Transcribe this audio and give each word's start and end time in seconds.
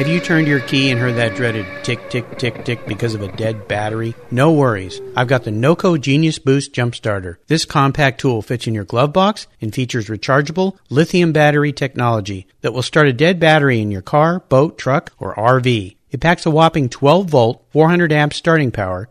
Have 0.00 0.08
you 0.08 0.18
turned 0.18 0.48
your 0.48 0.60
key 0.60 0.90
and 0.90 0.98
heard 0.98 1.16
that 1.16 1.36
dreaded 1.36 1.66
tick, 1.82 2.08
tick, 2.08 2.38
tick, 2.38 2.64
tick 2.64 2.86
because 2.86 3.14
of 3.14 3.20
a 3.20 3.30
dead 3.36 3.68
battery? 3.68 4.14
No 4.30 4.50
worries. 4.50 4.98
I've 5.14 5.28
got 5.28 5.44
the 5.44 5.50
NOCO 5.50 6.00
Genius 6.00 6.38
Boost 6.38 6.72
Jump 6.72 6.94
Starter. 6.94 7.38
This 7.48 7.66
compact 7.66 8.18
tool 8.18 8.40
fits 8.40 8.66
in 8.66 8.72
your 8.72 8.86
glove 8.86 9.12
box 9.12 9.46
and 9.60 9.74
features 9.74 10.08
rechargeable 10.08 10.78
lithium 10.88 11.34
battery 11.34 11.74
technology 11.74 12.46
that 12.62 12.72
will 12.72 12.80
start 12.80 13.08
a 13.08 13.12
dead 13.12 13.38
battery 13.38 13.78
in 13.78 13.90
your 13.90 14.00
car, 14.00 14.40
boat, 14.40 14.78
truck, 14.78 15.12
or 15.18 15.34
RV. 15.34 15.96
It 16.10 16.20
packs 16.22 16.46
a 16.46 16.50
whopping 16.50 16.88
12 16.88 17.28
volt, 17.28 17.62
400 17.68 18.10
amp 18.10 18.32
starting 18.32 18.70
power 18.70 19.10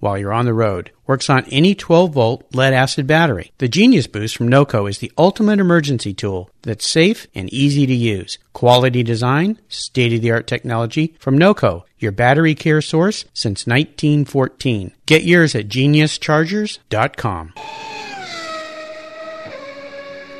while 0.00 0.18
you're 0.18 0.32
on 0.32 0.46
the 0.46 0.52
road. 0.52 0.90
Works 1.06 1.30
on 1.30 1.44
any 1.44 1.74
12 1.74 2.12
volt 2.12 2.44
lead 2.54 2.72
acid 2.72 3.06
battery. 3.06 3.52
The 3.58 3.68
Genius 3.68 4.06
Boost 4.06 4.36
from 4.36 4.48
NOCO 4.48 4.88
is 4.88 4.98
the 4.98 5.12
ultimate 5.16 5.60
emergency 5.60 6.12
tool 6.12 6.50
that's 6.62 6.86
safe 6.86 7.26
and 7.34 7.48
easy 7.52 7.86
to 7.86 7.94
use. 7.94 8.38
Quality 8.52 9.02
design, 9.02 9.60
state 9.68 10.12
of 10.12 10.22
the 10.22 10.32
art 10.32 10.46
technology 10.46 11.14
from 11.20 11.38
NOCO, 11.38 11.84
your 11.98 12.12
battery 12.12 12.54
care 12.54 12.80
source 12.80 13.24
since 13.32 13.66
1914. 13.66 14.92
Get 15.06 15.22
yours 15.22 15.54
at 15.54 15.68
geniuschargers.com. 15.68 17.52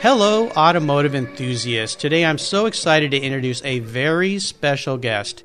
Hello, 0.00 0.48
automotive 0.52 1.14
enthusiasts. 1.14 1.94
Today 1.94 2.24
I'm 2.24 2.38
so 2.38 2.64
excited 2.64 3.10
to 3.10 3.20
introduce 3.20 3.62
a 3.64 3.80
very 3.80 4.38
special 4.38 4.96
guest, 4.96 5.44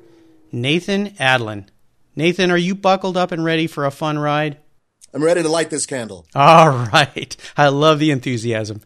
Nathan 0.50 1.10
Adlen. 1.16 1.66
Nathan, 2.16 2.50
are 2.50 2.56
you 2.56 2.74
buckled 2.74 3.18
up 3.18 3.30
and 3.30 3.44
ready 3.44 3.66
for 3.66 3.84
a 3.84 3.90
fun 3.90 4.18
ride? 4.18 4.56
I'm 5.12 5.22
ready 5.22 5.42
to 5.42 5.48
light 5.50 5.68
this 5.68 5.84
candle. 5.84 6.26
All 6.34 6.68
right. 6.92 7.36
I 7.56 7.68
love 7.68 7.98
the 7.98 8.10
enthusiasm. 8.10 8.80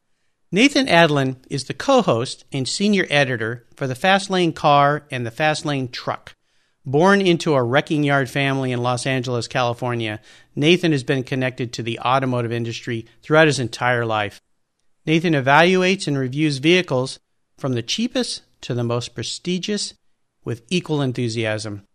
Nathan 0.53 0.89
Adlen 0.89 1.37
is 1.48 1.64
the 1.64 1.75
co 1.75 2.03
host 2.03 2.45
and 2.53 2.69
senior 2.69 3.06
editor 3.09 3.64
for 3.77 3.87
the 3.87 3.95
Fast 3.95 4.31
Lane 4.31 4.53
Car 4.53 5.06
and 5.12 5.25
the 5.25 5.31
Fast 5.31 5.64
Lane 5.64 5.89
Truck. 5.89 6.34
Born 6.84 7.20
into 7.20 7.55
a 7.55 7.62
wrecking 7.62 8.03
yard 8.03 8.28
family 8.28 8.72
in 8.72 8.83
Los 8.83 9.06
Angeles, 9.06 9.47
California, 9.47 10.20
Nathan 10.56 10.91
has 10.91 11.05
been 11.05 11.22
connected 11.22 11.72
to 11.72 11.84
the 11.84 12.00
automotive 12.00 12.50
industry 12.50 13.06
throughout 13.22 13.47
his 13.47 13.61
entire 13.61 14.05
life. 14.05 14.41
Nathan 15.06 15.34
evaluates 15.34 16.09
and 16.09 16.19
reviews 16.19 16.59
vehicles 16.59 17.20
from 17.59 17.75
the 17.75 17.83
cheapest 17.83 18.42
to 18.62 18.75
the 18.75 18.83
most 18.83 19.15
prestigious 19.15 19.94
with 20.44 20.62
equal 20.69 21.00
enthusiasm. 21.00 21.87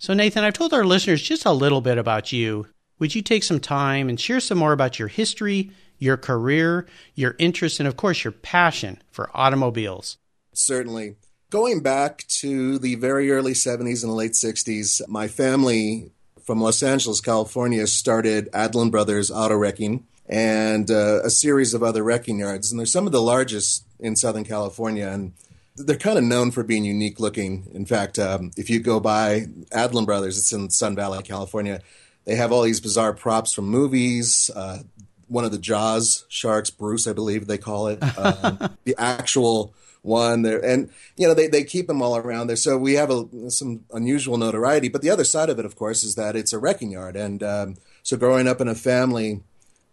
So, 0.00 0.14
Nathan, 0.14 0.44
I've 0.44 0.54
told 0.54 0.72
our 0.72 0.86
listeners 0.86 1.20
just 1.20 1.44
a 1.44 1.52
little 1.52 1.82
bit 1.82 1.98
about 1.98 2.32
you. 2.32 2.66
Would 2.98 3.14
you 3.14 3.20
take 3.20 3.42
some 3.42 3.60
time 3.60 4.08
and 4.08 4.18
share 4.18 4.40
some 4.40 4.56
more 4.56 4.72
about 4.72 4.98
your 4.98 5.08
history, 5.08 5.72
your 5.98 6.16
career, 6.16 6.86
your 7.14 7.36
interests, 7.38 7.80
and 7.80 7.86
of 7.86 7.98
course, 7.98 8.24
your 8.24 8.32
passion 8.32 9.02
for 9.10 9.28
automobiles? 9.34 10.16
Certainly. 10.54 11.16
Going 11.50 11.82
back 11.82 12.24
to 12.38 12.78
the 12.78 12.94
very 12.94 13.30
early 13.30 13.52
70s 13.52 14.02
and 14.02 14.14
late 14.14 14.32
60s, 14.32 15.06
my 15.06 15.28
family 15.28 16.10
from 16.46 16.62
Los 16.62 16.82
Angeles, 16.82 17.20
California 17.20 17.86
started 17.86 18.48
Adlen 18.54 18.90
Brothers 18.90 19.30
Auto 19.30 19.56
Wrecking 19.56 20.06
and 20.26 20.90
uh, 20.90 21.20
a 21.24 21.28
series 21.28 21.74
of 21.74 21.82
other 21.82 22.02
wrecking 22.02 22.38
yards. 22.38 22.70
And 22.70 22.78
they're 22.78 22.86
some 22.86 23.04
of 23.04 23.12
the 23.12 23.20
largest 23.20 23.84
in 23.98 24.16
Southern 24.16 24.44
California. 24.44 25.08
And 25.08 25.34
they're 25.76 25.96
kind 25.96 26.18
of 26.18 26.24
known 26.24 26.50
for 26.50 26.62
being 26.62 26.84
unique 26.84 27.20
looking. 27.20 27.68
In 27.72 27.86
fact, 27.86 28.18
um, 28.18 28.50
if 28.56 28.70
you 28.70 28.80
go 28.80 29.00
by 29.00 29.46
Adlen 29.72 30.06
Brothers, 30.06 30.38
it's 30.38 30.52
in 30.52 30.70
Sun 30.70 30.96
Valley, 30.96 31.22
California. 31.22 31.80
They 32.24 32.36
have 32.36 32.52
all 32.52 32.62
these 32.62 32.80
bizarre 32.80 33.12
props 33.12 33.52
from 33.52 33.66
movies. 33.66 34.50
Uh, 34.54 34.80
one 35.28 35.44
of 35.44 35.52
the 35.52 35.58
Jaws 35.58 36.24
sharks, 36.28 36.70
Bruce, 36.70 37.06
I 37.06 37.12
believe 37.12 37.46
they 37.46 37.58
call 37.58 37.86
it, 37.86 38.02
um, 38.18 38.76
the 38.84 38.94
actual 38.98 39.72
one 40.02 40.42
there, 40.42 40.64
and 40.64 40.90
you 41.16 41.28
know 41.28 41.34
they 41.34 41.46
they 41.46 41.62
keep 41.62 41.86
them 41.86 42.02
all 42.02 42.16
around 42.16 42.46
there. 42.46 42.56
So 42.56 42.76
we 42.76 42.94
have 42.94 43.10
a, 43.10 43.50
some 43.50 43.84
unusual 43.92 44.38
notoriety. 44.38 44.88
But 44.88 45.02
the 45.02 45.10
other 45.10 45.24
side 45.24 45.50
of 45.50 45.58
it, 45.58 45.64
of 45.64 45.76
course, 45.76 46.02
is 46.02 46.14
that 46.14 46.36
it's 46.36 46.52
a 46.52 46.58
wrecking 46.58 46.90
yard, 46.90 47.16
and 47.16 47.42
um, 47.42 47.76
so 48.02 48.16
growing 48.16 48.48
up 48.48 48.60
in 48.60 48.68
a 48.68 48.74
family 48.74 49.42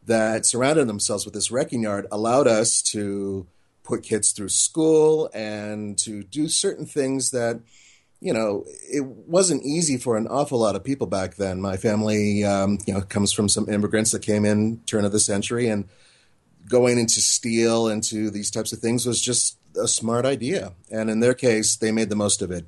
that 0.06 0.46
surrounded 0.46 0.88
themselves 0.88 1.26
with 1.26 1.34
this 1.34 1.52
wrecking 1.52 1.84
yard 1.84 2.08
allowed 2.12 2.48
us 2.48 2.82
to 2.82 3.46
put 3.88 4.04
kids 4.04 4.32
through 4.32 4.50
school 4.50 5.30
and 5.34 5.98
to 5.98 6.22
do 6.24 6.50
certain 6.50 6.86
things 6.86 7.32
that 7.32 7.62
you 8.20 8.34
know 8.34 8.66
it 8.68 9.06
wasn't 9.06 9.64
easy 9.64 9.98
for 9.98 10.18
an 10.18 10.28
awful 10.28 10.60
lot 10.60 10.76
of 10.76 10.84
people 10.84 11.08
back 11.08 11.36
then. 11.36 11.62
My 11.62 11.78
family 11.78 12.44
um, 12.44 12.80
you 12.86 12.94
know 12.94 13.02
comes 13.02 13.32
from 13.32 13.48
some 13.48 13.70
immigrants 13.70 14.12
that 14.12 14.22
came 14.22 14.44
in 14.44 14.82
turn 14.86 15.06
of 15.06 15.14
the 15.14 15.20
century 15.20 15.70
and 15.70 15.88
going 16.68 17.00
into 17.00 17.22
steel 17.22 17.88
into 17.88 18.30
these 18.30 18.52
types 18.52 18.74
of 18.74 18.80
things 18.80 19.06
was 19.06 19.22
just 19.22 19.58
a 19.82 19.88
smart 19.88 20.26
idea. 20.26 20.74
And 20.92 21.10
in 21.10 21.22
their 21.22 21.34
case 21.34 21.78
they 21.78 21.92
made 21.92 22.10
the 22.10 22.16
most 22.16 22.42
of 22.42 22.52
it. 22.52 22.66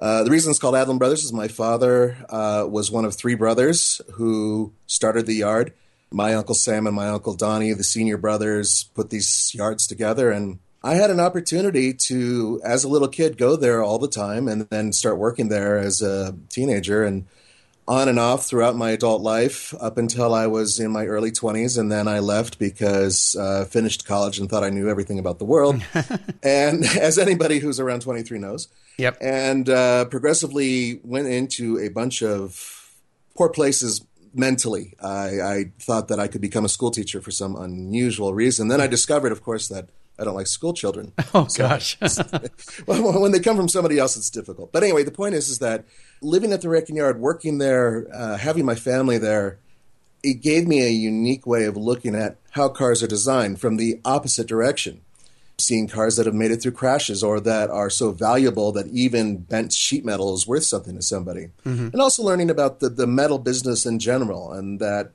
Uh, 0.00 0.24
the 0.24 0.30
reason 0.30 0.50
it's 0.50 0.58
called 0.58 0.74
Adlen 0.74 0.98
Brothers 0.98 1.22
is 1.22 1.32
my 1.32 1.46
father 1.46 2.16
uh, 2.30 2.66
was 2.68 2.90
one 2.90 3.04
of 3.04 3.14
three 3.14 3.34
brothers 3.34 4.00
who 4.14 4.72
started 4.86 5.26
the 5.26 5.34
yard 5.34 5.74
my 6.12 6.34
uncle 6.34 6.54
Sam 6.54 6.86
and 6.86 6.96
my 6.96 7.08
uncle 7.08 7.34
Donnie, 7.34 7.72
the 7.72 7.84
senior 7.84 8.16
brothers, 8.16 8.84
put 8.94 9.10
these 9.10 9.52
yards 9.54 9.86
together. 9.86 10.30
And 10.30 10.58
I 10.82 10.94
had 10.94 11.10
an 11.10 11.20
opportunity 11.20 11.92
to, 11.92 12.60
as 12.64 12.84
a 12.84 12.88
little 12.88 13.08
kid, 13.08 13.38
go 13.38 13.56
there 13.56 13.82
all 13.82 13.98
the 13.98 14.08
time 14.08 14.48
and 14.48 14.62
then 14.70 14.92
start 14.92 15.18
working 15.18 15.48
there 15.48 15.78
as 15.78 16.02
a 16.02 16.34
teenager 16.48 17.04
and 17.04 17.26
on 17.86 18.08
and 18.08 18.18
off 18.20 18.46
throughout 18.46 18.76
my 18.76 18.90
adult 18.90 19.20
life 19.20 19.74
up 19.80 19.98
until 19.98 20.32
I 20.32 20.46
was 20.46 20.78
in 20.78 20.92
my 20.92 21.06
early 21.06 21.32
20s. 21.32 21.76
And 21.76 21.90
then 21.90 22.06
I 22.06 22.20
left 22.20 22.58
because 22.58 23.36
I 23.38 23.42
uh, 23.42 23.64
finished 23.64 24.06
college 24.06 24.38
and 24.38 24.48
thought 24.48 24.62
I 24.62 24.70
knew 24.70 24.88
everything 24.88 25.18
about 25.18 25.38
the 25.38 25.44
world. 25.44 25.82
and 26.42 26.84
as 27.00 27.18
anybody 27.18 27.58
who's 27.58 27.80
around 27.80 28.02
23 28.02 28.38
knows. 28.38 28.68
Yep. 28.98 29.18
And 29.20 29.68
uh, 29.68 30.04
progressively 30.06 31.00
went 31.02 31.28
into 31.28 31.78
a 31.78 31.88
bunch 31.88 32.22
of 32.22 32.94
poor 33.36 33.48
places 33.48 34.06
mentally. 34.34 34.94
I, 35.02 35.40
I, 35.40 35.64
thought 35.78 36.08
that 36.08 36.20
I 36.20 36.28
could 36.28 36.40
become 36.40 36.64
a 36.64 36.68
school 36.68 36.90
teacher 36.90 37.20
for 37.20 37.30
some 37.30 37.56
unusual 37.56 38.34
reason. 38.34 38.68
Then 38.68 38.80
I 38.80 38.86
discovered, 38.86 39.32
of 39.32 39.42
course, 39.42 39.68
that 39.68 39.88
I 40.18 40.24
don't 40.24 40.34
like 40.34 40.46
school 40.46 40.74
children. 40.74 41.12
Oh 41.34 41.46
so, 41.46 41.62
gosh! 41.62 41.96
when 42.86 43.32
they 43.32 43.40
come 43.40 43.56
from 43.56 43.68
somebody 43.68 43.98
else, 43.98 44.16
it's 44.16 44.30
difficult. 44.30 44.72
But 44.72 44.82
anyway, 44.82 45.04
the 45.04 45.12
point 45.12 45.34
is, 45.34 45.48
is 45.48 45.60
that 45.60 45.84
living 46.20 46.52
at 46.52 46.60
the 46.60 46.68
wrecking 46.68 46.96
yard, 46.96 47.20
working 47.20 47.58
there, 47.58 48.06
uh, 48.12 48.36
having 48.36 48.64
my 48.64 48.74
family 48.74 49.16
there, 49.16 49.58
it 50.22 50.42
gave 50.42 50.66
me 50.66 50.84
a 50.84 50.90
unique 50.90 51.46
way 51.46 51.64
of 51.64 51.76
looking 51.76 52.14
at 52.14 52.36
how 52.50 52.68
cars 52.68 53.02
are 53.02 53.06
designed 53.06 53.60
from 53.60 53.76
the 53.76 54.00
opposite 54.04 54.46
direction 54.46 55.02
seeing 55.60 55.88
cars 55.88 56.16
that 56.16 56.26
have 56.26 56.34
made 56.34 56.50
it 56.50 56.62
through 56.62 56.72
crashes 56.72 57.22
or 57.22 57.40
that 57.40 57.70
are 57.70 57.90
so 57.90 58.12
valuable 58.12 58.72
that 58.72 58.86
even 58.88 59.38
bent 59.38 59.72
sheet 59.72 60.04
metal 60.04 60.34
is 60.34 60.46
worth 60.46 60.64
something 60.64 60.96
to 60.96 61.02
somebody. 61.02 61.50
Mm-hmm. 61.64 61.88
And 61.92 62.00
also 62.00 62.22
learning 62.22 62.50
about 62.50 62.80
the, 62.80 62.88
the 62.88 63.06
metal 63.06 63.38
business 63.38 63.86
in 63.86 63.98
general 63.98 64.52
and 64.52 64.80
that 64.80 65.12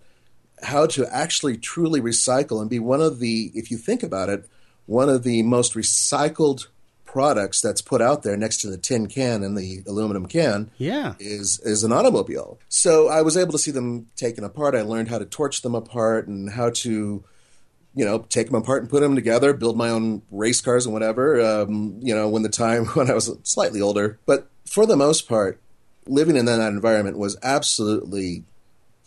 how 0.63 0.85
to 0.87 1.05
actually 1.13 1.57
truly 1.57 2.01
recycle 2.01 2.61
and 2.61 2.69
be 2.69 2.79
one 2.79 3.01
of 3.01 3.19
the, 3.19 3.51
if 3.53 3.71
you 3.71 3.77
think 3.77 4.03
about 4.03 4.29
it, 4.29 4.47
one 4.85 5.09
of 5.09 5.23
the 5.23 5.43
most 5.43 5.73
recycled 5.73 6.67
products 7.15 7.61
that's 7.61 7.81
put 7.81 8.01
out 8.01 8.23
there 8.23 8.35
next 8.35 8.57
to 8.57 8.69
the 8.69 8.77
tin 8.77 9.07
can 9.07 9.41
and 9.41 9.57
the 9.57 9.81
aluminum 9.87 10.25
can 10.25 10.69
yeah. 10.77 11.13
is 11.17 11.61
is 11.61 11.85
an 11.85 11.93
automobile. 11.93 12.59
So 12.67 13.07
I 13.07 13.21
was 13.21 13.37
able 13.37 13.53
to 13.53 13.57
see 13.57 13.71
them 13.71 14.07
taken 14.17 14.43
apart. 14.43 14.75
I 14.75 14.81
learned 14.81 15.07
how 15.07 15.19
to 15.19 15.25
torch 15.25 15.61
them 15.61 15.75
apart 15.75 16.27
and 16.27 16.49
how 16.49 16.71
to 16.71 17.23
you 17.95 18.05
know, 18.05 18.19
take 18.19 18.47
them 18.47 18.55
apart 18.55 18.81
and 18.81 18.89
put 18.89 19.01
them 19.01 19.15
together, 19.15 19.53
build 19.53 19.77
my 19.77 19.89
own 19.89 20.21
race 20.31 20.61
cars 20.61 20.85
and 20.85 20.93
whatever. 20.93 21.41
Um, 21.41 21.99
you 22.01 22.13
know, 22.13 22.27
when 22.27 22.43
the 22.43 22.49
time 22.49 22.85
when 22.93 23.09
I 23.09 23.13
was 23.13 23.35
slightly 23.43 23.81
older, 23.81 24.19
but 24.25 24.49
for 24.65 24.85
the 24.85 24.97
most 24.97 25.27
part, 25.27 25.59
living 26.07 26.35
in 26.35 26.45
that 26.45 26.59
environment 26.59 27.17
was 27.17 27.37
absolutely 27.41 28.43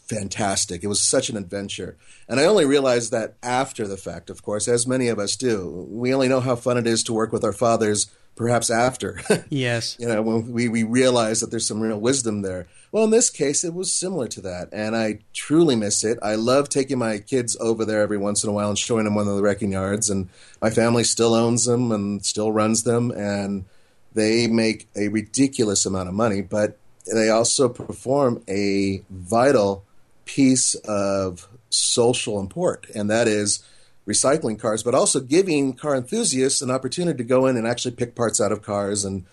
fantastic. 0.09 0.83
It 0.83 0.87
was 0.87 1.03
such 1.03 1.29
an 1.29 1.37
adventure. 1.37 1.97
And 2.29 2.41
I 2.41 2.45
only 2.45 2.65
realized 2.65 3.13
that 3.13 3.35
after 3.43 3.87
the 3.87 3.99
fact, 3.99 4.31
of 4.31 4.43
course, 4.43 4.67
as 4.67 4.87
many 4.87 5.09
of 5.09 5.19
us 5.19 5.37
do. 5.37 5.87
We 5.91 6.15
only 6.15 6.29
know 6.29 6.41
how 6.41 6.57
fun 6.57 6.79
it 6.79 6.87
is 6.87 7.03
to 7.05 7.13
work 7.13 7.33
with 7.33 7.45
our 7.45 7.53
fathers 7.53 8.11
perhaps 8.35 8.71
after. 8.71 9.21
yes. 9.51 9.97
you 9.99 10.09
know, 10.09 10.23
when 10.23 10.53
we, 10.53 10.69
we 10.69 10.85
realize 10.85 11.41
that 11.41 11.51
there's 11.51 11.67
some 11.67 11.81
real 11.81 12.01
wisdom 12.01 12.43
there. 12.43 12.69
Well, 12.91 13.05
in 13.05 13.11
this 13.11 13.31
case, 13.31 13.65
it 13.65 13.75
was 13.75 13.93
similar 13.93 14.29
to 14.29 14.41
that. 14.43 14.69
And 14.73 14.97
I 14.97 15.21
truly 15.33 15.77
miss 15.77 16.05
it. 16.05 16.19
I 16.23 16.37
love 16.37 16.69
taking 16.69 16.99
my 16.99 17.19
kids 17.19 17.57
over 17.61 17.85
there 17.85 18.01
every 18.01 18.19
once 18.19 18.43
in 18.43 18.51
a 18.51 18.53
while 18.53 18.69
and 18.69 18.79
showing 18.79 19.05
them 19.05 19.15
one 19.15 19.29
of 19.29 19.37
the 19.37 19.43
wrecking 19.43 19.73
yards. 19.73 20.09
And 20.09 20.29
my 20.63 20.71
family 20.71 21.05
still 21.05 21.35
owns 21.35 21.65
them 21.67 21.93
and 21.93 22.25
still 22.25 22.51
runs 22.51 22.85
them. 22.85 23.11
And 23.11 23.67
they 24.15 24.47
make 24.47 24.89
a 24.97 25.09
ridiculous 25.09 25.87
amount 25.87 26.09
of 26.09 26.15
money, 26.15 26.41
but 26.41 26.79
they 27.13 27.31
also 27.31 27.69
perform 27.69 28.43
a 28.49 29.03
vital 29.11 29.85
piece 30.25 30.75
of 30.75 31.49
social 31.71 32.41
import, 32.41 32.87
and 32.95 33.11
that 33.11 33.29
is 33.29 33.63
recycling 34.07 34.59
cars, 34.59 34.83
but 34.83 34.95
also 34.95 35.21
giving 35.21 35.75
car 35.75 35.95
enthusiasts 35.95 36.63
an 36.63 36.71
opportunity 36.71 37.19
to 37.19 37.25
go 37.25 37.47
in 37.47 37.57
and 37.57 37.67
actually 37.67 37.95
pick 37.95 38.15
parts 38.15 38.41
out 38.41 38.53
of 38.53 38.63
cars 38.63 39.05
and 39.05 39.25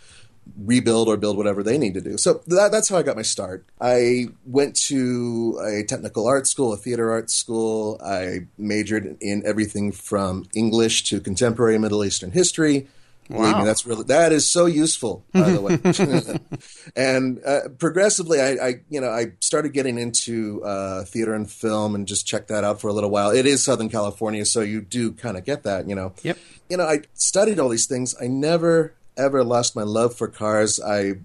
rebuild 0.58 1.08
or 1.08 1.18
build 1.18 1.38
whatever 1.38 1.64
they 1.64 1.78
need 1.78 1.94
to 1.96 2.02
do. 2.02 2.18
So 2.18 2.42
that, 2.48 2.72
that's 2.72 2.90
how 2.90 2.98
I 2.98 3.04
got 3.04 3.16
my 3.16 3.22
start. 3.22 3.66
I 3.82 4.28
went 4.46 4.76
to 4.88 5.60
a 5.64 5.84
technical 5.84 6.28
art 6.28 6.48
school, 6.48 6.74
a 6.74 6.78
theater 6.78 7.12
art 7.12 7.30
school. 7.30 8.00
I 8.04 8.48
majored 8.58 9.18
in 9.22 9.44
everything 9.46 9.92
from 9.92 10.48
English 10.54 11.04
to 11.06 11.20
contemporary 11.20 11.78
Middle 11.78 12.04
Eastern 12.06 12.32
history. 12.32 12.88
Wow. 13.28 13.38
Believe 13.40 13.58
me, 13.58 13.64
that's 13.66 13.86
really 13.88 14.04
that 14.04 14.32
is 14.32 14.46
so 14.46 14.68
useful, 14.68 15.26
by 15.34 15.50
the 15.50 15.60
way. 15.60 16.40
and 16.96 17.42
uh, 17.44 17.70
progressively, 17.80 18.40
I, 18.40 18.50
I, 18.52 18.74
you 18.88 19.02
know 19.02 19.10
I 19.10 19.32
started 19.40 19.74
getting 19.74 19.98
into 19.98 20.64
uh, 20.64 21.06
theater 21.06 21.34
and 21.34 21.50
film, 21.50 21.96
and 21.96 22.08
just 22.08 22.28
checked 22.28 22.50
that 22.50 22.64
out 22.64 22.80
for 22.80 22.88
a 22.88 22.94
little 22.94 23.10
while. 23.10 23.32
It 23.32 23.48
is 23.48 23.64
Southern 23.64 23.90
California, 23.90 24.46
so 24.46 24.62
you 24.62 24.80
do 24.80 25.12
kind 25.12 25.38
of 25.38 25.44
get 25.44 25.64
that, 25.64 25.90
you 25.90 25.96
know. 25.96 26.14
Yep. 26.22 26.38
You 26.70 26.78
know, 26.78 26.84
I 26.84 27.02
studied 27.16 27.60
all 27.60 27.70
these 27.70 27.88
things. 27.88 28.14
I 28.22 28.28
never 28.28 28.94
ever 29.18 29.44
lost 29.44 29.76
my 29.76 29.84
love 29.84 30.16
for 30.16 30.28
cars. 30.28 30.80
I 30.80 31.16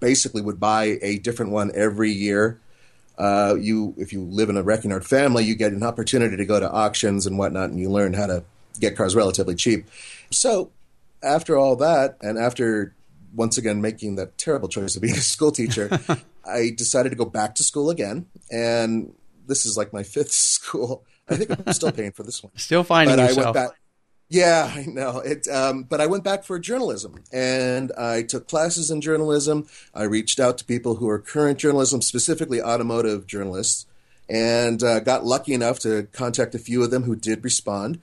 basically 0.00 0.42
would 0.42 0.60
buy 0.60 0.98
a 1.02 1.18
different 1.18 1.52
one 1.52 1.70
every 1.74 2.10
year. 2.10 2.60
Uh, 3.16 3.54
you, 3.58 3.94
if 3.96 4.12
you 4.12 4.22
live 4.22 4.48
in 4.48 4.56
a 4.56 4.62
wrecking 4.62 4.90
yard 4.90 5.06
family, 5.06 5.44
you 5.44 5.54
get 5.54 5.72
an 5.72 5.82
opportunity 5.82 6.36
to 6.36 6.44
go 6.44 6.58
to 6.58 6.70
auctions 6.70 7.26
and 7.26 7.38
whatnot, 7.38 7.70
and 7.70 7.78
you 7.78 7.88
learn 7.88 8.12
how 8.12 8.26
to 8.26 8.44
get 8.80 8.96
cars 8.96 9.14
relatively 9.14 9.54
cheap. 9.54 9.86
So 10.30 10.70
after 11.22 11.56
all 11.56 11.76
that, 11.76 12.16
and 12.20 12.38
after 12.38 12.94
once 13.34 13.58
again 13.58 13.80
making 13.80 14.16
that 14.16 14.38
terrible 14.38 14.68
choice 14.68 14.96
of 14.96 15.02
being 15.02 15.14
a 15.14 15.18
school 15.20 15.52
teacher, 15.52 16.00
I 16.46 16.70
decided 16.76 17.10
to 17.10 17.16
go 17.16 17.24
back 17.24 17.54
to 17.56 17.62
school 17.62 17.90
again. 17.90 18.26
And 18.50 19.14
this 19.46 19.66
is 19.66 19.76
like 19.76 19.92
my 19.92 20.02
fifth 20.02 20.32
school. 20.32 21.04
I 21.28 21.36
think 21.36 21.50
I'm 21.66 21.72
still 21.72 21.92
paying 21.92 22.12
for 22.12 22.22
this 22.22 22.42
one. 22.42 22.52
Still 22.56 22.84
finding 22.84 23.16
but 23.16 23.22
yourself. 23.22 23.38
I 23.38 23.44
went 23.44 23.54
back, 23.54 23.78
yeah, 24.34 24.72
I 24.74 24.84
know 24.86 25.18
it. 25.18 25.46
Um, 25.46 25.84
but 25.84 26.00
I 26.00 26.06
went 26.06 26.24
back 26.24 26.42
for 26.42 26.58
journalism, 26.58 27.22
and 27.32 27.92
I 27.96 28.22
took 28.22 28.48
classes 28.48 28.90
in 28.90 29.00
journalism. 29.00 29.68
I 29.94 30.02
reached 30.02 30.40
out 30.40 30.58
to 30.58 30.64
people 30.64 30.96
who 30.96 31.08
are 31.08 31.20
current 31.20 31.60
journalism, 31.60 32.02
specifically 32.02 32.60
automotive 32.60 33.28
journalists, 33.28 33.86
and 34.28 34.82
uh, 34.82 34.98
got 34.98 35.24
lucky 35.24 35.54
enough 35.54 35.78
to 35.80 36.08
contact 36.12 36.56
a 36.56 36.58
few 36.58 36.82
of 36.82 36.90
them 36.90 37.04
who 37.04 37.14
did 37.14 37.44
respond. 37.44 38.00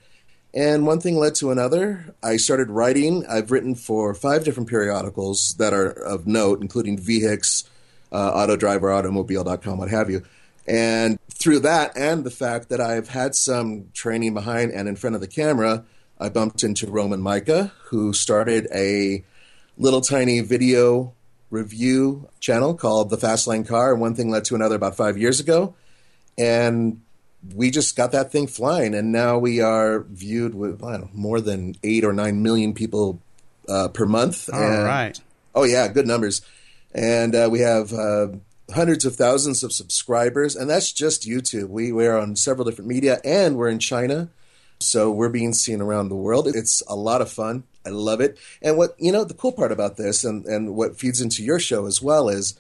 And 0.54 0.88
one 0.88 1.02
thing 1.02 1.18
led 1.18 1.36
to 1.36 1.52
another. 1.52 2.16
I 2.24 2.38
started 2.38 2.70
writing. 2.70 3.26
I've 3.28 3.52
written 3.52 3.76
for 3.76 4.14
five 4.14 4.46
different 4.46 4.70
periodicals 4.70 5.56
that 5.56 5.74
are 5.74 5.90
of 5.90 6.28
note, 6.28 6.62
including 6.62 6.98
Vehix, 6.98 7.66
uh, 8.12 8.32
AutoDriver, 8.34 8.98
Automobile.com, 8.98 9.78
what 9.78 9.90
have 9.90 10.10
you. 10.10 10.24
And 10.66 11.20
through 11.30 11.60
that, 11.60 11.98
and 11.98 12.24
the 12.24 12.32
fact 12.32 12.70
that 12.70 12.80
I've 12.80 13.10
had 13.10 13.36
some 13.36 13.90
training 13.94 14.34
behind 14.34 14.72
and 14.72 14.88
in 14.88 14.96
front 14.96 15.16
of 15.16 15.22
the 15.22 15.28
camera, 15.28 15.84
I 16.22 16.30
bumped 16.30 16.64
into 16.64 16.88
Roman 16.88 17.22
Mica, 17.22 17.72
who 17.86 18.14
started 18.14 18.68
a 18.74 19.26
little 19.78 20.02
tiny 20.02 20.42
video 20.42 21.14
review 21.50 22.30
channel 22.40 22.76
called 22.76 23.10
The 23.10 23.18
Fast 23.18 23.48
Lane 23.48 23.66
Car. 23.66 23.92
And 23.92 24.00
one 24.00 24.16
thing 24.16 24.30
led 24.30 24.46
to 24.46 24.56
another 24.56 24.76
about 24.76 24.96
five 24.96 25.18
years 25.18 25.40
ago. 25.40 25.74
And 26.38 27.02
we 27.56 27.72
just 27.72 27.96
got 27.96 28.12
that 28.12 28.32
thing 28.32 28.48
flying, 28.48 28.94
and 28.94 29.12
now 29.12 29.38
we 29.38 29.62
are 29.62 30.02
viewed 30.02 30.54
with 30.54 30.82
know, 30.82 31.10
more 31.14 31.42
than 31.42 31.76
eight 31.84 32.04
or 32.06 32.14
nine 32.14 32.44
million 32.44 32.74
people 32.74 33.20
uh, 33.68 33.88
per 33.88 34.06
month. 34.06 34.50
All 34.54 34.62
and, 34.62 34.84
right. 34.84 35.20
Oh 35.56 35.64
yeah, 35.64 35.88
good 35.88 36.08
numbers, 36.08 36.42
and 36.94 37.36
uh, 37.36 37.50
we 37.52 37.60
have 37.62 37.94
uh, 37.94 38.28
hundreds 38.74 39.06
of 39.06 39.16
thousands 39.16 39.64
of 39.64 39.74
subscribers, 39.74 40.56
and 40.56 40.70
that's 40.70 40.94
just 40.94 41.28
YouTube. 41.28 41.70
We 41.70 41.92
we're 41.92 42.18
on 42.18 42.36
several 42.36 42.66
different 42.66 42.90
media, 42.90 43.20
and 43.26 43.58
we're 43.58 43.70
in 43.70 43.80
China, 43.80 44.30
so 44.82 45.12
we're 45.12 45.30
being 45.30 45.54
seen 45.54 45.82
around 45.82 46.10
the 46.10 46.16
world. 46.16 46.48
It's 46.48 46.82
a 46.88 46.96
lot 46.96 47.22
of 47.22 47.32
fun. 47.32 47.64
I 47.86 47.90
love 47.90 48.22
it. 48.22 48.38
And 48.62 48.78
what 48.78 48.96
you 49.00 49.12
know, 49.12 49.24
the 49.24 49.34
cool 49.34 49.52
part 49.52 49.72
about 49.72 49.98
this, 49.98 50.24
and 50.24 50.46
and 50.46 50.76
what 50.76 51.00
feeds 51.00 51.22
into 51.22 51.44
your 51.44 51.60
show 51.60 51.86
as 51.86 52.02
well, 52.02 52.30
is 52.30 52.60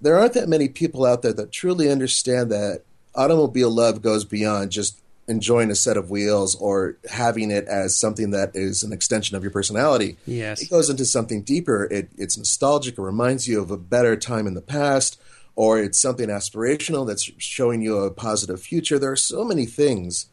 there 0.00 0.18
aren't 0.18 0.34
that 0.34 0.48
many 0.48 0.68
people 0.68 1.04
out 1.04 1.22
there 1.22 1.32
that 1.32 1.52
truly 1.52 1.90
understand 1.90 2.50
that 2.50 2.82
automobile 3.14 3.70
love 3.70 4.02
goes 4.02 4.24
beyond 4.24 4.70
just 4.70 5.00
enjoying 5.28 5.70
a 5.70 5.74
set 5.74 5.96
of 5.96 6.10
wheels 6.10 6.56
or 6.56 6.96
having 7.08 7.50
it 7.50 7.64
as 7.66 7.96
something 7.96 8.30
that 8.30 8.50
is 8.54 8.82
an 8.82 8.92
extension 8.92 9.36
of 9.36 9.42
your 9.42 9.52
personality. 9.52 10.16
Yes. 10.26 10.60
It 10.60 10.70
goes 10.70 10.90
into 10.90 11.04
something 11.04 11.42
deeper. 11.42 11.84
It, 11.84 12.10
it's 12.18 12.36
nostalgic. 12.36 12.98
It 12.98 13.02
reminds 13.02 13.46
you 13.46 13.60
of 13.60 13.70
a 13.70 13.76
better 13.76 14.16
time 14.16 14.48
in 14.48 14.54
the 14.54 14.60
past, 14.60 15.20
or 15.54 15.78
it's 15.78 15.98
something 15.98 16.28
aspirational 16.28 17.06
that's 17.06 17.30
showing 17.38 17.80
you 17.80 17.98
a 17.98 18.10
positive 18.10 18.60
future. 18.60 18.98
There 18.98 19.12
are 19.12 19.16
so 19.16 19.44
many 19.44 19.66
things 19.66 20.26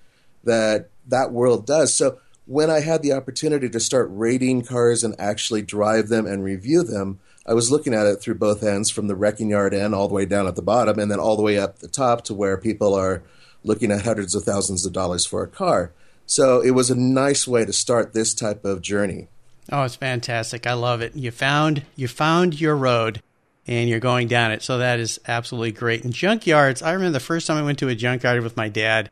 that 0.44 0.90
that 1.08 1.32
world 1.32 1.66
does. 1.66 1.94
So 1.94 2.20
when 2.46 2.70
I 2.70 2.80
had 2.80 3.02
the 3.02 3.14
opportunity 3.14 3.70
to 3.70 3.80
start 3.80 4.10
rating 4.12 4.64
cars 4.64 5.04
and 5.04 5.16
actually 5.20 5.62
drive 5.62 6.08
them 6.08 6.26
and 6.26 6.44
review 6.44 6.84
them, 6.84 7.20
I 7.46 7.54
was 7.54 7.72
looking 7.72 7.94
at 7.94 8.06
it 8.06 8.18
through 8.18 8.36
both 8.36 8.64
ends, 8.64 8.90
from 8.90 9.08
the 9.08 9.16
wrecking 9.16 9.50
yard 9.50 9.74
end 9.74 9.96
all 9.96 10.08
the 10.08 10.14
way 10.14 10.26
down 10.26 10.48
at 10.48 10.56
the 10.56 10.62
bottom, 10.62 11.00
and 11.00 11.10
then 11.10 11.20
all 11.20 11.38
the 11.38 11.44
way 11.44 11.58
up 11.58 11.80
the 11.80 11.88
top 11.88 12.24
to 12.26 12.34
where 12.34 12.58
people 12.58 12.94
are 12.94 13.24
looking 13.64 13.92
at 13.92 14.04
hundreds 14.04 14.36
of 14.36 14.44
thousands 14.44 14.86
of 14.86 14.94
dollars 14.94 15.26
for 15.26 15.44
a 15.44 15.48
car. 15.48 15.92
So 16.26 16.62
it 16.62 16.72
was 16.72 16.90
a 16.90 16.96
nice 16.96 17.48
way 17.48 17.64
to 17.64 17.72
start 17.72 18.14
this 18.14 18.34
type 18.34 18.66
of 18.66 18.82
journey. 18.82 19.28
Oh, 19.72 19.84
it's 19.84 19.96
fantastic! 19.96 20.68
I 20.68 20.74
love 20.74 21.02
it. 21.02 21.16
You 21.16 21.32
found 21.32 21.84
you 21.96 22.08
found 22.08 22.60
your 22.60 22.76
road, 22.76 23.22
and 23.66 23.90
you're 23.90 24.00
going 24.00 24.28
down 24.28 24.52
it. 24.52 24.62
So 24.62 24.78
that 24.78 25.00
is 25.00 25.20
absolutely 25.28 25.74
great. 25.74 26.04
And 26.04 26.14
junkyards, 26.14 26.86
I 26.86 26.92
remember 26.92 27.14
the 27.14 27.20
first 27.20 27.48
time 27.48 27.58
I 27.58 27.64
went 27.64 27.80
to 27.80 27.90
a 27.90 27.96
junkyard 27.96 28.42
with 28.44 28.58
my 28.58 28.70
dad. 28.70 29.10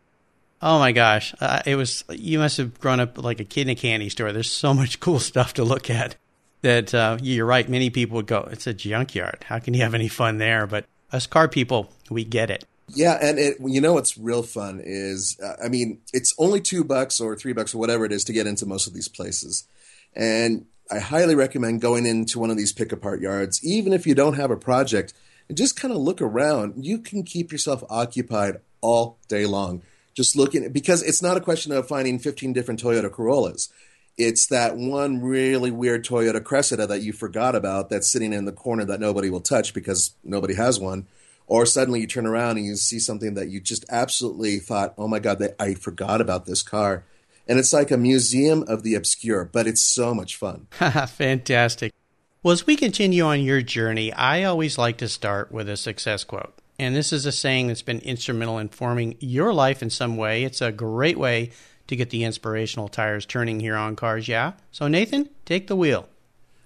Oh 0.62 0.80
my 0.80 0.92
gosh, 0.92 1.36
uh, 1.40 1.62
it 1.66 1.76
was 1.76 2.04
you 2.10 2.40
must 2.40 2.58
have 2.58 2.80
grown 2.80 3.00
up 3.00 3.18
like 3.22 3.40
a 3.40 3.44
kid 3.44 3.64
in 3.64 3.70
a 3.70 3.76
candy 3.76 4.10
store. 4.10 4.32
There's 4.32 4.52
so 4.52 4.74
much 4.74 5.00
cool 5.00 5.20
stuff 5.20 5.54
to 5.56 5.64
look 5.64 5.90
at 5.90 6.16
that 6.62 6.94
uh, 6.94 7.18
you're 7.22 7.46
right. 7.46 7.68
Many 7.68 7.90
people 7.90 8.16
would 8.16 8.28
go, 8.28 8.48
"It's 8.52 8.68
a 8.68 8.74
junkyard. 8.74 9.46
How 9.48 9.60
can 9.60 9.74
you 9.74 9.82
have 9.82 9.94
any 9.94 10.08
fun 10.08 10.38
there?" 10.38 10.66
But 10.66 10.86
us 11.12 11.28
car 11.28 11.48
people, 11.48 11.92
we 12.10 12.24
get 12.24 12.50
it. 12.50 12.66
Yeah, 12.90 13.18
and 13.22 13.40
it, 13.40 13.58
you 13.66 13.82
know 13.82 13.94
what's 13.94 14.18
real 14.18 14.44
fun 14.44 14.80
is, 14.84 15.40
uh, 15.44 15.56
I 15.64 15.70
mean, 15.70 16.00
it's 16.14 16.36
only 16.38 16.62
two 16.62 16.84
bucks 16.84 17.20
or 17.20 17.36
three 17.36 17.54
bucks 17.54 17.74
or 17.74 17.80
whatever 17.80 18.06
it 18.06 18.12
is 18.12 18.24
to 18.26 18.34
get 18.34 18.46
into 18.46 18.68
most 18.68 18.86
of 18.86 18.94
these 18.94 19.08
places, 19.08 19.68
and 20.16 20.66
I 20.92 21.00
highly 21.00 21.34
recommend 21.34 21.82
going 21.82 22.06
into 22.06 22.38
one 22.40 22.52
of 22.52 22.58
these 22.58 22.72
pick 22.72 22.92
apart 22.92 23.22
yards, 23.22 23.64
even 23.64 23.92
if 23.92 24.06
you 24.06 24.14
don't 24.14 24.36
have 24.36 24.52
a 24.52 24.58
project, 24.58 25.14
and 25.50 25.58
just 25.58 25.80
kind 25.80 25.92
of 25.92 26.00
look 26.00 26.22
around. 26.22 26.86
You 26.86 27.00
can 27.00 27.24
keep 27.24 27.52
yourself 27.52 27.84
occupied 27.90 28.62
all 28.82 29.18
day 29.28 29.48
long, 29.48 29.82
just 30.16 30.36
looking 30.36 30.72
because 30.72 31.04
it's 31.04 31.22
not 31.22 31.38
a 31.38 31.42
question 31.42 31.72
of 31.72 31.88
finding 31.88 32.18
15 32.18 32.54
different 32.54 32.82
Toyota 32.82 33.12
Corollas 33.12 33.70
it's 34.18 34.48
that 34.48 34.78
one 34.78 35.22
really 35.22 35.72
weird 35.72 36.06
Toyota 36.06 36.44
Cressida 36.44 36.88
that 36.88 37.02
you 37.02 37.12
forgot 37.12 37.56
about 37.56 37.90
that's 37.90 38.08
sitting 38.08 38.32
in 38.32 38.46
the 38.46 38.52
corner 38.52 38.86
that 38.86 39.00
nobody 39.00 39.30
will 39.30 39.42
touch 39.42 39.74
because 39.74 40.14
nobody 40.24 40.56
has 40.56 40.80
one. 40.80 41.08
Or 41.48 41.66
suddenly 41.66 42.00
you 42.00 42.08
turn 42.08 42.26
around 42.26 42.58
and 42.58 42.66
you 42.66 42.76
see 42.76 42.98
something 42.98 43.36
that 43.36 43.50
you 43.50 43.60
just 43.60 43.86
absolutely 43.90 44.58
thought, 44.58 44.94
oh 44.98 45.08
my 45.08 45.20
God, 45.20 45.40
that 45.40 45.56
I 45.60 45.76
forgot 45.76 46.22
about 46.22 46.46
this 46.46 46.64
car. 46.64 47.04
And 47.48 47.60
it's 47.60 47.74
like 47.74 47.92
a 47.92 47.98
museum 47.98 48.64
of 48.68 48.82
the 48.82 48.96
obscure, 48.96 49.46
but 49.46 49.68
it's 49.68 49.82
so 49.82 50.16
much 50.16 50.38
fun. 50.38 50.68
Fantastic. 50.72 51.94
Well, 52.42 52.54
as 52.54 52.66
we 52.66 52.76
continue 52.76 53.24
on 53.24 53.42
your 53.42 53.62
journey, 53.62 54.12
I 54.14 54.44
always 54.44 54.78
like 54.78 54.98
to 54.98 55.08
start 55.08 55.52
with 55.52 55.70
a 55.70 55.78
success 55.78 56.24
quote. 56.24 56.56
And 56.78 56.96
this 56.96 57.14
is 57.14 57.26
a 57.26 57.32
saying 57.32 57.68
that's 57.68 57.82
been 57.82 58.00
instrumental 58.00 58.58
in 58.58 58.70
forming 58.70 59.16
your 59.20 59.54
life 59.54 59.82
in 59.82 59.90
some 59.90 60.18
way. 60.18 60.44
It's 60.44 60.62
a 60.62 60.72
great 60.72 61.18
way 61.18 61.52
to 61.88 61.96
get 61.96 62.10
the 62.10 62.24
inspirational 62.24 62.88
tires 62.88 63.26
turning 63.26 63.60
here 63.60 63.76
on 63.76 63.96
Cars 63.96 64.28
Yeah. 64.28 64.54
So, 64.72 64.88
Nathan, 64.88 65.30
take 65.46 65.68
the 65.68 65.76
wheel. 65.76 66.10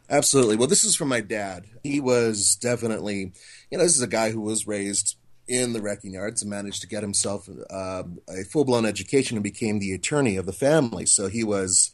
Absolutely. 0.09 0.55
Well, 0.55 0.67
this 0.67 0.83
is 0.83 0.95
from 0.95 1.09
my 1.09 1.21
dad. 1.21 1.65
He 1.83 1.99
was 1.99 2.55
definitely, 2.55 3.31
you 3.69 3.77
know, 3.77 3.83
this 3.83 3.95
is 3.95 4.01
a 4.01 4.07
guy 4.07 4.31
who 4.31 4.41
was 4.41 4.65
raised 4.65 5.15
in 5.47 5.73
the 5.73 5.81
wrecking 5.81 6.13
yards 6.13 6.41
and 6.41 6.49
managed 6.49 6.81
to 6.81 6.87
get 6.87 7.03
himself 7.03 7.47
uh, 7.69 8.03
a 8.27 8.43
full 8.43 8.65
blown 8.65 8.85
education 8.85 9.37
and 9.37 9.43
became 9.43 9.79
the 9.79 9.93
attorney 9.93 10.35
of 10.35 10.45
the 10.45 10.53
family. 10.53 11.05
So 11.05 11.27
he 11.27 11.43
was, 11.43 11.93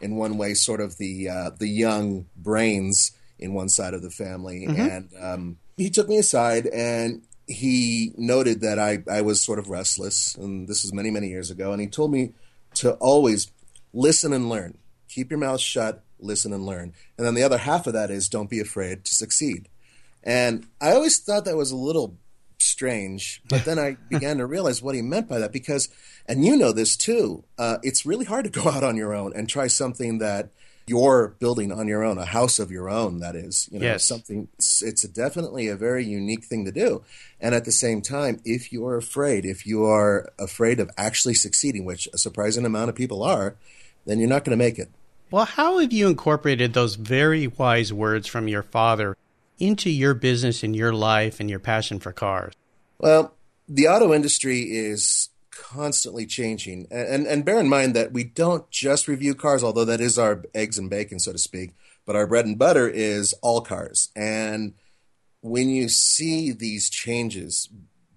in 0.00 0.16
one 0.16 0.38
way, 0.38 0.54
sort 0.54 0.80
of 0.80 0.98
the 0.98 1.28
uh, 1.28 1.50
the 1.58 1.68
young 1.68 2.26
brains 2.36 3.12
in 3.38 3.52
one 3.52 3.68
side 3.68 3.94
of 3.94 4.02
the 4.02 4.10
family. 4.10 4.66
Mm-hmm. 4.66 4.80
And 4.80 5.10
um, 5.20 5.56
he 5.76 5.90
took 5.90 6.08
me 6.08 6.18
aside 6.18 6.66
and 6.66 7.22
he 7.46 8.12
noted 8.16 8.60
that 8.60 8.78
I, 8.78 9.02
I 9.10 9.22
was 9.22 9.40
sort 9.40 9.58
of 9.58 9.68
restless, 9.68 10.34
and 10.34 10.68
this 10.68 10.82
was 10.82 10.92
many, 10.92 11.10
many 11.10 11.28
years 11.28 11.50
ago, 11.50 11.72
and 11.72 11.80
he 11.80 11.86
told 11.86 12.10
me 12.10 12.32
to 12.74 12.94
always 12.94 13.50
listen 13.92 14.32
and 14.32 14.48
learn. 14.48 14.78
Keep 15.08 15.30
your 15.30 15.38
mouth 15.38 15.60
shut, 15.60 16.04
listen 16.18 16.52
and 16.52 16.66
learn. 16.66 16.92
And 17.16 17.26
then 17.26 17.34
the 17.34 17.42
other 17.42 17.58
half 17.58 17.86
of 17.86 17.92
that 17.92 18.10
is 18.10 18.28
don't 18.28 18.50
be 18.50 18.60
afraid 18.60 19.04
to 19.04 19.14
succeed. 19.14 19.68
And 20.22 20.66
I 20.80 20.92
always 20.92 21.18
thought 21.18 21.44
that 21.44 21.56
was 21.56 21.70
a 21.70 21.76
little 21.76 22.18
strange, 22.58 23.42
but 23.48 23.64
then 23.64 23.78
I 23.78 23.96
began 24.10 24.38
to 24.38 24.46
realize 24.46 24.82
what 24.82 24.94
he 24.94 25.02
meant 25.02 25.28
by 25.28 25.38
that 25.38 25.52
because, 25.52 25.88
and 26.26 26.44
you 26.44 26.56
know 26.56 26.72
this 26.72 26.96
too, 26.96 27.44
uh, 27.58 27.78
it's 27.82 28.04
really 28.04 28.24
hard 28.24 28.44
to 28.44 28.50
go 28.50 28.68
out 28.68 28.82
on 28.82 28.96
your 28.96 29.14
own 29.14 29.32
and 29.34 29.48
try 29.48 29.68
something 29.68 30.18
that 30.18 30.50
you're 30.86 31.34
building 31.40 31.72
on 31.72 31.88
your 31.88 32.04
own, 32.04 32.16
a 32.18 32.24
house 32.24 32.58
of 32.58 32.70
your 32.70 32.88
own, 32.88 33.18
that 33.18 33.34
is, 33.34 33.68
you 33.72 33.78
know, 33.78 33.86
Yes. 33.86 34.04
something, 34.04 34.48
it's, 34.54 34.82
it's 34.82 35.02
a 35.02 35.08
definitely 35.08 35.66
a 35.66 35.76
very 35.76 36.04
unique 36.04 36.44
thing 36.44 36.64
to 36.64 36.70
do. 36.70 37.02
And 37.40 37.54
at 37.54 37.64
the 37.64 37.72
same 37.72 38.02
time, 38.02 38.40
if 38.44 38.72
you 38.72 38.86
are 38.86 38.96
afraid, 38.96 39.44
if 39.44 39.66
you 39.66 39.84
are 39.84 40.30
afraid 40.38 40.78
of 40.78 40.90
actually 40.96 41.34
succeeding, 41.34 41.84
which 41.84 42.08
a 42.12 42.18
surprising 42.18 42.64
amount 42.64 42.88
of 42.88 42.94
people 42.94 43.22
are, 43.22 43.56
then 44.06 44.20
you're 44.20 44.28
not 44.28 44.44
going 44.44 44.56
to 44.56 44.64
make 44.64 44.78
it. 44.78 44.90
Well, 45.30 45.44
how 45.44 45.78
have 45.78 45.92
you 45.92 46.06
incorporated 46.06 46.72
those 46.72 46.94
very 46.94 47.48
wise 47.48 47.92
words 47.92 48.28
from 48.28 48.46
your 48.46 48.62
father 48.62 49.16
into 49.58 49.90
your 49.90 50.14
business 50.14 50.62
and 50.62 50.76
your 50.76 50.92
life 50.92 51.40
and 51.40 51.50
your 51.50 51.58
passion 51.58 51.98
for 51.98 52.12
cars? 52.12 52.54
Well, 52.98 53.34
the 53.68 53.88
auto 53.88 54.14
industry 54.14 54.60
is 54.60 55.30
constantly 55.56 56.26
changing. 56.26 56.86
And, 56.90 57.08
and, 57.08 57.26
and 57.26 57.44
bear 57.44 57.58
in 57.58 57.68
mind 57.68 57.94
that 57.94 58.12
we 58.12 58.24
don't 58.24 58.68
just 58.70 59.08
review 59.08 59.34
cars, 59.34 59.64
although 59.64 59.84
that 59.84 60.00
is 60.00 60.18
our 60.18 60.44
eggs 60.54 60.78
and 60.78 60.90
bacon, 60.90 61.18
so 61.18 61.32
to 61.32 61.38
speak, 61.38 61.74
but 62.04 62.16
our 62.16 62.26
bread 62.26 62.46
and 62.46 62.58
butter 62.58 62.88
is 62.88 63.32
all 63.42 63.60
cars. 63.60 64.10
And 64.14 64.74
when 65.40 65.68
you 65.68 65.88
see 65.88 66.52
these 66.52 66.90
changes 66.90 67.68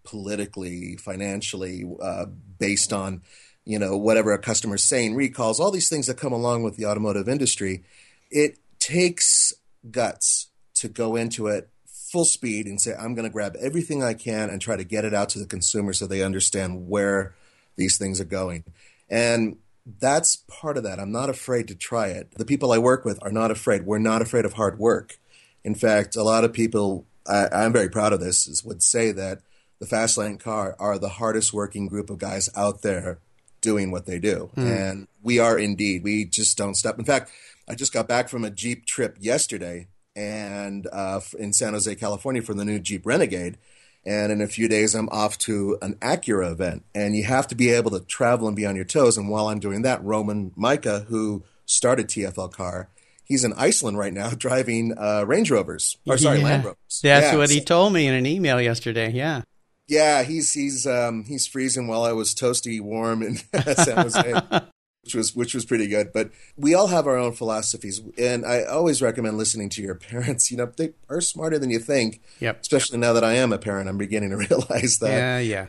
politically, 0.03 0.97
financially, 0.97 1.85
uh, 2.01 2.25
based 2.57 2.91
on 2.91 3.21
you 3.65 3.77
know 3.77 3.95
whatever 3.95 4.31
a 4.33 4.39
customer's 4.39 4.83
saying, 4.83 5.15
recalls, 5.15 5.59
all 5.59 5.71
these 5.71 5.89
things 5.89 6.07
that 6.07 6.17
come 6.17 6.33
along 6.33 6.63
with 6.63 6.75
the 6.75 6.85
automotive 6.85 7.29
industry, 7.29 7.83
it 8.31 8.57
takes 8.79 9.53
guts 9.91 10.47
to 10.75 10.87
go 10.87 11.15
into 11.15 11.47
it 11.47 11.69
full 12.11 12.25
speed 12.25 12.65
and 12.65 12.81
say, 12.81 12.93
I'm 12.93 13.13
going 13.15 13.27
to 13.27 13.33
grab 13.33 13.55
everything 13.59 14.03
I 14.03 14.13
can 14.13 14.49
and 14.49 14.61
try 14.61 14.75
to 14.75 14.83
get 14.83 15.05
it 15.05 15.13
out 15.13 15.29
to 15.29 15.39
the 15.39 15.45
consumer 15.45 15.93
so 15.93 16.07
they 16.07 16.23
understand 16.23 16.89
where 16.89 17.35
these 17.75 17.97
things 17.97 18.19
are 18.19 18.25
going. 18.25 18.63
And 19.09 19.57
that's 19.99 20.37
part 20.47 20.77
of 20.77 20.83
that. 20.83 20.99
I'm 20.99 21.11
not 21.11 21.29
afraid 21.29 21.67
to 21.69 21.75
try 21.75 22.07
it. 22.07 22.31
The 22.31 22.45
people 22.45 22.71
I 22.71 22.77
work 22.77 23.05
with 23.05 23.19
are 23.23 23.31
not 23.31 23.51
afraid. 23.51 23.85
We're 23.85 23.99
not 23.99 24.21
afraid 24.21 24.45
of 24.45 24.53
hard 24.53 24.79
work. 24.79 25.17
In 25.63 25.75
fact, 25.75 26.15
a 26.15 26.23
lot 26.23 26.43
of 26.43 26.53
people, 26.53 27.05
I, 27.27 27.47
I'm 27.51 27.73
very 27.73 27.89
proud 27.89 28.13
of 28.13 28.19
this, 28.19 28.47
is, 28.47 28.63
would 28.63 28.83
say 28.83 29.11
that 29.11 29.41
the 29.79 29.85
Fastlane 29.85 30.39
car 30.39 30.75
are 30.79 30.99
the 30.99 31.09
hardest 31.09 31.53
working 31.53 31.87
group 31.87 32.09
of 32.09 32.17
guys 32.17 32.49
out 32.55 32.81
there 32.81 33.19
doing 33.61 33.91
what 33.91 34.05
they 34.05 34.19
do. 34.19 34.49
Hmm. 34.55 34.67
And 34.67 35.07
we 35.21 35.39
are 35.39 35.57
indeed. 35.57 36.03
We 36.03 36.25
just 36.25 36.57
don't 36.57 36.75
stop. 36.75 36.99
In 36.99 37.05
fact, 37.05 37.31
I 37.67 37.75
just 37.75 37.93
got 37.93 38.07
back 38.07 38.29
from 38.29 38.43
a 38.43 38.49
Jeep 38.49 38.85
trip 38.85 39.17
yesterday 39.19 39.87
and 40.19 40.85
uh, 40.91 41.21
in 41.37 41.53
San 41.53 41.73
Jose, 41.73 41.93
California, 41.95 42.41
for 42.41 42.53
the 42.53 42.65
new 42.65 42.79
Jeep 42.79 43.05
Renegade. 43.05 43.57
And 44.05 44.31
in 44.31 44.41
a 44.41 44.47
few 44.47 44.67
days, 44.67 44.95
I'm 44.95 45.09
off 45.09 45.37
to 45.39 45.77
an 45.81 45.95
Acura 45.95 46.51
event. 46.51 46.83
And 46.95 47.15
you 47.15 47.23
have 47.25 47.47
to 47.47 47.55
be 47.55 47.69
able 47.69 47.91
to 47.91 47.99
travel 48.01 48.47
and 48.47 48.55
be 48.55 48.65
on 48.65 48.75
your 48.75 48.85
toes. 48.85 49.17
And 49.17 49.29
while 49.29 49.47
I'm 49.47 49.59
doing 49.59 49.81
that, 49.83 50.03
Roman 50.03 50.51
Mica, 50.55 51.01
who 51.09 51.43
started 51.65 52.07
TFL 52.07 52.51
Car, 52.51 52.89
he's 53.23 53.43
in 53.43 53.53
Iceland 53.53 53.97
right 53.97 54.13
now 54.13 54.29
driving 54.37 54.93
uh, 54.97 55.23
Range 55.27 55.49
Rovers. 55.51 55.97
Or 56.07 56.17
sorry, 56.17 56.39
Yeah. 56.39 56.43
Land 56.45 56.63
Rovers. 56.65 56.99
That's 57.03 57.31
Yeah, 57.33 57.37
what 57.37 57.49
he 57.49 57.61
told 57.61 57.93
me 57.93 58.07
in 58.07 58.13
an 58.13 58.25
email 58.25 58.59
yesterday. 58.61 59.11
Yeah. 59.11 59.41
yeah, 59.87 60.23
he's 60.23 60.53
he's 60.53 60.85
um, 60.87 61.23
he's 61.25 61.45
freezing 61.47 61.87
while 61.87 62.03
I 62.03 62.13
was 62.13 62.33
toasty 62.33 62.79
warm 62.81 63.21
in 63.21 63.35
San 63.75 63.97
Jose, 63.97 64.33
which 65.09 65.15
was 65.15 65.35
which 65.35 65.53
was 65.55 65.65
pretty 65.65 65.87
good. 65.87 66.13
But 66.13 66.29
we 66.55 66.75
all 66.75 66.87
have 66.87 67.07
our 67.07 67.17
own 67.17 67.33
philosophies, 67.33 68.01
and 68.17 68.45
I 68.45 68.63
always 68.63 69.01
recommend 69.01 69.37
listening 69.37 69.69
to 69.69 69.81
your 69.81 69.95
parents. 70.09 70.51
You 70.51 70.57
know, 70.57 70.71
they 70.77 70.93
are 71.09 71.21
smarter 71.21 71.57
than 71.57 71.71
you 71.71 71.79
think. 71.79 72.21
Yep. 72.39 72.61
Especially 72.61 72.99
now 72.99 73.13
that 73.13 73.23
I 73.23 73.33
am 73.33 73.51
a 73.51 73.57
parent, 73.57 73.89
I'm 73.89 73.97
beginning 73.97 74.29
to 74.29 74.37
realize 74.49 74.99
that. 74.99 75.09
Yeah, 75.09 75.39
yeah. 75.39 75.67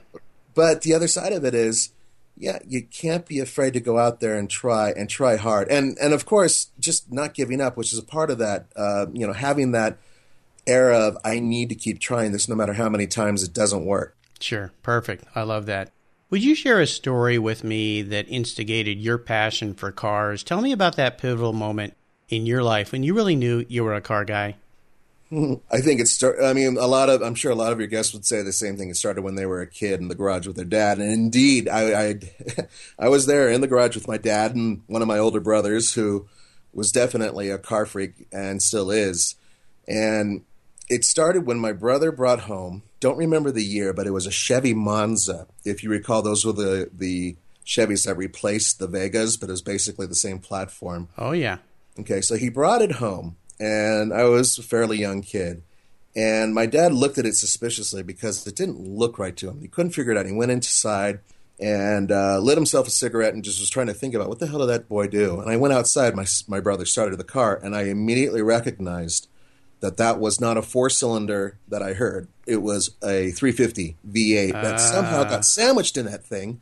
But 0.54 0.82
the 0.82 0.92
other 0.92 1.08
side 1.08 1.32
of 1.32 1.44
it 1.44 1.54
is, 1.54 1.90
yeah, 2.36 2.58
you 2.66 2.82
can't 2.82 3.24
be 3.24 3.38
afraid 3.38 3.72
to 3.74 3.80
go 3.80 3.98
out 3.98 4.20
there 4.20 4.36
and 4.36 4.50
try 4.50 4.90
and 4.90 5.08
try 5.08 5.36
hard, 5.36 5.68
and 5.68 5.96
and 5.98 6.12
of 6.12 6.26
course, 6.26 6.68
just 6.78 7.10
not 7.10 7.32
giving 7.32 7.60
up, 7.60 7.78
which 7.78 7.92
is 7.92 7.98
a 7.98 8.04
part 8.04 8.30
of 8.30 8.38
that. 8.38 8.66
Uh, 8.76 9.06
you 9.12 9.26
know, 9.26 9.32
having 9.32 9.72
that 9.72 9.98
era 10.66 10.98
of 10.98 11.16
I 11.24 11.40
need 11.40 11.70
to 11.70 11.74
keep 11.74 11.98
trying 11.98 12.32
this, 12.32 12.48
no 12.48 12.54
matter 12.54 12.74
how 12.74 12.90
many 12.90 13.06
times 13.06 13.42
it 13.42 13.54
doesn't 13.54 13.86
work. 13.86 14.16
Sure. 14.38 14.72
Perfect. 14.82 15.24
I 15.34 15.42
love 15.42 15.66
that. 15.66 15.92
Would 16.30 16.44
you 16.44 16.54
share 16.54 16.80
a 16.80 16.86
story 16.86 17.38
with 17.38 17.64
me 17.64 18.02
that 18.02 18.28
instigated 18.28 19.00
your 19.00 19.18
passion 19.18 19.74
for 19.74 19.90
cars? 19.90 20.44
Tell 20.44 20.60
me 20.60 20.70
about 20.70 20.94
that 20.94 21.18
pivotal 21.18 21.52
moment 21.52 21.94
in 22.28 22.46
your 22.46 22.62
life 22.62 22.92
when 22.92 23.02
you 23.02 23.14
really 23.14 23.34
knew 23.34 23.66
you 23.68 23.82
were 23.82 23.94
a 23.94 24.00
car 24.00 24.24
guy. 24.24 24.54
Hmm. 25.30 25.54
I 25.72 25.80
think 25.80 26.00
it 26.00 26.06
start. 26.06 26.36
I 26.42 26.52
mean, 26.52 26.76
a 26.76 26.86
lot 26.86 27.08
of. 27.08 27.20
I'm 27.22 27.34
sure 27.34 27.50
a 27.50 27.56
lot 27.56 27.72
of 27.72 27.80
your 27.80 27.88
guests 27.88 28.12
would 28.12 28.24
say 28.24 28.42
the 28.42 28.52
same 28.52 28.76
thing. 28.76 28.90
It 28.90 28.96
started 28.96 29.22
when 29.22 29.34
they 29.34 29.46
were 29.46 29.60
a 29.60 29.66
kid 29.66 30.00
in 30.00 30.08
the 30.08 30.14
garage 30.14 30.46
with 30.46 30.56
their 30.56 30.64
dad, 30.64 30.98
and 30.98 31.12
indeed, 31.12 31.68
I, 31.68 32.10
I, 32.10 32.20
I 32.98 33.08
was 33.08 33.26
there 33.26 33.48
in 33.48 33.60
the 33.60 33.68
garage 33.68 33.94
with 33.94 34.08
my 34.08 34.16
dad 34.16 34.54
and 34.54 34.82
one 34.86 35.02
of 35.02 35.08
my 35.08 35.18
older 35.18 35.40
brothers, 35.40 35.94
who 35.94 36.26
was 36.72 36.90
definitely 36.90 37.48
a 37.48 37.58
car 37.58 37.86
freak 37.86 38.28
and 38.32 38.60
still 38.60 38.90
is. 38.90 39.36
And 39.86 40.42
it 40.90 41.04
started 41.04 41.46
when 41.46 41.58
my 41.58 41.72
brother 41.72 42.10
brought 42.10 42.40
home. 42.40 42.82
Don't 42.98 43.16
remember 43.16 43.50
the 43.50 43.64
year, 43.64 43.92
but 43.94 44.06
it 44.06 44.10
was 44.10 44.26
a 44.26 44.30
Chevy 44.30 44.74
Monza. 44.74 45.46
If 45.64 45.82
you 45.82 45.88
recall, 45.88 46.20
those 46.20 46.44
were 46.44 46.52
the 46.52 46.90
the 46.92 47.36
Chevys 47.64 48.04
that 48.04 48.16
replaced 48.16 48.80
the 48.80 48.88
Vegas, 48.88 49.36
but 49.36 49.48
it 49.48 49.52
was 49.52 49.62
basically 49.62 50.06
the 50.06 50.14
same 50.16 50.40
platform. 50.40 51.08
Oh, 51.16 51.30
yeah. 51.30 51.58
Okay, 51.98 52.20
so 52.20 52.34
he 52.34 52.48
brought 52.48 52.82
it 52.82 52.92
home, 52.92 53.36
and 53.60 54.12
I 54.12 54.24
was 54.24 54.58
a 54.58 54.62
fairly 54.62 54.98
young 54.98 55.22
kid. 55.22 55.62
And 56.16 56.52
my 56.52 56.66
dad 56.66 56.92
looked 56.92 57.18
at 57.18 57.26
it 57.26 57.36
suspiciously 57.36 58.02
because 58.02 58.44
it 58.44 58.56
didn't 58.56 58.80
look 58.80 59.18
right 59.18 59.36
to 59.36 59.48
him. 59.48 59.60
He 59.60 59.68
couldn't 59.68 59.92
figure 59.92 60.10
it 60.10 60.18
out. 60.18 60.26
He 60.26 60.32
went 60.32 60.50
inside 60.50 61.20
and 61.60 62.10
uh, 62.10 62.38
lit 62.40 62.58
himself 62.58 62.88
a 62.88 62.90
cigarette 62.90 63.34
and 63.34 63.44
just 63.44 63.60
was 63.60 63.70
trying 63.70 63.86
to 63.86 63.94
think 63.94 64.14
about 64.14 64.28
what 64.28 64.40
the 64.40 64.48
hell 64.48 64.58
did 64.58 64.70
that 64.70 64.88
boy 64.88 65.06
do. 65.06 65.38
And 65.40 65.48
I 65.48 65.56
went 65.56 65.72
outside. 65.72 66.16
My 66.16 66.26
my 66.48 66.58
brother 66.58 66.84
started 66.84 67.16
the 67.16 67.24
car, 67.24 67.60
and 67.62 67.76
I 67.76 67.82
immediately 67.82 68.42
recognized 68.42 69.28
that 69.80 69.96
that 69.96 70.18
was 70.18 70.40
not 70.40 70.56
a 70.56 70.62
four 70.62 70.90
cylinder 70.90 71.58
that 71.68 71.82
I 71.82 71.94
heard. 71.94 72.28
It 72.46 72.62
was 72.62 72.96
a 73.02 73.30
350 73.30 73.96
V8 74.08 74.52
that 74.52 74.80
somehow 74.80 75.24
got 75.24 75.38
ah. 75.38 75.40
sandwiched 75.40 75.96
in 75.96 76.06
that 76.06 76.24
thing. 76.24 76.60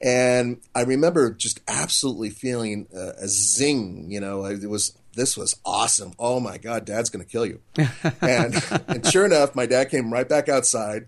And 0.00 0.60
I 0.74 0.82
remember 0.82 1.30
just 1.30 1.60
absolutely 1.66 2.30
feeling 2.30 2.86
a, 2.94 3.12
a 3.22 3.28
zing. 3.28 4.10
You 4.10 4.20
know, 4.20 4.44
it 4.44 4.68
was 4.68 4.96
this 5.14 5.36
was 5.36 5.58
awesome. 5.64 6.12
Oh 6.18 6.38
my 6.38 6.58
God, 6.58 6.84
Dad's 6.84 7.10
going 7.10 7.24
to 7.24 7.30
kill 7.30 7.46
you. 7.46 7.60
and, 8.20 8.54
and 8.86 9.06
sure 9.06 9.24
enough, 9.24 9.54
my 9.54 9.66
dad 9.66 9.90
came 9.90 10.12
right 10.12 10.28
back 10.28 10.48
outside 10.48 11.06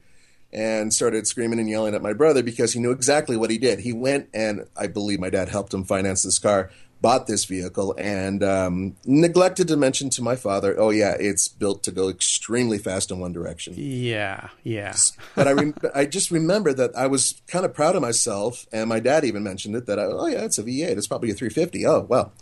and 0.50 0.92
started 0.92 1.26
screaming 1.26 1.60
and 1.60 1.68
yelling 1.68 1.94
at 1.94 2.00
my 2.00 2.14
brother 2.14 2.42
because 2.42 2.72
he 2.72 2.80
knew 2.80 2.90
exactly 2.90 3.36
what 3.36 3.50
he 3.50 3.58
did. 3.58 3.80
He 3.80 3.92
went 3.92 4.30
and 4.32 4.66
I 4.76 4.86
believe 4.86 5.20
my 5.20 5.28
dad 5.30 5.50
helped 5.50 5.74
him 5.74 5.84
finance 5.84 6.22
this 6.22 6.38
car, 6.38 6.70
bought 7.00 7.26
this 7.26 7.44
vehicle, 7.44 7.94
and 7.98 8.42
um, 8.42 8.96
neglected 9.04 9.68
to 9.68 9.76
mention 9.76 10.10
to 10.10 10.22
my 10.22 10.36
father, 10.36 10.78
"Oh 10.78 10.90
yeah, 10.90 11.14
it's 11.18 11.48
built 11.48 11.82
to 11.84 11.90
go 11.90 12.08
extremely 12.08 12.78
fast 12.78 13.10
in 13.10 13.18
one 13.20 13.32
direction." 13.32 13.74
Yeah, 13.76 14.48
yeah. 14.64 14.96
but 15.34 15.46
I 15.46 15.52
rem- 15.52 15.74
I 15.94 16.06
just 16.06 16.30
remember 16.30 16.72
that 16.72 16.96
I 16.96 17.06
was 17.06 17.40
kind 17.46 17.64
of 17.64 17.74
proud 17.74 17.96
of 17.96 18.02
myself, 18.02 18.66
and 18.72 18.88
my 18.88 19.00
dad 19.00 19.24
even 19.24 19.42
mentioned 19.42 19.76
it 19.76 19.86
that 19.86 19.98
I, 19.98 20.04
oh 20.04 20.26
yeah, 20.26 20.44
it's 20.44 20.58
a 20.58 20.62
V8, 20.62 20.96
it's 20.96 21.06
probably 21.06 21.30
a 21.30 21.34
350. 21.34 21.86
Oh 21.86 22.00
well, 22.08 22.32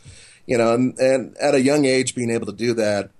you 0.47 0.57
know, 0.57 0.75
and, 0.75 0.99
and 0.99 1.37
at 1.39 1.55
a 1.55 1.61
young 1.61 1.85
age 1.85 2.15
being 2.15 2.31
able 2.31 2.47
to 2.47 2.53
do 2.53 2.73
that, 2.75 3.11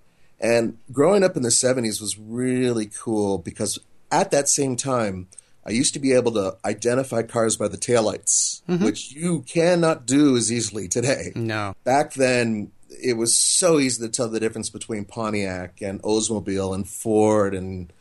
and 0.41 0.79
growing 0.93 1.23
up 1.23 1.37
in 1.37 1.43
the 1.43 1.51
70s 1.51 2.01
was 2.01 2.19
really 2.19 2.87
cool 2.87 3.39
because 3.39 3.79
at 4.11 4.31
that 4.31 4.49
same 4.49 4.77
time. 4.77 5.29
I 5.67 5.73
used 5.73 5.95
to 5.95 6.01
be 6.01 6.13
able 6.13 6.33
to 6.33 6.57
identify 6.65 7.23
cars 7.23 7.57
by 7.57 7.69
the 7.69 7.77
taillights, 7.77 8.63
mm-hmm. 8.69 8.85
which 8.85 9.13
you 9.13 9.43
cannot 9.43 10.07
do 10.07 10.37
as 10.37 10.53
easily 10.53 10.89
today 10.89 11.33
No. 11.35 11.75
back 11.85 12.15
then 12.15 12.71
it 13.03 13.17
was 13.17 13.35
so 13.35 13.79
easy 13.79 14.05
to 14.05 14.11
tell 14.11 14.29
the 14.29 14.41
difference 14.41 14.71
between 14.71 15.05
Pontiac 15.05 15.81
and 15.83 16.01
Oldsmobile 16.03 16.75
and 16.75 16.89
Ford 16.89 17.55
and 17.55 17.93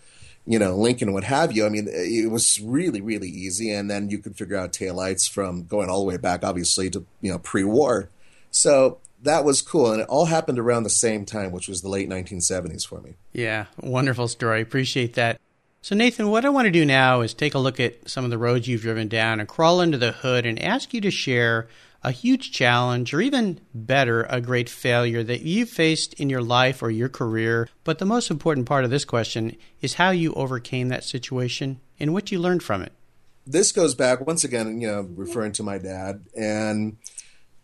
you 0.46 0.60
know 0.60 0.76
Lincoln 0.76 1.14
what 1.14 1.24
have 1.24 1.52
you. 1.52 1.66
I 1.66 1.70
mean, 1.70 1.88
it 1.90 2.32
was 2.32 2.60
really 2.62 3.02
really 3.02 3.30
easy, 3.30 3.72
and 3.72 3.90
then 3.90 4.10
you 4.10 4.20
could 4.20 4.38
figure 4.38 4.58
out 4.58 4.74
taillights 4.74 5.30
from 5.30 5.64
going 5.66 5.90
all 5.90 6.00
the 6.00 6.06
way 6.06 6.18
back, 6.18 6.44
obviously 6.44 6.90
to 6.92 7.06
you 7.22 7.32
know 7.32 7.40
pre-war. 7.40 8.10
So 8.52 9.00
that 9.24 9.44
was 9.44 9.62
cool, 9.62 9.92
and 9.92 10.02
it 10.02 10.08
all 10.08 10.26
happened 10.26 10.60
around 10.60 10.84
the 10.84 10.90
same 10.90 11.26
time, 11.26 11.52
which 11.52 11.68
was 11.68 11.82
the 11.82 11.90
late 11.90 12.10
1970s 12.10 12.88
for 12.88 13.02
me. 13.02 13.16
Yeah, 13.34 13.66
wonderful 13.82 14.28
story. 14.28 14.62
Appreciate 14.62 15.16
that. 15.16 15.40
So, 15.86 15.94
Nathan, 15.94 16.32
what 16.32 16.46
I 16.46 16.50
want 16.50 16.66
to 16.66 16.72
do 16.72 16.84
now 16.84 17.22
is 17.22 17.36
take 17.36 17.54
a 17.54 17.60
look 17.60 17.80
at 17.80 18.10
some 18.10 18.26
of 18.26 18.32
the 18.32 18.40
roads 18.40 18.68
you've 18.68 18.82
driven 18.82 19.08
down 19.08 19.40
and 19.40 19.48
crawl 19.48 19.80
under 19.80 20.00
the 20.00 20.14
hood 20.14 20.44
and 20.44 20.60
ask 20.60 20.96
you 20.96 21.02
to 21.02 21.12
share 21.12 21.68
a 22.02 22.10
huge 22.10 22.52
challenge, 22.52 23.14
or 23.14 23.22
even 23.22 23.60
better, 23.72 24.24
a 24.24 24.42
great 24.42 24.68
failure 24.68 25.22
that 25.22 25.42
you 25.42 25.68
faced 25.68 26.16
in 26.16 26.28
your 26.28 26.42
life 26.42 26.82
or 26.82 26.90
your 26.90 27.08
career. 27.08 27.70
But 27.84 28.00
the 28.00 28.06
most 28.06 28.32
important 28.32 28.66
part 28.66 28.84
of 28.84 28.90
this 28.90 29.06
question 29.06 29.58
is 29.80 29.94
how 29.94 30.10
you 30.10 30.34
overcame 30.34 30.90
that 30.90 31.04
situation 31.04 31.80
and 32.00 32.14
what 32.14 32.32
you 32.32 32.40
learned 32.40 32.64
from 32.64 32.82
it. 32.82 32.92
This 33.46 33.72
goes 33.72 33.94
back 33.94 34.26
once 34.26 34.44
again, 34.44 34.82
you 34.82 34.88
know, 34.88 35.08
referring 35.16 35.52
to 35.52 35.62
my 35.62 35.78
dad, 35.78 36.26
and 36.36 36.98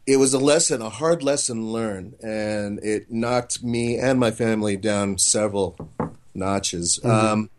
it 0.05 0.17
was 0.17 0.35
a 0.35 0.39
lesson, 0.39 0.83
a 0.83 0.91
hard 0.91 1.23
lesson 1.23 1.71
learned, 1.71 2.17
and 2.21 2.77
it 2.83 3.09
knocked 3.09 3.63
me 3.63 3.97
and 3.97 4.19
my 4.19 4.29
family 4.29 4.77
down 4.77 5.17
several 5.17 5.89
notches. 6.35 6.99
Mm-hmm. 7.03 7.09
Um, 7.09 7.49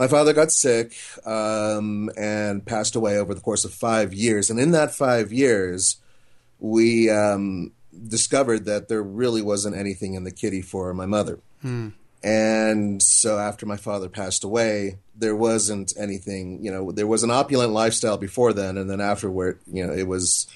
my 0.00 0.08
father 0.08 0.32
got 0.32 0.50
sick 0.50 0.94
um, 1.26 2.08
and 2.16 2.64
passed 2.64 2.96
away 2.96 3.18
over 3.18 3.34
the 3.34 3.40
course 3.42 3.66
of 3.66 3.74
five 3.74 4.14
years, 4.14 4.48
and 4.48 4.58
in 4.58 4.70
that 4.70 4.94
five 4.94 5.30
years, 5.30 5.98
we 6.58 7.10
um, 7.10 7.72
discovered 8.08 8.64
that 8.64 8.88
there 8.88 9.02
really 9.02 9.42
wasn't 9.42 9.76
anything 9.76 10.14
in 10.14 10.24
the 10.24 10.30
kitty 10.30 10.62
for 10.62 10.94
my 10.94 11.04
mother. 11.04 11.38
Hmm. 11.60 11.88
And 12.22 13.02
so 13.02 13.38
after 13.38 13.66
my 13.66 13.76
father 13.76 14.08
passed 14.08 14.42
away, 14.42 15.00
there 15.14 15.36
wasn't 15.36 15.92
anything, 15.98 16.64
you 16.64 16.70
know, 16.70 16.92
there 16.92 17.06
was 17.06 17.22
an 17.22 17.30
opulent 17.30 17.72
lifestyle 17.72 18.16
before 18.16 18.54
then. 18.54 18.78
And 18.78 18.90
then 18.90 19.02
afterward, 19.02 19.58
you 19.70 19.86
know, 19.86 19.92
it 19.92 20.06
was 20.06 20.46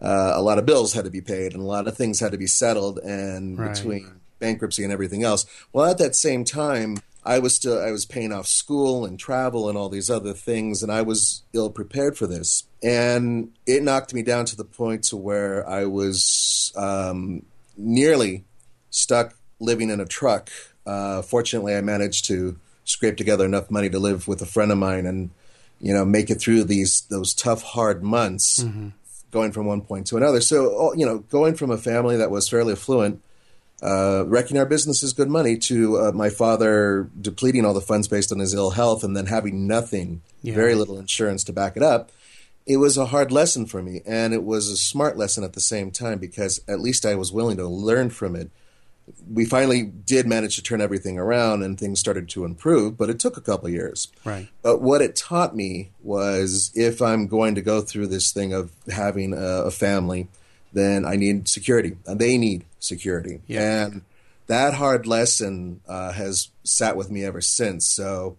uh, 0.00 0.32
a 0.34 0.42
lot 0.42 0.58
of 0.58 0.66
bills 0.66 0.92
had 0.92 1.04
to 1.04 1.10
be 1.10 1.20
paid 1.20 1.54
and 1.54 1.62
a 1.62 1.66
lot 1.66 1.86
of 1.86 1.96
things 1.96 2.18
had 2.18 2.32
to 2.32 2.38
be 2.38 2.48
settled. 2.48 2.98
And 2.98 3.56
right. 3.56 3.72
between 3.72 4.20
bankruptcy 4.38 4.84
and 4.84 4.92
everything 4.92 5.22
else. 5.22 5.46
Well, 5.72 5.86
at 5.86 5.98
that 5.98 6.14
same 6.14 6.44
time, 6.44 6.98
I 7.26 7.40
was 7.40 7.56
still 7.56 7.82
I 7.82 7.90
was 7.90 8.06
paying 8.06 8.32
off 8.32 8.46
school 8.46 9.04
and 9.04 9.18
travel 9.18 9.68
and 9.68 9.76
all 9.76 9.88
these 9.88 10.08
other 10.08 10.32
things, 10.32 10.82
and 10.82 10.92
I 10.92 11.02
was 11.02 11.42
ill 11.52 11.70
prepared 11.70 12.16
for 12.16 12.28
this, 12.28 12.64
and 12.84 13.50
it 13.66 13.82
knocked 13.82 14.14
me 14.14 14.22
down 14.22 14.44
to 14.46 14.56
the 14.56 14.64
point 14.64 15.02
to 15.04 15.16
where 15.16 15.68
I 15.68 15.86
was 15.86 16.72
um, 16.76 17.44
nearly 17.76 18.44
stuck 18.90 19.34
living 19.58 19.90
in 19.90 19.98
a 20.00 20.06
truck. 20.06 20.50
Uh, 20.86 21.20
fortunately, 21.20 21.74
I 21.74 21.80
managed 21.80 22.26
to 22.26 22.58
scrape 22.84 23.16
together 23.16 23.44
enough 23.44 23.72
money 23.72 23.90
to 23.90 23.98
live 23.98 24.28
with 24.28 24.40
a 24.40 24.46
friend 24.46 24.70
of 24.70 24.78
mine, 24.78 25.04
and 25.04 25.30
you 25.80 25.92
know 25.92 26.04
make 26.04 26.30
it 26.30 26.40
through 26.40 26.62
these 26.64 27.02
those 27.10 27.34
tough, 27.34 27.62
hard 27.62 28.04
months. 28.04 28.62
Mm-hmm. 28.62 28.90
Going 29.32 29.50
from 29.50 29.66
one 29.66 29.80
point 29.80 30.06
to 30.06 30.16
another, 30.16 30.40
so 30.40 30.94
you 30.94 31.04
know, 31.04 31.18
going 31.18 31.56
from 31.56 31.72
a 31.72 31.76
family 31.76 32.16
that 32.16 32.30
was 32.30 32.48
fairly 32.48 32.72
affluent 32.72 33.20
uh, 33.82 34.24
wrecking 34.26 34.58
our 34.58 34.66
business 34.66 35.02
is 35.02 35.12
good 35.12 35.28
money 35.28 35.56
to 35.58 35.98
uh, 35.98 36.12
my 36.12 36.30
father 36.30 37.10
depleting 37.20 37.64
all 37.64 37.74
the 37.74 37.80
funds 37.80 38.08
based 38.08 38.32
on 38.32 38.38
his 38.38 38.54
ill 38.54 38.70
health 38.70 39.04
and 39.04 39.16
then 39.16 39.26
having 39.26 39.66
nothing, 39.66 40.22
yeah. 40.42 40.54
very 40.54 40.74
little 40.74 40.98
insurance 40.98 41.44
to 41.44 41.52
back 41.52 41.76
it 41.76 41.82
up. 41.82 42.10
It 42.66 42.78
was 42.78 42.96
a 42.96 43.06
hard 43.06 43.30
lesson 43.30 43.66
for 43.66 43.82
me, 43.82 44.00
and 44.04 44.34
it 44.34 44.42
was 44.42 44.68
a 44.68 44.76
smart 44.76 45.16
lesson 45.16 45.44
at 45.44 45.52
the 45.52 45.60
same 45.60 45.90
time 45.92 46.18
because 46.18 46.60
at 46.66 46.80
least 46.80 47.06
I 47.06 47.14
was 47.14 47.32
willing 47.32 47.58
to 47.58 47.68
learn 47.68 48.10
from 48.10 48.34
it. 48.34 48.50
We 49.32 49.44
finally 49.44 49.84
did 49.84 50.26
manage 50.26 50.56
to 50.56 50.64
turn 50.64 50.80
everything 50.80 51.16
around, 51.16 51.62
and 51.62 51.78
things 51.78 52.00
started 52.00 52.28
to 52.30 52.44
improve, 52.44 52.98
but 52.98 53.08
it 53.08 53.20
took 53.20 53.36
a 53.36 53.40
couple 53.40 53.68
years. 53.68 54.08
Right. 54.24 54.48
But 54.62 54.80
what 54.80 55.00
it 55.00 55.14
taught 55.14 55.54
me 55.54 55.90
was 56.02 56.72
if 56.74 57.00
I'm 57.00 57.28
going 57.28 57.54
to 57.54 57.62
go 57.62 57.82
through 57.82 58.08
this 58.08 58.32
thing 58.32 58.52
of 58.52 58.72
having 58.90 59.32
a, 59.32 59.66
a 59.66 59.70
family, 59.70 60.26
then 60.72 61.04
I 61.04 61.14
need 61.14 61.46
security. 61.46 61.96
They 62.04 62.36
need 62.36 62.64
security. 62.86 63.40
Yeah. 63.46 63.86
And 63.86 64.02
that 64.46 64.74
hard 64.74 65.06
lesson 65.06 65.80
uh, 65.88 66.12
has 66.12 66.50
sat 66.62 66.96
with 66.96 67.10
me 67.10 67.24
ever 67.24 67.40
since. 67.40 67.86
So, 67.86 68.36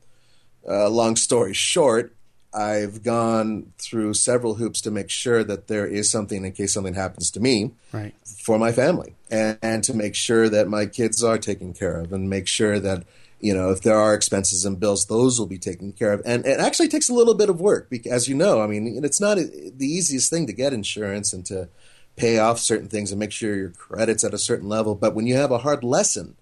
uh, 0.68 0.90
long 0.90 1.16
story 1.16 1.54
short, 1.54 2.14
I've 2.54 3.04
gone 3.04 3.74
through 3.78 4.14
several 4.16 4.56
hoops 4.56 4.82
to 4.82 4.92
make 4.92 5.10
sure 5.10 5.44
that 5.44 5.68
there 5.68 5.86
is 5.86 6.10
something 6.10 6.46
in 6.46 6.52
case 6.54 6.74
something 6.74 6.94
happens 6.94 7.30
to 7.32 7.40
me 7.40 7.74
right. 7.92 8.14
for 8.26 8.58
my 8.58 8.72
family 8.72 9.16
and, 9.30 9.60
and 9.62 9.84
to 9.84 9.94
make 9.94 10.16
sure 10.16 10.50
that 10.50 10.68
my 10.68 10.86
kids 10.86 11.24
are 11.24 11.38
taken 11.38 11.74
care 11.74 12.00
of 12.00 12.14
and 12.14 12.30
make 12.30 12.48
sure 12.48 12.80
that 12.80 13.04
you 13.40 13.54
know 13.54 13.70
if 13.70 13.82
there 13.82 13.98
are 13.98 14.16
expenses 14.16 14.66
and 14.66 14.80
bills 14.80 15.06
those 15.06 15.38
will 15.38 15.46
be 15.46 15.60
taken 15.60 15.92
care 15.92 16.14
of 16.14 16.22
and 16.26 16.46
it 16.48 16.60
actually 16.60 16.88
takes 16.88 17.10
a 17.10 17.14
little 17.14 17.36
bit 17.36 17.50
of 17.50 17.62
work 17.62 17.88
because 17.90 18.12
as 18.12 18.28
you 18.28 18.34
know 18.34 18.62
i 18.62 18.66
mean 18.66 19.00
it's 19.04 19.22
not 19.22 19.38
the 19.38 19.86
easiest 19.86 20.32
thing 20.32 20.48
to 20.48 20.54
get 20.54 20.74
insurance 20.74 21.34
and 21.34 21.46
to 21.46 21.70
pay 22.18 22.40
off 22.40 22.60
certain 22.60 22.90
things 22.90 23.12
and 23.12 23.20
make 23.20 23.32
sure 23.32 23.56
your 23.56 23.70
credit's 23.70 24.24
at 24.24 24.34
a 24.34 24.38
certain 24.38 24.68
level. 24.68 24.96
But 24.96 25.16
when 25.16 25.28
you 25.28 25.36
have 25.36 25.52
a 25.52 25.60
hard 25.60 25.84
lesson 25.84 26.36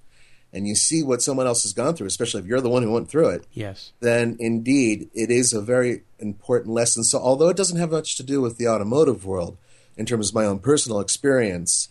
and 0.52 0.68
you 0.68 0.74
see 0.74 1.04
what 1.04 1.22
someone 1.22 1.46
else 1.46 1.64
has 1.64 1.74
gone 1.74 1.96
through, 1.96 2.08
especially 2.08 2.40
if 2.40 2.48
you're 2.48 2.62
the 2.62 2.70
one 2.70 2.82
who 2.82 2.92
went 2.92 3.10
through 3.10 3.30
it, 3.30 3.46
yes, 3.52 3.92
then 4.00 4.38
indeed 4.40 5.10
it 5.14 5.30
is 5.30 5.54
a 5.54 5.62
very 5.62 6.02
important 6.18 6.74
lesson. 6.74 7.04
So 7.04 7.20
although 7.20 7.50
it 7.50 7.58
doesn't 7.58 7.78
have 7.78 7.92
much 7.92 8.16
to 8.16 8.24
do 8.24 8.42
with 8.42 8.58
the 8.58 8.68
automotive 8.68 9.26
world 9.26 9.58
in 9.98 10.06
terms 10.06 10.30
of 10.30 10.36
my 10.36 10.46
own 10.46 10.60
personal 10.60 11.02
experience, 11.02 11.90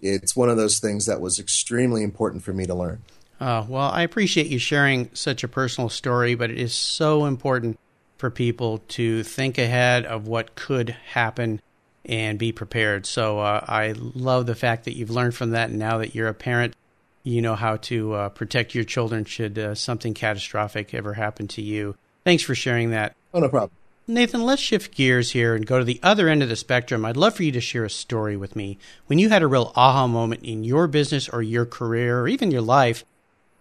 it's 0.00 0.36
one 0.36 0.48
of 0.48 0.56
those 0.56 0.78
things 0.78 1.06
that 1.06 1.20
was 1.20 1.38
extremely 1.38 2.02
important 2.02 2.44
for 2.44 2.52
me 2.52 2.66
to 2.66 2.74
learn. 2.74 3.02
Uh, 3.40 3.64
well, 3.68 3.90
I 3.90 4.02
appreciate 4.02 4.46
you 4.46 4.58
sharing 4.58 5.10
such 5.12 5.42
a 5.42 5.48
personal 5.48 5.88
story, 5.88 6.36
but 6.36 6.50
it 6.50 6.58
is 6.58 6.72
so 6.72 7.24
important 7.26 7.78
for 8.16 8.30
people 8.30 8.78
to 8.88 9.24
think 9.24 9.58
ahead 9.58 10.06
of 10.06 10.28
what 10.28 10.54
could 10.54 10.90
happen 10.90 11.60
and 12.04 12.38
be 12.38 12.52
prepared. 12.52 13.06
So 13.06 13.38
uh, 13.40 13.64
I 13.66 13.94
love 13.96 14.46
the 14.46 14.54
fact 14.54 14.84
that 14.84 14.96
you've 14.96 15.10
learned 15.10 15.34
from 15.34 15.50
that, 15.50 15.70
and 15.70 15.78
now 15.78 15.98
that 15.98 16.14
you're 16.14 16.28
a 16.28 16.34
parent, 16.34 16.74
you 17.22 17.40
know 17.40 17.54
how 17.54 17.76
to 17.76 18.12
uh, 18.12 18.28
protect 18.28 18.74
your 18.74 18.84
children 18.84 19.24
should 19.24 19.58
uh, 19.58 19.74
something 19.74 20.12
catastrophic 20.14 20.92
ever 20.92 21.14
happen 21.14 21.48
to 21.48 21.62
you. 21.62 21.96
Thanks 22.24 22.42
for 22.42 22.54
sharing 22.54 22.90
that. 22.90 23.14
Oh, 23.32 23.40
no 23.40 23.48
problem. 23.48 23.70
Nathan, 24.06 24.42
let's 24.42 24.60
shift 24.60 24.94
gears 24.94 25.30
here 25.30 25.54
and 25.54 25.66
go 25.66 25.78
to 25.78 25.84
the 25.84 26.00
other 26.02 26.28
end 26.28 26.42
of 26.42 26.50
the 26.50 26.56
spectrum. 26.56 27.06
I'd 27.06 27.16
love 27.16 27.34
for 27.34 27.42
you 27.42 27.52
to 27.52 27.60
share 27.60 27.84
a 27.84 27.90
story 27.90 28.36
with 28.36 28.54
me 28.54 28.76
when 29.06 29.18
you 29.18 29.30
had 29.30 29.42
a 29.42 29.46
real 29.46 29.72
aha 29.74 30.06
moment 30.06 30.42
in 30.42 30.62
your 30.62 30.86
business 30.86 31.26
or 31.30 31.40
your 31.40 31.64
career 31.64 32.20
or 32.20 32.28
even 32.28 32.50
your 32.50 32.60
life, 32.60 33.06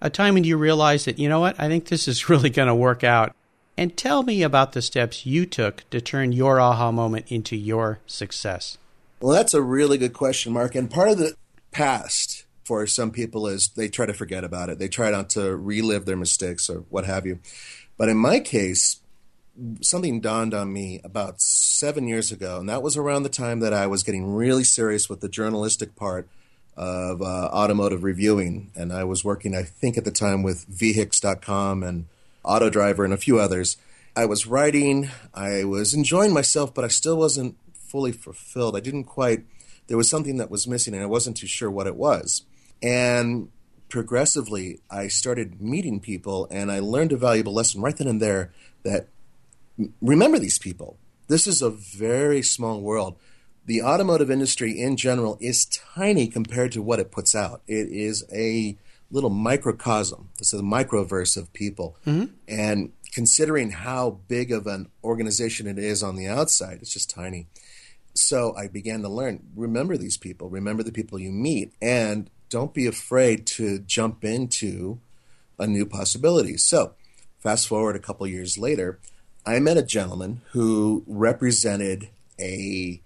a 0.01 0.09
time 0.09 0.33
when 0.33 0.43
you 0.43 0.57
realized 0.57 1.07
that, 1.07 1.17
you 1.17 1.29
know 1.29 1.39
what, 1.39 1.57
I 1.57 1.69
think 1.69 1.87
this 1.87 2.09
is 2.09 2.27
really 2.29 2.49
going 2.49 2.67
to 2.67 2.75
work 2.75 3.05
out 3.05 3.33
and 3.77 3.95
tell 3.97 4.23
me 4.23 4.43
about 4.43 4.73
the 4.73 4.81
steps 4.81 5.25
you 5.25 5.45
took 5.45 5.89
to 5.89 6.01
turn 6.01 6.31
your 6.31 6.59
aha 6.59 6.91
moment 6.91 7.31
into 7.31 7.55
your 7.55 7.99
success. 8.05 8.77
Well, 9.19 9.33
that's 9.33 9.53
a 9.53 9.61
really 9.61 9.97
good 9.97 10.13
question, 10.13 10.53
Mark. 10.53 10.75
And 10.75 10.91
part 10.91 11.09
of 11.09 11.17
the 11.17 11.35
past 11.71 12.45
for 12.63 12.85
some 12.87 13.11
people 13.11 13.47
is 13.47 13.69
they 13.69 13.89
try 13.89 14.05
to 14.05 14.13
forget 14.13 14.43
about 14.43 14.69
it. 14.69 14.79
They 14.79 14.87
try 14.87 15.11
not 15.11 15.29
to 15.31 15.55
relive 15.55 16.05
their 16.05 16.17
mistakes 16.17 16.69
or 16.69 16.79
what 16.89 17.05
have 17.05 17.25
you. 17.25 17.39
But 17.97 18.09
in 18.09 18.17
my 18.17 18.39
case, 18.39 19.01
something 19.81 20.19
dawned 20.19 20.53
on 20.53 20.73
me 20.73 20.99
about 21.03 21.41
seven 21.41 22.07
years 22.07 22.31
ago, 22.31 22.59
and 22.59 22.69
that 22.69 22.81
was 22.81 22.97
around 22.97 23.23
the 23.23 23.29
time 23.29 23.59
that 23.59 23.73
I 23.73 23.87
was 23.87 24.03
getting 24.03 24.33
really 24.33 24.63
serious 24.63 25.09
with 25.09 25.21
the 25.21 25.29
journalistic 25.29 25.95
part 25.95 26.27
of 26.75 27.21
uh, 27.21 27.49
automotive 27.53 28.03
reviewing. 28.03 28.71
And 28.75 28.91
I 28.91 29.03
was 29.03 29.23
working, 29.23 29.55
I 29.55 29.63
think, 29.63 29.97
at 29.97 30.05
the 30.05 30.11
time 30.11 30.41
with 30.41 30.67
vehix.com 30.69 31.83
and 31.83 32.05
Auto 32.43 32.69
Driver, 32.69 33.03
and 33.03 33.13
a 33.13 33.17
few 33.17 33.39
others. 33.39 33.77
I 34.15 34.25
was 34.25 34.45
writing, 34.45 35.09
I 35.33 35.63
was 35.63 35.93
enjoying 35.93 36.33
myself, 36.33 36.73
but 36.73 36.85
I 36.85 36.89
still 36.89 37.17
wasn't 37.17 37.57
fully 37.73 38.11
fulfilled. 38.11 38.75
I 38.75 38.79
didn't 38.79 39.05
quite, 39.05 39.43
there 39.87 39.97
was 39.97 40.09
something 40.09 40.37
that 40.37 40.51
was 40.51 40.67
missing, 40.67 40.93
and 40.93 41.03
I 41.03 41.07
wasn't 41.07 41.37
too 41.37 41.47
sure 41.47 41.71
what 41.71 41.87
it 41.87 41.95
was. 41.95 42.43
And 42.81 43.49
progressively, 43.89 44.79
I 44.89 45.07
started 45.07 45.61
meeting 45.61 45.99
people, 45.99 46.47
and 46.51 46.71
I 46.71 46.79
learned 46.79 47.11
a 47.11 47.17
valuable 47.17 47.53
lesson 47.53 47.81
right 47.81 47.95
then 47.95 48.07
and 48.07 48.21
there 48.21 48.51
that 48.83 49.07
remember 50.01 50.39
these 50.39 50.59
people. 50.59 50.97
This 51.27 51.47
is 51.47 51.61
a 51.61 51.69
very 51.69 52.41
small 52.41 52.81
world. 52.81 53.15
The 53.65 53.81
automotive 53.81 54.29
industry 54.29 54.79
in 54.79 54.97
general 54.97 55.37
is 55.39 55.65
tiny 55.65 56.27
compared 56.27 56.73
to 56.73 56.81
what 56.81 56.99
it 56.99 57.11
puts 57.11 57.33
out. 57.33 57.61
It 57.67 57.87
is 57.87 58.25
a 58.31 58.77
little 59.13 59.29
microcosm. 59.29 60.29
This 60.39 60.53
is 60.53 60.59
a 60.59 60.63
microverse 60.63 61.37
of 61.37 61.53
people. 61.53 61.95
Mm-hmm. 62.05 62.33
And 62.47 62.91
considering 63.13 63.69
how 63.71 64.19
big 64.27 64.51
of 64.51 64.65
an 64.65 64.89
organization 65.03 65.67
it 65.67 65.77
is 65.77 66.01
on 66.01 66.15
the 66.15 66.27
outside, 66.27 66.79
it's 66.81 66.91
just 66.91 67.11
tiny. 67.11 67.47
So 68.15 68.55
I 68.57 68.67
began 68.67 69.01
to 69.03 69.09
learn 69.09 69.43
remember 69.55 69.97
these 69.97 70.17
people, 70.17 70.49
remember 70.49 70.83
the 70.83 70.91
people 70.91 71.19
you 71.19 71.31
meet, 71.31 71.73
and 71.81 72.29
don't 72.49 72.73
be 72.73 72.87
afraid 72.87 73.45
to 73.47 73.79
jump 73.79 74.25
into 74.25 74.99
a 75.57 75.67
new 75.67 75.85
possibility. 75.85 76.57
So, 76.57 76.93
fast 77.39 77.67
forward 77.67 77.95
a 77.95 77.99
couple 77.99 78.27
years 78.27 78.57
later, 78.57 78.99
I 79.45 79.59
met 79.59 79.77
a 79.77 79.83
gentleman 79.83 80.41
who 80.51 81.03
represented 81.07 82.09
a 82.39 83.01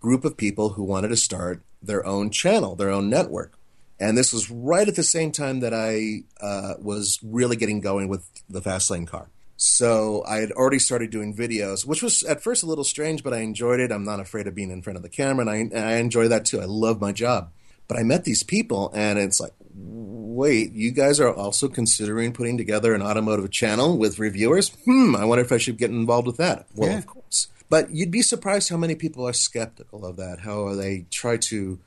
group 0.00 0.24
of 0.24 0.36
people 0.36 0.70
who 0.70 0.82
wanted 0.82 1.08
to 1.08 1.16
start 1.16 1.62
their 1.82 2.04
own 2.06 2.30
channel, 2.30 2.74
their 2.74 2.90
own 2.90 3.08
network. 3.08 3.55
And 3.98 4.16
this 4.16 4.32
was 4.32 4.50
right 4.50 4.86
at 4.86 4.96
the 4.96 5.02
same 5.02 5.32
time 5.32 5.60
that 5.60 5.72
I 5.72 6.24
uh, 6.40 6.74
was 6.78 7.18
really 7.22 7.56
getting 7.56 7.80
going 7.80 8.08
with 8.08 8.28
the 8.48 8.60
Fastlane 8.60 9.06
car. 9.06 9.30
So 9.56 10.22
I 10.28 10.36
had 10.36 10.52
already 10.52 10.78
started 10.78 11.10
doing 11.10 11.34
videos, 11.34 11.86
which 11.86 12.02
was 12.02 12.22
at 12.24 12.42
first 12.42 12.62
a 12.62 12.66
little 12.66 12.84
strange, 12.84 13.24
but 13.24 13.32
I 13.32 13.38
enjoyed 13.38 13.80
it. 13.80 13.90
I'm 13.90 14.04
not 14.04 14.20
afraid 14.20 14.46
of 14.46 14.54
being 14.54 14.70
in 14.70 14.82
front 14.82 14.98
of 14.98 15.02
the 15.02 15.08
camera, 15.08 15.46
and 15.46 15.74
I, 15.74 15.78
I 15.80 15.96
enjoy 15.96 16.28
that 16.28 16.44
too. 16.44 16.60
I 16.60 16.66
love 16.66 17.00
my 17.00 17.12
job. 17.12 17.52
But 17.88 17.98
I 17.98 18.02
met 18.02 18.24
these 18.24 18.42
people, 18.42 18.90
and 18.94 19.18
it's 19.18 19.40
like, 19.40 19.52
wait, 19.74 20.72
you 20.72 20.90
guys 20.90 21.20
are 21.20 21.32
also 21.32 21.68
considering 21.68 22.32
putting 22.32 22.58
together 22.58 22.94
an 22.94 23.00
automotive 23.00 23.50
channel 23.50 23.96
with 23.96 24.18
reviewers? 24.18 24.70
Hmm, 24.84 25.16
I 25.16 25.24
wonder 25.24 25.44
if 25.44 25.52
I 25.52 25.58
should 25.58 25.78
get 25.78 25.90
involved 25.90 26.26
with 26.26 26.36
that. 26.36 26.66
Well, 26.74 26.90
yeah. 26.90 26.98
of 26.98 27.06
course. 27.06 27.48
But 27.70 27.90
you'd 27.90 28.10
be 28.10 28.22
surprised 28.22 28.68
how 28.68 28.76
many 28.76 28.94
people 28.94 29.26
are 29.26 29.32
skeptical 29.32 30.04
of 30.04 30.16
that, 30.16 30.40
how 30.40 30.74
they 30.74 31.06
try 31.10 31.36
to 31.38 31.78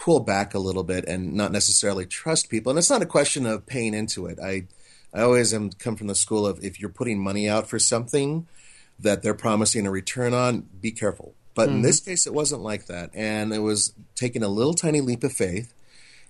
pull 0.00 0.18
back 0.18 0.54
a 0.54 0.58
little 0.58 0.82
bit 0.82 1.04
and 1.04 1.34
not 1.34 1.52
necessarily 1.52 2.06
trust 2.06 2.48
people. 2.48 2.70
And 2.70 2.78
it's 2.78 2.90
not 2.90 3.02
a 3.02 3.06
question 3.06 3.46
of 3.46 3.66
paying 3.66 3.94
into 3.94 4.26
it. 4.26 4.40
I 4.40 4.64
I 5.12 5.22
always 5.22 5.52
am 5.52 5.70
come 5.70 5.96
from 5.96 6.06
the 6.06 6.14
school 6.14 6.46
of 6.46 6.64
if 6.64 6.80
you're 6.80 6.90
putting 6.90 7.22
money 7.22 7.48
out 7.48 7.68
for 7.68 7.78
something 7.78 8.48
that 8.98 9.22
they're 9.22 9.34
promising 9.34 9.86
a 9.86 9.90
return 9.90 10.34
on, 10.34 10.68
be 10.80 10.90
careful. 10.90 11.34
But 11.54 11.68
mm-hmm. 11.68 11.76
in 11.76 11.82
this 11.82 12.00
case, 12.00 12.26
it 12.26 12.34
wasn't 12.34 12.62
like 12.62 12.86
that, 12.86 13.10
and 13.12 13.52
it 13.52 13.58
was 13.58 13.92
taking 14.14 14.42
a 14.42 14.48
little 14.48 14.74
tiny 14.74 15.00
leap 15.00 15.24
of 15.24 15.32
faith 15.32 15.74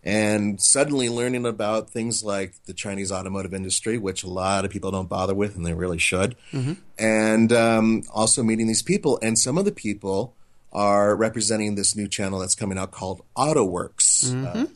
and 0.02 0.60
suddenly 0.60 1.10
learning 1.10 1.44
about 1.44 1.90
things 1.90 2.24
like 2.24 2.54
the 2.64 2.72
Chinese 2.72 3.12
automotive 3.12 3.52
industry, 3.52 3.98
which 3.98 4.24
a 4.24 4.30
lot 4.30 4.64
of 4.64 4.70
people 4.70 4.90
don't 4.90 5.10
bother 5.10 5.34
with, 5.34 5.56
and 5.56 5.66
they 5.66 5.74
really 5.74 5.98
should, 5.98 6.36
mm-hmm. 6.52 6.72
and 6.98 7.52
um, 7.52 8.02
also 8.12 8.42
meeting 8.42 8.66
these 8.66 8.82
people. 8.82 9.18
And 9.22 9.38
some 9.38 9.58
of 9.58 9.66
the 9.66 9.72
people 9.72 10.34
are 10.72 11.16
representing 11.16 11.74
this 11.74 11.96
new 11.96 12.08
channel 12.08 12.38
that's 12.38 12.54
coming 12.54 12.78
out 12.78 12.90
called 12.90 13.22
AutoWerkz. 13.36 14.32
Mm-hmm. 14.32 14.62
Uh, 14.62 14.66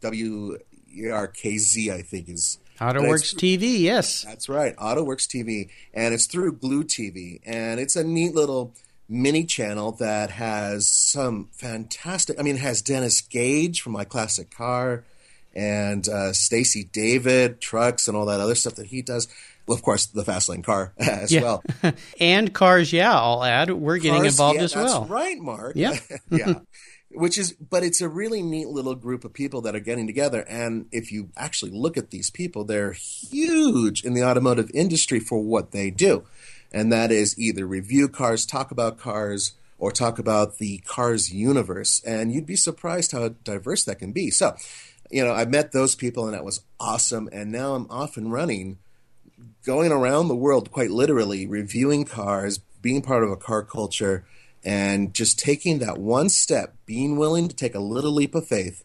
w 0.00 0.58
E 0.94 1.10
R 1.10 1.26
K 1.26 1.58
Z, 1.58 1.90
I 1.90 2.02
think 2.02 2.28
is 2.28 2.58
AutoWerkz 2.78 3.34
TV. 3.34 3.80
Yes, 3.80 4.22
that's 4.22 4.48
right, 4.48 4.76
AutoWerkz 4.76 5.26
TV, 5.26 5.70
and 5.92 6.14
it's 6.14 6.26
through 6.26 6.52
Glewed 6.52 6.88
TV, 6.88 7.40
and 7.44 7.80
it's 7.80 7.96
a 7.96 8.04
neat 8.04 8.34
little 8.34 8.74
mini 9.08 9.44
channel 9.44 9.92
that 9.92 10.30
has 10.32 10.88
some 10.88 11.48
fantastic. 11.52 12.38
I 12.38 12.42
mean, 12.42 12.56
it 12.56 12.60
has 12.60 12.82
Dennis 12.82 13.20
Gage 13.20 13.80
from 13.80 13.92
My 13.92 14.04
Classic 14.04 14.50
Car 14.50 15.04
and 15.54 16.08
uh, 16.08 16.32
Stacey 16.32 16.84
David 16.84 17.60
trucks 17.60 18.06
and 18.06 18.16
all 18.16 18.26
that 18.26 18.40
other 18.40 18.54
stuff 18.54 18.74
that 18.74 18.86
he 18.86 19.02
does. 19.02 19.28
Well, 19.68 19.76
of 19.76 19.82
course, 19.82 20.06
the 20.06 20.24
Fastlane 20.24 20.64
car 20.64 20.94
as 20.98 21.30
yeah. 21.30 21.42
well, 21.42 21.62
and 22.20 22.52
cars. 22.52 22.92
Yeah, 22.92 23.16
I'll 23.16 23.44
add. 23.44 23.70
We're 23.70 23.98
getting 23.98 24.22
cars, 24.22 24.34
involved 24.34 24.58
yeah, 24.58 24.64
as 24.64 24.74
well. 24.74 25.04
right, 25.06 25.38
Mark. 25.38 25.74
Yeah, 25.76 25.96
yeah. 26.30 26.60
Which 27.10 27.38
is, 27.38 27.52
but 27.52 27.82
it's 27.82 28.02
a 28.02 28.08
really 28.08 28.42
neat 28.42 28.68
little 28.68 28.94
group 28.94 29.24
of 29.24 29.32
people 29.32 29.62
that 29.62 29.74
are 29.74 29.80
getting 29.80 30.06
together. 30.06 30.42
And 30.42 30.86
if 30.92 31.10
you 31.10 31.30
actually 31.38 31.70
look 31.70 31.96
at 31.96 32.10
these 32.10 32.28
people, 32.28 32.64
they're 32.64 32.92
huge 32.92 34.04
in 34.04 34.12
the 34.12 34.22
automotive 34.22 34.70
industry 34.74 35.18
for 35.18 35.42
what 35.42 35.70
they 35.70 35.90
do 35.90 36.24
and 36.72 36.92
that 36.92 37.10
is 37.10 37.38
either 37.38 37.66
review 37.66 38.08
cars, 38.08 38.44
talk 38.44 38.70
about 38.70 38.98
cars, 38.98 39.52
or 39.78 39.92
talk 39.92 40.18
about 40.18 40.58
the 40.58 40.78
cars 40.78 41.32
universe. 41.32 42.02
And 42.04 42.32
you'd 42.32 42.46
be 42.46 42.56
surprised 42.56 43.12
how 43.12 43.28
diverse 43.28 43.84
that 43.84 43.98
can 43.98 44.12
be. 44.12 44.30
So, 44.30 44.56
you 45.10 45.24
know, 45.24 45.32
I 45.32 45.44
met 45.44 45.72
those 45.72 45.94
people 45.94 46.26
and 46.26 46.34
that 46.34 46.44
was 46.44 46.62
awesome. 46.80 47.28
And 47.32 47.52
now 47.52 47.74
I'm 47.74 47.86
off 47.90 48.16
and 48.16 48.32
running, 48.32 48.78
going 49.68 49.92
around 49.92 50.28
the 50.28 50.34
world 50.34 50.72
quite 50.72 50.90
literally, 50.90 51.46
reviewing 51.46 52.02
cars, 52.02 52.56
being 52.80 53.02
part 53.02 53.22
of 53.22 53.30
a 53.30 53.36
car 53.36 53.62
culture, 53.62 54.24
and 54.64 55.12
just 55.12 55.38
taking 55.38 55.78
that 55.78 55.98
one 55.98 56.30
step, 56.30 56.74
being 56.86 57.18
willing 57.18 57.48
to 57.48 57.54
take 57.54 57.74
a 57.74 57.78
little 57.78 58.12
leap 58.12 58.34
of 58.34 58.48
faith. 58.48 58.82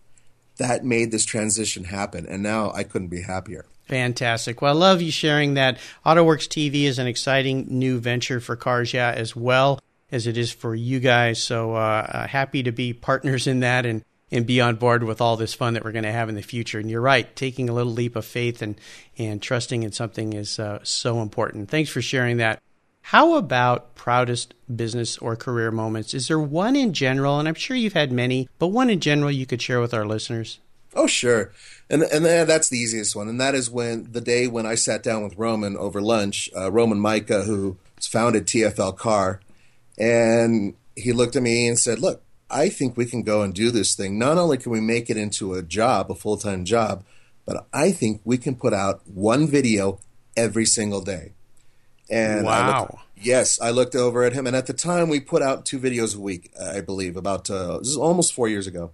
That 0.57 0.83
made 0.83 1.11
this 1.11 1.23
transition 1.23 1.85
happen. 1.85 2.25
And 2.27 2.43
now 2.43 2.73
I 2.73 2.83
couldn't 2.83 3.07
be 3.07 3.21
happier. 3.21 3.65
Fantastic. 3.87 4.61
Well, 4.61 4.75
I 4.75 4.77
love 4.77 5.01
you 5.01 5.09
sharing 5.09 5.53
that. 5.53 5.77
AutoWerkz 6.05 6.49
TV 6.49 6.83
is 6.83 6.99
an 6.99 7.07
exciting 7.07 7.65
new 7.69 8.01
venture 8.01 8.41
for 8.41 8.57
Cars 8.57 8.93
Yeah 8.93 9.09
as 9.09 9.37
well 9.37 9.79
as 10.11 10.27
it 10.27 10.37
is 10.37 10.51
for 10.51 10.75
you 10.75 10.99
guys. 10.99 11.41
So 11.41 11.75
uh, 11.75 12.07
uh, 12.09 12.27
happy 12.27 12.61
to 12.61 12.73
be 12.73 12.91
partners 12.91 13.47
in 13.47 13.61
that 13.61 13.85
and, 13.85 14.03
and 14.33 14.47
be 14.47 14.59
on 14.59 14.75
board 14.75 15.03
with 15.03 15.21
all 15.21 15.37
this 15.37 15.53
fun 15.53 15.75
that 15.75 15.85
we're 15.85 15.91
going 15.91 16.03
to 16.03 16.11
have 16.11 16.27
in 16.27 16.35
the 16.35 16.41
future. 16.41 16.79
And 16.79 16.89
you're 16.89 16.99
right, 16.99 17.33
taking 17.35 17.69
a 17.69 17.73
little 17.73 17.93
leap 17.93 18.15
of 18.15 18.25
faith 18.25 18.63
and, 18.63 18.75
and 19.17 19.39
trusting 19.39 19.83
in 19.83 19.91
something 19.91 20.33
is 20.33 20.57
uh, 20.59 20.79
so 20.81 21.21
important. 21.21 21.69
Thanks 21.69 21.91
for 21.91 22.01
sharing 22.01 22.37
that. 22.37 22.59
How 23.03 23.35
about 23.35 23.93
proudest 23.93 24.55
business 24.75 25.17
or 25.19 25.35
career 25.35 25.69
moments? 25.69 26.13
Is 26.15 26.29
there 26.29 26.39
one 26.39 26.75
in 26.75 26.93
general, 26.93 27.37
and 27.37 27.47
I'm 27.47 27.53
sure 27.53 27.77
you've 27.77 27.93
had 27.93 28.11
many, 28.11 28.49
but 28.57 28.67
one 28.67 28.89
in 28.89 29.01
general 29.01 29.29
you 29.29 29.45
could 29.45 29.61
share 29.61 29.79
with 29.79 29.93
our 29.93 30.05
listeners? 30.05 30.59
Oh, 30.95 31.05
sure. 31.05 31.51
And 31.89 32.03
and 32.03 32.23
that's 32.23 32.69
the 32.69 32.77
easiest 32.77 33.15
one, 33.15 33.27
and 33.27 33.41
that 33.41 33.55
is 33.55 33.69
when 33.69 34.11
the 34.13 34.21
day 34.21 34.47
when 34.47 34.65
I 34.65 34.75
sat 34.75 35.03
down 35.03 35.21
with 35.23 35.37
Roman 35.37 35.75
over 35.75 36.01
lunch, 36.01 36.49
uh, 36.55 36.71
Roman 36.71 36.99
Mica, 36.99 37.43
who 37.43 37.77
founded 38.01 38.45
TFL 38.45 38.97
Car, 38.97 39.41
and 39.97 40.75
he 40.95 41.11
looked 41.11 41.35
at 41.35 41.43
me 41.43 41.67
and 41.67 41.77
said, 41.77 41.99
"Look, 41.99 42.23
I 42.53 42.69
think 42.69 42.95
we 42.95 43.05
can 43.05 43.23
go 43.23 43.41
and 43.41 43.53
do 43.53 43.71
this 43.71 43.95
thing. 43.95 44.19
Not 44.19 44.37
only 44.37 44.57
can 44.57 44.71
we 44.71 44.79
make 44.79 45.09
it 45.09 45.17
into 45.17 45.53
a 45.53 45.63
job, 45.63 46.11
a 46.11 46.15
full 46.15 46.37
time 46.37 46.65
job, 46.65 47.03
but 47.45 47.67
I 47.73 47.91
think 47.91 48.21
we 48.23 48.37
can 48.37 48.55
put 48.55 48.73
out 48.73 49.01
one 49.05 49.47
video 49.47 49.99
every 50.37 50.65
single 50.65 51.01
day." 51.01 51.33
And 52.09 52.45
wow. 52.45 52.51
I 52.51 52.79
looked, 52.79 52.93
yes, 53.17 53.59
I 53.61 53.71
looked 53.71 53.95
over 53.95 54.23
at 54.23 54.33
him, 54.33 54.45
and 54.45 54.55
at 54.55 54.67
the 54.67 54.73
time 54.73 55.09
we 55.09 55.19
put 55.19 55.41
out 55.41 55.65
two 55.65 55.79
videos 55.79 56.15
a 56.15 56.19
week, 56.19 56.51
I 56.61 56.81
believe, 56.81 57.17
about 57.17 57.49
uh, 57.49 57.79
this 57.79 57.87
is 57.87 57.97
almost 57.97 58.33
four 58.33 58.47
years 58.47 58.67
ago. 58.67 58.91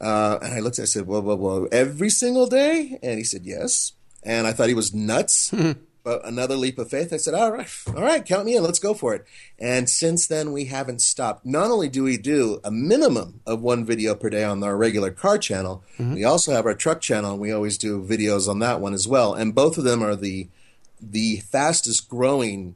Uh, 0.00 0.38
and 0.42 0.54
I 0.54 0.60
looked 0.60 0.78
at 0.78 0.82
I 0.82 0.86
said, 0.86 1.06
whoa, 1.06 1.20
whoa, 1.20 1.36
whoa, 1.36 1.68
every 1.72 2.10
single 2.10 2.46
day? 2.46 2.98
And 3.02 3.18
he 3.18 3.24
said, 3.24 3.42
yes. 3.44 3.92
And 4.22 4.46
I 4.46 4.52
thought 4.52 4.68
he 4.68 4.74
was 4.74 4.94
nuts. 4.94 5.52
but 6.04 6.24
another 6.26 6.54
leap 6.54 6.78
of 6.78 6.90
faith, 6.90 7.12
I 7.12 7.16
said, 7.16 7.32
all 7.34 7.50
right, 7.50 7.66
all 7.88 8.02
right, 8.02 8.24
count 8.24 8.44
me 8.44 8.56
in. 8.56 8.62
Let's 8.62 8.78
go 8.78 8.92
for 8.92 9.14
it. 9.14 9.24
And 9.58 9.88
since 9.88 10.26
then, 10.26 10.52
we 10.52 10.66
haven't 10.66 11.00
stopped. 11.00 11.46
Not 11.46 11.70
only 11.70 11.88
do 11.88 12.04
we 12.04 12.18
do 12.18 12.60
a 12.62 12.70
minimum 12.70 13.40
of 13.46 13.62
one 13.62 13.86
video 13.86 14.14
per 14.14 14.28
day 14.28 14.44
on 14.44 14.62
our 14.62 14.76
regular 14.76 15.10
car 15.10 15.38
channel, 15.38 15.82
mm-hmm. 15.98 16.14
we 16.14 16.24
also 16.24 16.52
have 16.52 16.66
our 16.66 16.74
truck 16.74 17.00
channel, 17.00 17.32
and 17.32 17.40
we 17.40 17.50
always 17.50 17.78
do 17.78 18.04
videos 18.04 18.48
on 18.48 18.58
that 18.58 18.80
one 18.80 18.92
as 18.92 19.08
well. 19.08 19.32
And 19.34 19.54
both 19.54 19.78
of 19.78 19.84
them 19.84 20.02
are 20.02 20.14
the 20.14 20.48
the 21.00 21.38
fastest 21.50 22.08
growing 22.08 22.74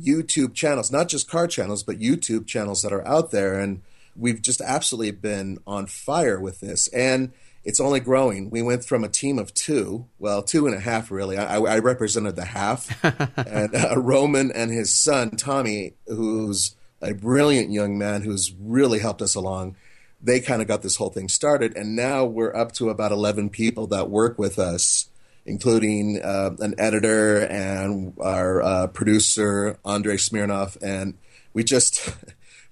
YouTube 0.00 0.54
channels, 0.54 0.90
not 0.92 1.08
just 1.08 1.28
car 1.28 1.46
channels, 1.46 1.82
but 1.82 1.98
YouTube 1.98 2.46
channels 2.46 2.82
that 2.82 2.92
are 2.92 3.06
out 3.06 3.32
there. 3.32 3.58
And 3.58 3.82
we've 4.16 4.40
just 4.40 4.60
absolutely 4.60 5.10
been 5.10 5.58
on 5.66 5.86
fire 5.86 6.40
with 6.40 6.60
this. 6.60 6.88
And 6.88 7.32
it's 7.64 7.80
only 7.80 8.00
growing. 8.00 8.50
We 8.50 8.62
went 8.62 8.84
from 8.84 9.04
a 9.04 9.08
team 9.08 9.38
of 9.38 9.52
two, 9.52 10.06
well, 10.18 10.42
two 10.42 10.66
and 10.66 10.74
a 10.74 10.80
half, 10.80 11.10
really. 11.10 11.36
I, 11.36 11.58
I 11.58 11.78
represented 11.78 12.36
the 12.36 12.46
half. 12.46 13.04
and 13.36 13.74
uh, 13.74 13.98
Roman 13.98 14.50
and 14.52 14.70
his 14.70 14.92
son, 14.92 15.32
Tommy, 15.32 15.94
who's 16.06 16.76
a 17.02 17.14
brilliant 17.14 17.70
young 17.70 17.98
man 17.98 18.22
who's 18.22 18.54
really 18.58 19.00
helped 19.00 19.22
us 19.22 19.34
along, 19.34 19.76
they 20.20 20.40
kind 20.40 20.62
of 20.62 20.68
got 20.68 20.82
this 20.82 20.96
whole 20.96 21.10
thing 21.10 21.28
started. 21.28 21.76
And 21.76 21.94
now 21.94 22.24
we're 22.24 22.54
up 22.54 22.72
to 22.72 22.90
about 22.90 23.12
11 23.12 23.50
people 23.50 23.86
that 23.88 24.10
work 24.10 24.38
with 24.38 24.58
us, 24.58 25.10
including 25.44 26.20
uh, 26.22 26.56
an 26.60 26.74
editor 26.78 27.44
and 27.46 28.14
our 28.20 28.62
uh, 28.62 28.86
producer, 28.88 29.78
Andrei 29.84 30.16
Smirnov. 30.16 30.78
And 30.82 31.18
we 31.52 31.64
just. 31.64 32.14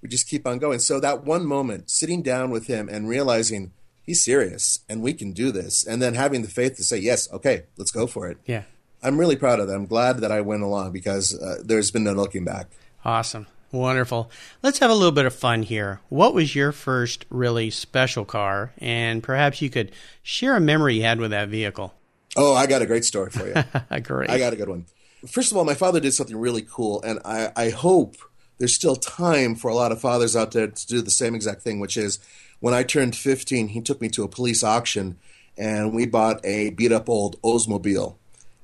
we 0.03 0.11
just 0.11 0.29
keep 0.29 0.46
on 0.46 0.59
going. 0.59 0.79
So 0.79 1.01
that 1.01 1.25
one 1.25 1.46
moment, 1.46 1.90
sitting 1.90 2.22
down 2.22 2.51
with 2.51 2.66
him 2.66 2.88
and 2.88 3.09
realizing 3.09 3.72
he's 4.07 4.25
serious 4.25 4.81
and 4.88 5.03
we 5.03 5.12
can 5.12 5.33
do 5.33 5.53
this, 5.53 5.85
and 5.85 6.01
then 6.01 6.14
having 6.14 6.42
the 6.42 6.49
faith 6.49 6.77
to 6.77 6.85
say, 6.85 6.99
yes, 6.99 7.31
okay, 7.33 7.64
let's 7.77 7.90
go 7.90 8.07
for 8.07 8.29
it. 8.29 8.38
Yeah. 8.47 8.62
I'm 9.03 9.19
really 9.19 9.37
proud 9.37 9.61
of 9.61 9.69
that. 9.69 9.75
I'm 9.75 9.87
glad 9.87 10.19
that 10.19 10.33
I 10.33 10.40
went 10.40 10.62
along 10.62 10.92
because 10.92 11.38
uh, 11.38 11.59
there's 11.62 11.90
been 11.90 12.05
no 12.05 12.12
looking 12.12 12.45
back. 12.45 12.69
Awesome. 13.05 13.47
Wonderful. 13.73 14.31
Let's 14.62 14.79
have 14.79 14.90
a 14.90 14.95
little 14.95 15.12
bit 15.12 15.27
of 15.27 15.35
fun 15.35 15.62
here. 15.62 16.01
What 16.09 16.35
was 16.35 16.55
your 16.55 16.73
first 16.73 17.27
really 17.29 17.71
special 17.71 18.25
car? 18.25 18.73
And 18.79 19.23
perhaps 19.23 19.61
you 19.61 19.71
could 19.71 19.92
share 20.23 20.57
a 20.57 20.61
memory 20.61 20.97
you 20.97 21.03
had 21.03 21.21
with 21.21 21.33
that 21.33 21.49
vehicle. 21.49 21.95
Oh, 22.37 22.55
I 22.55 22.66
got 22.66 22.83
a 22.83 22.87
great 22.87 23.05
story 23.05 23.31
for 23.31 23.47
you. 23.47 24.01
great. 24.03 24.31
I 24.31 24.38
got 24.38 24.53
a 24.53 24.57
good 24.57 24.69
one. 24.69 24.87
First 25.29 25.51
of 25.51 25.59
all, 25.59 25.64
my 25.64 25.75
father 25.75 26.01
did 26.01 26.12
something 26.12 26.37
really 26.37 26.62
cool, 26.62 27.03
and 27.03 27.19
I, 27.25 27.51
I 27.57 27.71
hope 27.71 28.16
there's 28.59 28.75
still 28.75 28.97
time 28.97 29.57
for 29.57 29.69
a 29.69 29.75
lot 29.75 29.92
of 29.92 30.01
fathers 30.01 30.37
out 30.37 30.53
there 30.53 30.69
to 30.69 30.87
do 30.87 31.03
the 31.03 31.11
same 31.11 31.35
exact 31.35 31.62
thing, 31.62 31.81
which 31.81 31.97
is 31.97 32.19
when 32.61 32.75
I 32.75 32.83
turned 32.83 33.16
15, 33.16 33.69
he 33.69 33.81
took 33.81 34.01
me 34.01 34.09
to 34.11 34.25
a 34.25 34.29
police 34.29 34.62
auction 34.62 35.19
and 35.57 35.95
we 35.95 36.07
bought 36.07 36.45
a 36.45 36.71
beat 36.71 36.92
up 36.92 37.09
old 37.09 37.40
Oldsmobile. 37.42 38.16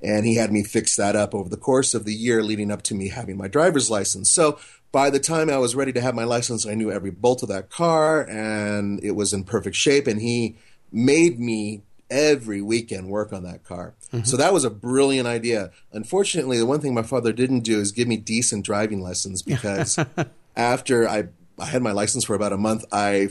And 0.03 0.27
he 0.27 0.35
had 0.35 0.53
me 0.53 0.65
fix 0.65 0.97
that 0.97 1.15
up 1.15 1.35
over 1.35 1.49
the 1.49 1.57
course 1.57 1.95
of 1.95 2.05
the 2.05 2.15
year 2.15 2.43
leading 2.43 2.73
up 2.73 2.83
to 2.83 2.95
me 2.95 3.09
having 3.09 3.37
my 3.37 3.47
driver's 3.47 3.89
license. 3.89 4.33
So 4.33 4.59
by 4.91 5.11
the 5.11 5.21
time 5.21 5.49
I 5.49 5.59
was 5.59 5.75
ready 5.75 5.93
to 5.93 6.01
have 6.01 6.15
my 6.15 6.25
license, 6.25 6.67
I 6.67 6.75
knew 6.75 6.91
every 6.91 7.11
bolt 7.11 7.43
of 7.43 7.49
that 7.49 7.71
car 7.71 8.29
and 8.29 9.03
it 9.05 9.13
was 9.13 9.33
in 9.33 9.45
perfect 9.45 9.77
shape. 9.77 10.07
And 10.07 10.21
he 10.21 10.57
made 10.91 11.39
me 11.39 11.83
every 12.11 12.61
weekend 12.61 13.09
work 13.09 13.33
on 13.33 13.43
that 13.45 13.65
car. 13.65 13.95
Mm-hmm. 14.13 14.25
So 14.25 14.37
that 14.37 14.53
was 14.53 14.65
a 14.65 14.71
brilliant 14.71 15.27
idea. 15.27 15.71
Unfortunately, 15.93 16.59
the 16.59 16.67
one 16.67 16.81
thing 16.81 16.93
my 16.93 17.03
father 17.03 17.33
didn't 17.33 17.61
do 17.61 17.81
is 17.81 17.91
give 17.91 18.07
me 18.07 18.19
decent 18.19 18.67
driving 18.67 19.01
lessons 19.01 19.41
because 19.41 19.99
after 20.57 21.09
I, 21.09 21.29
I 21.59 21.67
had 21.67 21.83
my 21.83 21.93
license 21.93 22.25
for 22.25 22.35
about 22.35 22.53
a 22.53 22.59
month, 22.59 22.85
I 22.93 23.31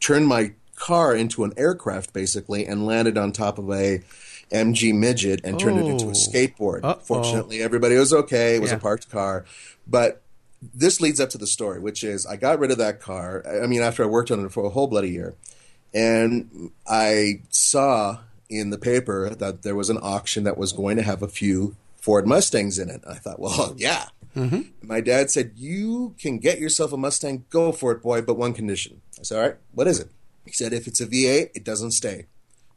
turned 0.00 0.26
my 0.26 0.52
car 0.76 1.14
into 1.14 1.44
an 1.44 1.52
aircraft 1.56 2.12
basically 2.12 2.66
and 2.66 2.86
landed 2.86 3.18
on 3.18 3.32
top 3.32 3.58
of 3.58 3.70
a 3.70 4.00
MG 4.52 4.94
midget 4.94 5.40
and 5.44 5.58
turned 5.58 5.78
oh. 5.78 5.86
it 5.86 5.90
into 5.90 6.06
a 6.06 6.08
oh. 6.08 6.12
skateboard. 6.12 6.84
Uh-oh. 6.84 7.00
Fortunately, 7.02 7.62
everybody 7.62 7.96
was 7.96 8.12
okay. 8.12 8.56
It 8.56 8.60
was 8.60 8.70
yeah. 8.70 8.76
a 8.76 8.80
parked 8.80 9.10
car. 9.10 9.44
But 9.86 10.22
this 10.62 11.00
leads 11.00 11.20
up 11.20 11.30
to 11.30 11.38
the 11.38 11.46
story, 11.46 11.80
which 11.80 12.02
is 12.02 12.26
I 12.26 12.36
got 12.36 12.58
rid 12.58 12.70
of 12.70 12.78
that 12.78 13.00
car. 13.00 13.44
I 13.62 13.66
mean, 13.66 13.82
after 13.82 14.02
I 14.02 14.06
worked 14.06 14.30
on 14.30 14.44
it 14.44 14.52
for 14.52 14.64
a 14.64 14.70
whole 14.70 14.86
bloody 14.86 15.10
year. 15.10 15.34
And 15.94 16.70
I 16.86 17.40
saw 17.50 18.18
in 18.50 18.70
the 18.70 18.78
paper 18.78 19.30
that 19.30 19.62
there 19.62 19.74
was 19.74 19.90
an 19.90 19.98
auction 20.00 20.44
that 20.44 20.58
was 20.58 20.72
going 20.72 20.96
to 20.96 21.02
have 21.02 21.22
a 21.22 21.28
few 21.28 21.76
Ford 22.00 22.26
Mustangs 22.26 22.78
in 22.78 22.88
it. 22.90 23.02
I 23.08 23.14
thought, 23.14 23.38
well, 23.40 23.74
yeah. 23.78 24.06
My 24.82 25.00
dad 25.00 25.30
said, 25.32 25.52
You 25.56 26.14
can 26.20 26.38
get 26.38 26.60
yourself 26.60 26.92
a 26.92 26.96
Mustang, 26.96 27.44
go 27.50 27.72
for 27.72 27.90
it, 27.92 28.02
boy, 28.02 28.22
but 28.22 28.34
one 28.36 28.54
condition. 28.54 29.00
I 29.18 29.24
said, 29.24 29.36
All 29.38 29.42
right, 29.48 29.56
what 29.72 29.88
is 29.88 29.98
it? 29.98 30.10
He 30.46 30.52
said, 30.52 30.72
If 30.72 30.86
it's 30.86 31.00
a 31.00 31.06
V8, 31.06 31.50
it 31.56 31.64
doesn't 31.64 31.90
stay. 31.92 32.26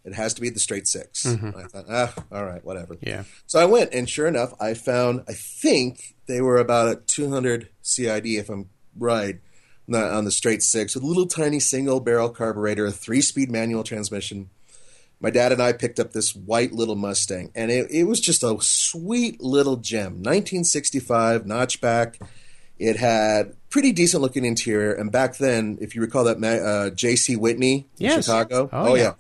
It 0.03 0.15
has 0.15 0.33
to 0.33 0.41
be 0.41 0.49
the 0.49 0.59
straight 0.59 0.87
6 0.87 1.27
I 1.27 1.35
thought, 1.67 1.85
ah, 1.87 2.11
all 2.31 2.43
right, 2.43 2.65
whatever. 2.65 2.97
Yeah. 3.01 3.25
So 3.45 3.59
I 3.59 3.65
went, 3.65 3.93
and 3.93 4.09
sure 4.09 4.25
enough, 4.25 4.51
I 4.59 4.73
found, 4.73 5.23
I 5.27 5.33
think 5.33 6.15
they 6.25 6.41
were 6.41 6.57
about 6.57 6.87
a 6.91 6.95
200 6.95 7.69
CID, 7.83 8.25
if 8.25 8.49
I'm 8.49 8.71
right, 8.97 9.35
on 9.87 9.91
the- 9.93 10.11
on 10.11 10.25
the 10.25 10.31
straight 10.31 10.63
six, 10.63 10.95
with 10.95 11.03
a 11.03 11.07
little 11.07 11.27
tiny 11.27 11.59
single 11.59 11.99
barrel 11.99 12.29
carburetor, 12.29 12.87
a 12.87 12.91
three 12.91 13.21
speed 13.21 13.51
manual 13.51 13.83
transmission. 13.83 14.49
My 15.21 15.29
dad 15.29 15.51
and 15.51 15.61
I 15.61 15.71
picked 15.73 15.99
up 15.99 16.11
this 16.13 16.35
white 16.35 16.71
little 16.73 16.95
Mustang, 16.95 17.51
and 17.55 17.69
it, 17.69 17.91
it 17.91 18.03
was 18.05 18.19
just 18.19 18.43
a 18.43 18.57
sweet 18.59 19.39
little 19.41 19.77
gem. 19.77 20.13
1965 20.23 21.43
notchback. 21.43 22.15
It 22.79 22.97
had 22.97 23.53
pretty 23.69 23.91
decent 23.91 24.23
looking 24.23 24.43
interior, 24.43 24.91
and 24.93 25.11
back 25.11 25.37
then, 25.37 25.77
if 25.79 25.93
you 25.95 26.01
recall 26.01 26.23
that 26.23 26.43
uh, 26.43 26.89
J.C. 26.89 27.35
Whitney 27.35 27.73
in 27.99 28.05
Yes. 28.05 28.25
Chicago, 28.25 28.69
Oh, 28.73 28.95
yeah. 28.95 29.13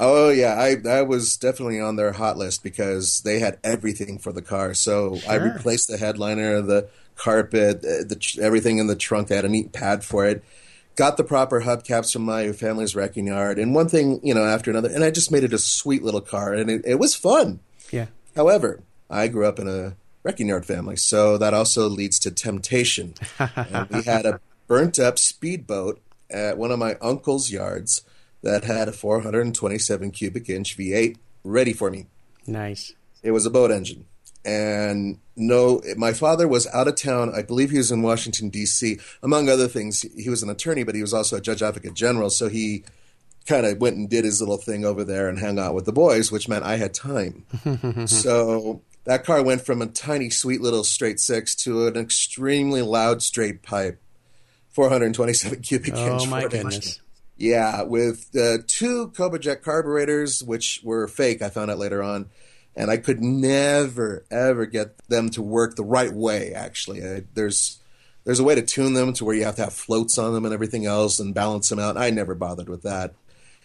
Oh 0.00 0.28
yeah, 0.28 0.56
I 0.56 0.76
that 0.76 1.08
was 1.08 1.36
definitely 1.36 1.80
on 1.80 1.96
their 1.96 2.12
hot 2.12 2.36
list 2.38 2.62
because 2.62 3.20
they 3.22 3.40
had 3.40 3.58
everything 3.64 4.18
for 4.18 4.30
the 4.32 4.42
car. 4.42 4.72
So 4.74 5.18
I 5.28 5.34
replaced 5.36 5.88
the 5.88 5.96
headliner, 5.96 6.62
the 6.62 6.88
carpet, 7.16 7.82
the, 7.82 8.04
the 8.08 8.40
everything 8.42 8.78
in 8.78 8.86
the 8.86 8.94
trunk. 8.94 9.26
They 9.26 9.34
had 9.34 9.44
a 9.44 9.48
neat 9.48 9.72
pad 9.72 10.04
for 10.04 10.24
it. 10.24 10.44
Got 10.98 11.16
the 11.16 11.22
proper 11.22 11.60
hubcaps 11.60 12.12
from 12.12 12.22
my 12.22 12.50
family's 12.50 12.96
wrecking 12.96 13.28
yard, 13.28 13.60
and 13.60 13.72
one 13.72 13.88
thing 13.88 14.18
you 14.24 14.34
know 14.34 14.44
after 14.44 14.68
another, 14.68 14.88
and 14.92 15.04
I 15.04 15.12
just 15.12 15.30
made 15.30 15.44
it 15.44 15.52
a 15.52 15.58
sweet 15.58 16.02
little 16.02 16.20
car, 16.20 16.52
and 16.52 16.68
it, 16.68 16.82
it 16.84 16.98
was 16.98 17.14
fun. 17.14 17.60
Yeah. 17.92 18.06
However, 18.34 18.82
I 19.08 19.28
grew 19.28 19.46
up 19.46 19.60
in 19.60 19.68
a 19.68 19.94
wrecking 20.24 20.48
yard 20.48 20.66
family, 20.66 20.96
so 20.96 21.38
that 21.38 21.54
also 21.54 21.88
leads 21.88 22.18
to 22.18 22.32
temptation. 22.32 23.14
and 23.38 23.88
we 23.90 24.02
had 24.02 24.26
a 24.26 24.40
burnt 24.66 24.98
up 24.98 25.20
speedboat 25.20 26.02
at 26.30 26.58
one 26.58 26.72
of 26.72 26.80
my 26.80 26.96
uncle's 26.96 27.48
yards 27.48 28.02
that 28.42 28.64
had 28.64 28.88
a 28.88 28.92
427 28.92 30.10
cubic 30.10 30.50
inch 30.50 30.76
V8 30.76 31.16
ready 31.44 31.74
for 31.74 31.92
me. 31.92 32.06
Nice. 32.44 32.92
It 33.22 33.30
was 33.30 33.46
a 33.46 33.50
boat 33.50 33.70
engine. 33.70 34.06
And 34.48 35.18
no, 35.36 35.82
my 35.96 36.14
father 36.14 36.48
was 36.48 36.66
out 36.68 36.88
of 36.88 36.94
town. 36.96 37.32
I 37.34 37.42
believe 37.42 37.70
he 37.70 37.76
was 37.76 37.92
in 37.92 38.00
Washington, 38.02 38.48
D.C. 38.48 38.98
Among 39.22 39.48
other 39.50 39.68
things, 39.68 40.02
he 40.16 40.30
was 40.30 40.42
an 40.42 40.48
attorney, 40.48 40.84
but 40.84 40.94
he 40.94 41.02
was 41.02 41.12
also 41.12 41.36
a 41.36 41.40
judge 41.40 41.62
advocate 41.62 41.92
general. 41.92 42.30
So 42.30 42.48
he 42.48 42.84
kind 43.46 43.66
of 43.66 43.78
went 43.78 43.96
and 43.96 44.08
did 44.08 44.24
his 44.24 44.40
little 44.40 44.56
thing 44.56 44.84
over 44.86 45.04
there 45.04 45.28
and 45.28 45.38
hung 45.38 45.58
out 45.58 45.74
with 45.74 45.84
the 45.84 45.92
boys, 45.92 46.32
which 46.32 46.48
meant 46.48 46.64
I 46.64 46.76
had 46.76 46.94
time. 46.94 47.44
so 48.06 48.80
that 49.04 49.24
car 49.24 49.42
went 49.42 49.66
from 49.66 49.82
a 49.82 49.86
tiny, 49.86 50.30
sweet 50.30 50.60
little 50.62 50.84
straight 50.84 51.20
six 51.20 51.54
to 51.64 51.86
an 51.86 51.96
extremely 51.96 52.80
loud 52.82 53.22
straight 53.22 53.62
pipe, 53.62 54.00
427 54.70 55.60
cubic 55.60 55.92
Oh 55.94 56.14
inch. 56.20 56.28
my 56.28 56.40
Ford 56.42 56.54
engine. 56.54 56.92
Yeah, 57.36 57.82
with 57.82 58.34
uh, 58.34 58.58
two 58.66 59.08
Cobra 59.16 59.38
Jet 59.38 59.62
carburetors, 59.62 60.42
which 60.42 60.80
were 60.82 61.06
fake, 61.06 61.40
I 61.42 61.50
found 61.50 61.70
out 61.70 61.78
later 61.78 62.02
on. 62.02 62.30
And 62.78 62.92
I 62.92 62.96
could 62.96 63.20
never, 63.20 64.24
ever 64.30 64.64
get 64.64 64.96
them 65.08 65.30
to 65.30 65.42
work 65.42 65.74
the 65.74 65.84
right 65.84 66.12
way, 66.12 66.54
actually. 66.54 67.04
I, 67.04 67.24
there's 67.34 67.80
there's 68.24 68.38
a 68.38 68.44
way 68.44 68.54
to 68.54 68.62
tune 68.62 68.94
them 68.94 69.12
to 69.14 69.24
where 69.24 69.34
you 69.34 69.44
have 69.44 69.56
to 69.56 69.64
have 69.64 69.72
floats 69.72 70.16
on 70.16 70.32
them 70.32 70.44
and 70.44 70.54
everything 70.54 70.86
else 70.86 71.18
and 71.18 71.34
balance 71.34 71.68
them 71.68 71.78
out. 71.78 71.96
I 71.96 72.10
never 72.10 72.34
bothered 72.34 72.68
with 72.68 72.82
that. 72.82 73.14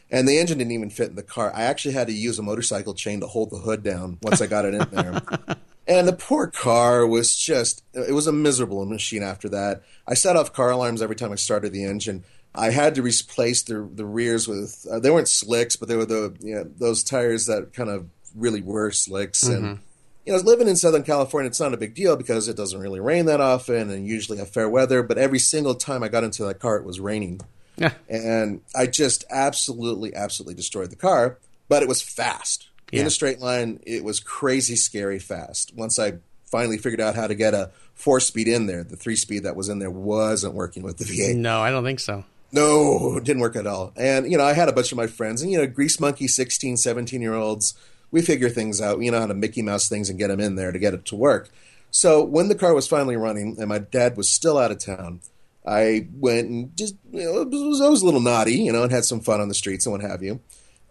And 0.10 0.28
the 0.28 0.40
engine 0.40 0.58
didn't 0.58 0.72
even 0.72 0.90
fit 0.90 1.10
in 1.10 1.16
the 1.16 1.22
car. 1.22 1.52
I 1.54 1.64
actually 1.64 1.94
had 1.94 2.08
to 2.08 2.14
use 2.14 2.40
a 2.40 2.44
motorcycle 2.44 2.94
chain 2.94 3.20
to 3.20 3.28
hold 3.28 3.52
the 3.52 3.58
hood 3.58 3.84
down 3.84 4.18
once 4.24 4.42
I 4.42 4.48
got 4.48 4.66
it 4.66 4.74
in 4.74 4.88
there. 4.92 5.22
And 5.86 6.08
the 6.08 6.14
poor 6.14 6.48
car 6.48 7.06
was 7.06 7.36
just, 7.36 7.84
it 7.94 8.14
was 8.14 8.26
a 8.26 8.32
miserable 8.32 8.86
machine 8.86 9.22
after 9.22 9.50
that. 9.50 9.84
I 10.08 10.14
set 10.14 10.38
off 10.38 10.54
car 10.54 10.72
alarms 10.72 11.02
every 11.02 11.18
time 11.18 11.34
I 11.34 11.36
started 11.36 11.74
the 11.74 11.84
engine. 11.84 12.24
I 12.56 12.70
had 12.70 12.96
to 12.96 13.02
replace 13.02 13.64
the, 13.64 13.90
the 13.94 14.06
rears 14.06 14.48
with, 14.48 14.88
uh, 14.90 15.00
they 15.00 15.12
weren't 15.12 15.28
slicks, 15.28 15.76
but 15.76 15.90
they 15.90 15.98
were 15.98 16.06
the, 16.06 16.34
you 16.40 16.56
know, 16.56 16.64
those 16.64 17.04
tires 17.04 17.48
that 17.48 17.74
kind 17.74 17.90
of 17.90 18.08
really 18.36 18.62
were 18.62 18.92
slicks. 18.92 19.44
And, 19.44 19.64
mm-hmm. 19.64 19.82
you 20.26 20.34
know, 20.34 20.40
living 20.40 20.68
in 20.68 20.76
Southern 20.76 21.04
California, 21.04 21.48
it's 21.48 21.60
not 21.60 21.74
a 21.74 21.78
big 21.78 21.96
deal 21.96 22.16
because 22.16 22.48
it 22.48 22.58
doesn't 22.58 22.80
really 22.80 23.00
rain 23.00 23.26
that 23.26 23.42
often 23.42 23.90
and 23.90 24.08
usually 24.08 24.38
have 24.38 24.50
fair 24.50 24.70
weather. 24.70 25.04
But 25.04 25.18
every 25.18 25.40
single 25.40 25.76
time 25.76 26.04
I 26.04 26.08
got 26.08 26.24
into 26.24 26.46
that 26.46 26.60
car, 26.60 26.78
it 26.78 26.86
was 26.86 27.00
raining. 27.00 27.42
Yeah. 27.78 27.94
And 28.08 28.62
I 28.76 28.88
just 28.88 29.26
absolutely, 29.30 30.14
absolutely 30.16 30.56
destroyed 30.56 30.92
the 30.92 30.96
car, 30.96 31.40
but 31.68 31.82
it 31.82 31.90
was 31.90 32.02
fast. 32.02 32.70
In 32.92 33.08
a 33.08 33.10
straight 33.10 33.40
line, 33.40 33.80
it 33.88 34.04
was 34.04 34.20
crazy, 34.20 34.76
scary 34.76 35.18
fast. 35.18 35.74
Once 35.76 35.98
I 35.98 36.20
finally 36.46 36.78
figured 36.78 37.02
out 37.02 37.16
how 37.16 37.26
to 37.26 37.34
get 37.34 37.56
a 37.56 37.72
four 37.96 38.20
speed 38.20 38.48
in 38.48 38.68
there, 38.68 38.84
the 38.84 38.96
three 38.96 39.16
speed 39.16 39.42
that 39.44 39.56
was 39.56 39.68
in 39.68 39.80
there 39.80 39.90
wasn't 39.90 40.54
working 40.54 40.84
with 40.84 40.98
the 40.98 41.06
V8. 41.06 41.36
No, 41.36 41.60
I 41.60 41.72
don't 41.72 41.84
think 41.84 42.00
so. 42.00 42.24
No, 42.52 43.18
it 43.18 43.24
didn't 43.24 43.42
work 43.42 43.56
at 43.56 43.66
all. 43.66 43.94
And, 43.96 44.32
you 44.32 44.38
know, 44.38 44.44
I 44.44 44.54
had 44.54 44.70
a 44.70 44.72
bunch 44.72 44.92
of 44.92 44.98
my 44.98 45.08
friends, 45.08 45.42
and, 45.42 45.52
you 45.52 45.58
know, 45.58 45.66
grease 45.66 46.00
monkey 46.00 46.28
16, 46.28 46.78
17 46.78 47.20
year 47.20 47.34
olds, 47.34 47.74
we 48.14 48.22
figure 48.22 48.48
things 48.50 48.80
out. 48.80 49.00
We 49.00 49.10
know 49.10 49.20
how 49.20 49.26
to 49.28 49.34
Mickey 49.34 49.62
Mouse 49.64 49.90
things 49.90 50.10
and 50.10 50.18
get 50.20 50.28
them 50.30 50.40
in 50.40 50.56
there 50.56 50.72
to 50.72 50.80
get 50.80 50.94
it 50.94 51.04
to 51.06 51.16
work. 51.16 51.50
So 51.92 52.24
when 52.24 52.48
the 52.48 52.56
car 52.56 52.74
was 52.74 52.88
finally 52.88 53.18
running 53.18 53.58
and 53.60 53.68
my 53.68 53.80
dad 53.80 54.16
was 54.16 54.32
still 54.32 54.58
out 54.58 54.72
of 54.72 54.78
town, 54.78 55.22
I 55.66 56.08
went 56.14 56.48
and 56.50 56.78
just, 56.78 56.96
you 57.12 57.24
know, 57.24 57.44
was, 57.44 57.82
I 57.82 57.90
was 57.90 58.02
a 58.02 58.06
little 58.06 58.22
naughty, 58.22 58.54
you 58.56 58.72
know, 58.72 58.84
and 58.84 58.92
had 58.92 59.04
some 59.06 59.20
fun 59.20 59.42
on 59.42 59.48
the 59.48 59.54
streets 59.54 59.86
and 59.86 59.94
what 59.94 60.02
have 60.02 60.22
you. 60.22 60.40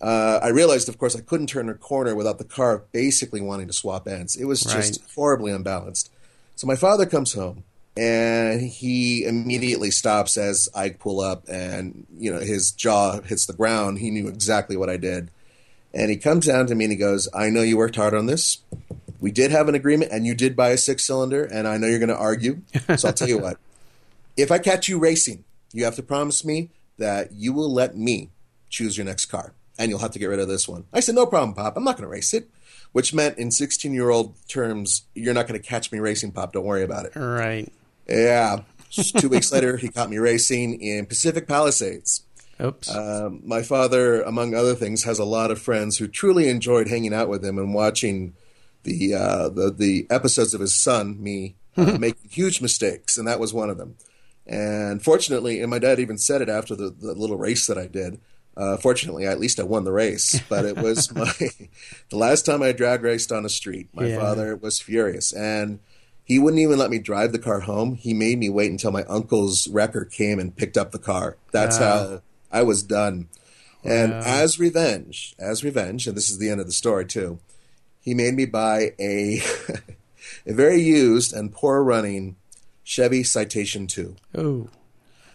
Uh, 0.01 0.41
I 0.43 0.49
realized, 0.49 0.89
of 0.89 0.99
course, 0.99 1.15
I 1.15 1.21
couldn't 1.21 1.47
turn 1.47 1.69
a 1.69 1.75
corner 1.75 2.17
without 2.17 2.39
the 2.39 2.45
car 2.45 2.83
basically 2.91 3.41
wanting 3.41 3.69
to 3.69 3.73
swap 3.73 4.09
ends. 4.09 4.35
It 4.35 4.47
was 4.47 4.63
just 4.63 4.75
Right. 5.01 5.11
horribly 5.15 5.53
unbalanced. 5.53 6.11
So 6.57 6.67
my 6.67 6.75
father 6.75 7.07
comes 7.07 7.35
home 7.35 7.63
and 7.97 8.63
he 8.63 9.25
immediately 9.25 9.93
stops 9.93 10.37
as 10.37 10.69
I 10.75 10.91
pull 10.91 11.21
up 11.21 11.45
and 11.49 12.07
you 12.19 12.33
know 12.33 12.41
his 12.41 12.73
jaw 12.73 13.21
hits 13.21 13.47
the 13.47 13.53
ground. 13.53 13.99
He 13.99 14.11
knew 14.11 14.27
exactly 14.29 14.77
what 14.77 14.91
I 14.91 14.97
did. 14.97 15.29
And 15.95 16.11
he 16.11 16.17
comes 16.17 16.47
down 16.47 16.67
to 16.69 16.75
me 16.75 16.85
and 16.87 16.93
he 16.93 16.99
goes, 16.99 17.29
"I 17.35 17.51
know 17.51 17.63
you 17.63 17.77
worked 17.77 17.97
hard 17.97 18.15
on 18.15 18.27
this. 18.27 18.59
We 19.21 19.31
did 19.31 19.51
have 19.51 19.69
an 19.69 19.75
agreement 19.75 20.11
and 20.11 20.27
you 20.27 20.35
did 20.35 20.57
buy 20.57 20.71
a 20.71 20.77
6-cylinder 20.77 21.45
and 21.45 21.69
I 21.69 21.77
know 21.77 21.87
you're 21.87 21.99
going 21.99 22.09
to 22.09 22.17
argue. 22.17 22.63
So 22.97 23.09
I'll 23.09 23.15
tell 23.15 23.29
you 23.29 23.39
what. 23.39 23.59
If 24.35 24.51
I 24.51 24.59
catch 24.59 24.89
you 24.89 24.99
racing, 24.99 25.45
you 25.75 25.85
have 25.85 25.97
to 25.97 26.03
promise 26.03 26.43
me 26.43 26.71
that 26.97 27.33
you 27.33 27.53
will 27.53 27.71
let 27.71 27.97
me 27.97 28.31
choose 28.71 28.97
your 28.97 29.05
next 29.05 29.27
car 29.27 29.53
and 29.79 29.91
you'll 29.91 29.99
have 29.99 30.13
to 30.13 30.19
get 30.19 30.27
rid 30.27 30.41
of 30.41 30.49
this 30.49 30.67
one." 30.67 30.85
I 30.93 31.01
said, 31.01 31.15
"No 31.15 31.27
problem, 31.27 31.55
Pop. 31.55 31.77
I'm 31.77 31.85
not 31.85 31.97
going 31.97 32.05
to 32.05 32.09
race 32.09 32.33
it." 32.33 32.49
Which 32.93 33.15
meant 33.15 33.39
in 33.39 33.49
16-year-old 33.49 34.35
terms, 34.49 35.03
you're 35.15 35.33
not 35.33 35.49
going 35.49 35.61
to 35.61 35.67
catch 35.67 35.93
me 35.93 35.99
racing, 35.99 36.33
Pop. 36.33 36.53
Don't 36.53 36.65
worry 36.65 36.83
about 36.83 37.07
it. 37.07 37.17
Right. 37.17 37.71
Yeah. 38.09 38.61
Two 38.91 39.31
weeks 39.31 39.51
later, 39.51 39.79
he 39.79 39.89
caught 39.89 40.11
me 40.11 40.19
racing 40.19 40.81
in 40.81 41.07
Pacific 41.07 41.49
Palisades. 41.49 42.23
Oops. 42.61 42.89
Um, 42.95 43.41
my 43.45 43.63
father, 43.63 44.23
among 44.23 44.55
other 44.55 44.75
things, 44.75 45.05
has 45.05 45.19
a 45.19 45.25
lot 45.25 45.51
of 45.51 45.61
friends 45.61 45.99
who 45.99 46.07
truly 46.09 46.49
enjoyed 46.49 46.89
hanging 46.89 47.15
out 47.15 47.29
with 47.29 47.45
him 47.45 47.59
and 47.59 47.75
watching 47.75 48.35
the 48.85 49.15
uh, 49.15 49.49
the, 49.49 49.71
the 49.71 50.07
episodes 50.11 50.55
of 50.55 50.61
his 50.61 50.75
son, 50.75 51.23
me, 51.23 51.57
uh, 51.77 51.97
making 52.01 52.31
huge 52.31 52.61
mistakes, 52.61 53.17
and 53.17 53.27
that 53.27 53.41
was 53.41 53.55
one 53.55 53.71
of 53.71 53.79
them. 53.79 53.97
And 54.47 55.03
fortunately, 55.03 55.61
and 55.61 55.71
my 55.71 55.79
dad 55.79 56.01
even 56.01 56.19
said 56.19 56.43
it 56.43 56.49
after 56.49 56.75
the, 56.75 56.91
the 56.91 57.15
little 57.15 57.37
race 57.37 57.67
that 57.69 57.79
I 57.79 57.87
did. 57.87 58.21
Uh, 58.57 58.77
fortunately, 58.77 59.25
at 59.25 59.41
least 59.41 59.59
I 59.59 59.63
won 59.63 59.85
the 59.85 59.93
race, 59.93 60.41
but 60.49 60.65
it 60.65 60.77
was 60.77 61.13
my 61.15 61.33
the 62.11 62.17
last 62.17 62.45
time 62.45 62.63
I 62.63 62.73
drag 62.73 63.03
raced 63.03 63.33
on 63.33 63.45
a 63.47 63.49
street. 63.49 63.89
My 63.95 64.07
Yeah. 64.09 64.19
father 64.21 64.57
was 64.57 64.79
furious, 64.81 65.33
and 65.33 65.79
he 66.25 66.39
wouldn't 66.39 66.61
even 66.61 66.79
let 66.79 66.91
me 66.91 66.99
drive 66.99 67.33
the 67.33 67.39
car 67.39 67.61
home. 67.61 67.95
He 67.95 68.13
made 68.15 68.39
me 68.39 68.49
wait 68.51 68.71
until 68.71 68.91
my 68.91 69.05
uncle's 69.05 69.69
wrecker 69.69 70.05
came 70.05 70.39
and 70.39 70.55
picked 70.57 70.77
up 70.77 70.93
the 70.93 70.99
car. 70.99 71.37
That's 71.51 71.79
how 71.79 72.21
I 72.53 72.63
was 72.63 72.83
done. 72.83 73.29
And 73.85 74.13
as 74.13 74.61
revenge, 74.61 75.35
as 75.39 75.65
revenge, 75.65 76.07
and 76.07 76.17
this 76.17 76.31
is 76.31 76.39
the 76.39 76.51
end 76.51 76.61
of 76.61 76.67
the 76.67 76.73
story 76.73 77.05
too, 77.05 77.41
he 78.01 78.15
made 78.15 78.35
me 78.35 78.45
buy 78.45 78.93
a 79.01 79.41
a 80.47 80.53
very 80.53 80.81
used 80.81 81.33
and 81.33 81.53
poor 81.53 81.83
running 81.83 82.37
Chevy 82.85 83.23
Citation 83.23 83.87
2, 83.87 84.17
Ooh. 84.39 84.71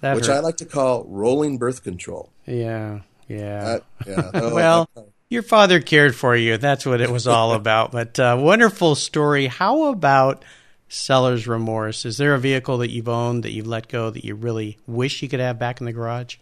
Which 0.01 0.29
I 0.29 0.39
like 0.39 0.57
to 0.57 0.65
call 0.65 1.05
rolling 1.05 1.57
birth 1.57 1.83
control. 1.83 2.29
Yeah. 2.45 3.01
Yeah. 3.27 3.63
Uh, 3.65 3.79
yeah. 4.05 4.31
Oh, 4.33 4.53
well, 4.53 4.89
uh, 4.95 5.01
your 5.29 5.43
father 5.43 5.81
cared 5.81 6.15
for 6.15 6.35
you. 6.35 6.57
That's 6.57 6.85
what 6.85 7.01
it 7.01 7.09
was 7.09 7.27
all 7.27 7.53
about. 7.53 7.91
But 7.91 8.19
uh, 8.19 8.37
wonderful 8.39 8.95
story. 8.95 9.47
How 9.47 9.85
about 9.85 10.45
seller's 10.87 11.47
remorse? 11.47 12.05
Is 12.05 12.17
there 12.17 12.33
a 12.33 12.39
vehicle 12.39 12.77
that 12.77 12.91
you've 12.91 13.09
owned 13.09 13.43
that 13.43 13.51
you've 13.51 13.67
let 13.67 13.87
go 13.87 14.09
that 14.09 14.23
you 14.23 14.35
really 14.35 14.77
wish 14.87 15.21
you 15.21 15.29
could 15.29 15.39
have 15.39 15.59
back 15.59 15.81
in 15.81 15.85
the 15.85 15.93
garage? 15.93 16.37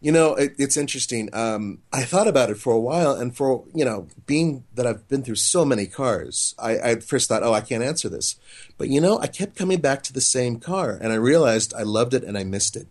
You 0.00 0.12
know, 0.12 0.34
it, 0.34 0.54
it's 0.58 0.78
interesting. 0.78 1.28
Um, 1.34 1.80
I 1.92 2.04
thought 2.04 2.26
about 2.26 2.48
it 2.48 2.56
for 2.56 2.72
a 2.72 2.80
while, 2.80 3.12
and 3.12 3.36
for 3.36 3.64
you 3.74 3.84
know, 3.84 4.08
being 4.26 4.64
that 4.74 4.86
I've 4.86 5.06
been 5.08 5.22
through 5.22 5.34
so 5.34 5.64
many 5.64 5.86
cars, 5.86 6.54
I, 6.58 6.70
I 6.76 6.90
at 6.92 7.02
first 7.02 7.28
thought, 7.28 7.42
"Oh, 7.42 7.52
I 7.52 7.60
can't 7.60 7.84
answer 7.84 8.08
this," 8.08 8.36
but 8.78 8.88
you 8.88 9.00
know, 9.00 9.18
I 9.18 9.26
kept 9.26 9.56
coming 9.56 9.80
back 9.80 10.02
to 10.04 10.12
the 10.12 10.22
same 10.22 10.58
car, 10.58 10.98
and 11.00 11.12
I 11.12 11.16
realized 11.16 11.74
I 11.74 11.82
loved 11.82 12.14
it 12.14 12.24
and 12.24 12.38
I 12.38 12.44
missed 12.44 12.76
it. 12.76 12.86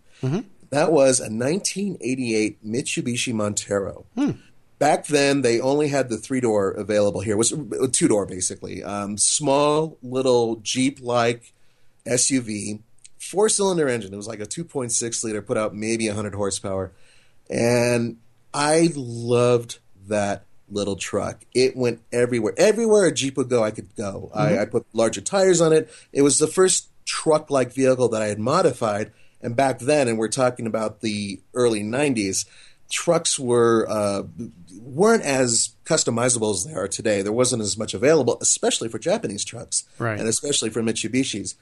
That 0.69 0.91
was 0.91 1.19
a 1.19 1.32
1988 1.32 2.63
Mitsubishi 2.63 3.34
Montero. 3.34 4.06
back 4.78 5.08
then 5.08 5.41
they 5.41 5.60
only 5.60 5.88
had 5.89 6.10
the 6.10 6.17
three 6.17 6.39
door 6.39 6.72
available 6.72 7.22
here. 7.22 7.34
It 7.34 7.38
was 7.38 7.54
two 7.91 8.08
door 8.08 8.26
basically, 8.26 8.84
um, 8.84 9.17
small 9.17 9.98
little 10.04 10.58
Jeep 10.58 11.00
like 11.02 11.54
SUV, 12.06 12.82
four 13.29 13.47
cylinder 13.47 13.87
engine. 13.87 14.13
It 14.13 14.17
was 14.17 14.27
like 14.27 14.39
a 14.39 14.45
2.6 14.45 15.23
liter, 15.23 15.41
put 15.41 15.57
out 15.57 15.75
maybe 15.75 16.07
100 16.07 16.33
horsepower, 16.33 16.91
and 17.49 18.17
I 18.53 18.89
loved 18.95 19.77
that 20.07 20.45
little 20.69 20.95
truck. 20.95 21.45
It 21.53 21.75
went 21.75 22.01
everywhere. 22.11 22.53
Everywhere 22.57 23.05
a 23.05 23.13
Jeep 23.13 23.37
would 23.37 23.49
go, 23.49 23.63
I 23.63 23.71
could 23.71 23.95
go. 23.95 24.31
Mm-hmm. 24.33 24.39
I, 24.39 24.61
I 24.61 24.65
put 24.65 24.85
larger 24.93 25.21
tires 25.21 25.61
on 25.61 25.73
it. 25.73 25.91
It 26.11 26.23
was 26.23 26.39
the 26.39 26.47
first 26.47 26.89
truck 27.05 27.49
like 27.49 27.71
vehicle 27.73 28.09
that 28.09 28.21
I 28.21 28.27
had 28.27 28.39
modified. 28.39 29.11
And 29.41 29.55
back 29.55 29.79
then, 29.79 30.07
and 30.07 30.17
we're 30.17 30.27
talking 30.27 30.67
about 30.67 31.01
the 31.01 31.39
early 31.53 31.81
90s, 31.81 32.45
trucks 32.89 33.39
were 33.39 33.87
uh, 33.87 34.23
weren't 34.81 35.23
as 35.23 35.75
customizable 35.85 36.53
as 36.53 36.65
they 36.65 36.73
are 36.73 36.87
today. 36.87 37.21
There 37.21 37.31
wasn't 37.31 37.61
as 37.61 37.77
much 37.77 37.93
available, 37.93 38.37
especially 38.41 38.89
for 38.89 38.99
Japanese 38.99 39.45
trucks, 39.45 39.85
right. 39.97 40.19
and 40.19 40.27
especially 40.27 40.71
for 40.71 40.81
Mitsubishis. 40.81 41.55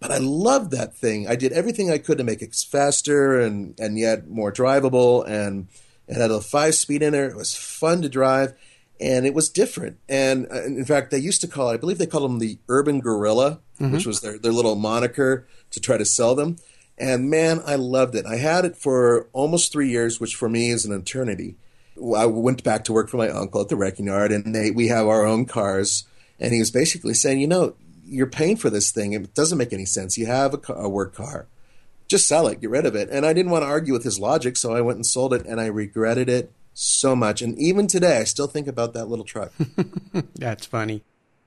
But 0.00 0.10
I 0.10 0.18
loved 0.18 0.70
that 0.72 0.96
thing. 0.96 1.26
I 1.26 1.36
did 1.36 1.52
everything 1.52 1.90
I 1.90 1.98
could 1.98 2.18
to 2.18 2.24
make 2.24 2.42
it 2.42 2.54
faster 2.54 3.40
and 3.40 3.78
and 3.80 3.98
yet 3.98 4.28
more 4.28 4.52
drivable, 4.52 5.26
and 5.26 5.68
it 6.06 6.16
had 6.16 6.30
a 6.30 6.40
five 6.40 6.74
speed 6.74 7.02
in 7.02 7.12
there. 7.12 7.28
It 7.28 7.36
was 7.36 7.56
fun 7.56 8.02
to 8.02 8.08
drive, 8.08 8.54
and 9.00 9.24
it 9.24 9.34
was 9.34 9.48
different. 9.48 9.98
And 10.08 10.46
uh, 10.52 10.64
in 10.64 10.84
fact, 10.84 11.10
they 11.10 11.18
used 11.18 11.40
to 11.40 11.48
call 11.48 11.70
it, 11.70 11.74
I 11.74 11.78
believe 11.78 11.98
they 11.98 12.06
called 12.06 12.30
them 12.30 12.38
the 12.38 12.58
Urban 12.68 13.00
Gorilla, 13.00 13.60
mm-hmm. 13.80 13.92
which 13.92 14.06
was 14.06 14.20
their 14.20 14.38
their 14.38 14.52
little 14.52 14.74
moniker 14.74 15.46
to 15.70 15.80
try 15.80 15.96
to 15.96 16.04
sell 16.04 16.34
them. 16.34 16.58
And 16.96 17.28
man, 17.28 17.60
I 17.66 17.74
loved 17.74 18.14
it. 18.14 18.26
I 18.26 18.36
had 18.36 18.64
it 18.64 18.76
for 18.76 19.28
almost 19.32 19.72
three 19.72 19.88
years, 19.88 20.20
which 20.20 20.36
for 20.36 20.48
me 20.48 20.70
is 20.70 20.84
an 20.84 20.92
eternity. 20.92 21.56
I 22.16 22.26
went 22.26 22.62
back 22.62 22.84
to 22.84 22.92
work 22.92 23.08
for 23.08 23.16
my 23.16 23.28
uncle 23.28 23.60
at 23.60 23.68
the 23.68 23.76
wrecking 23.76 24.06
yard, 24.06 24.32
and 24.32 24.54
they, 24.54 24.70
we 24.70 24.88
have 24.88 25.06
our 25.06 25.24
own 25.24 25.46
cars. 25.46 26.04
And 26.40 26.52
he 26.52 26.58
was 26.58 26.70
basically 26.70 27.14
saying, 27.14 27.40
you 27.40 27.46
know, 27.46 27.74
you're 28.06 28.26
paying 28.26 28.56
for 28.56 28.70
this 28.70 28.90
thing. 28.90 29.12
It 29.12 29.34
doesn't 29.34 29.58
make 29.58 29.72
any 29.72 29.86
sense. 29.86 30.18
You 30.18 30.26
have 30.26 30.54
a, 30.54 30.58
car, 30.58 30.76
a 30.76 30.88
work 30.88 31.14
car. 31.14 31.46
Just 32.06 32.26
sell 32.26 32.46
it, 32.46 32.60
get 32.60 32.70
rid 32.70 32.86
of 32.86 32.94
it. 32.94 33.08
And 33.10 33.24
I 33.24 33.32
didn't 33.32 33.50
want 33.50 33.62
to 33.62 33.68
argue 33.68 33.92
with 33.92 34.04
his 34.04 34.18
logic, 34.18 34.56
so 34.56 34.74
I 34.74 34.80
went 34.80 34.96
and 34.96 35.06
sold 35.06 35.32
it, 35.32 35.46
and 35.46 35.60
I 35.60 35.66
regretted 35.66 36.28
it 36.28 36.52
so 36.74 37.16
much. 37.16 37.40
And 37.40 37.58
even 37.58 37.86
today, 37.86 38.18
I 38.18 38.24
still 38.24 38.46
think 38.46 38.66
about 38.66 38.92
that 38.94 39.06
little 39.06 39.24
truck. 39.24 39.52
That's 40.34 40.66
funny. 40.66 41.02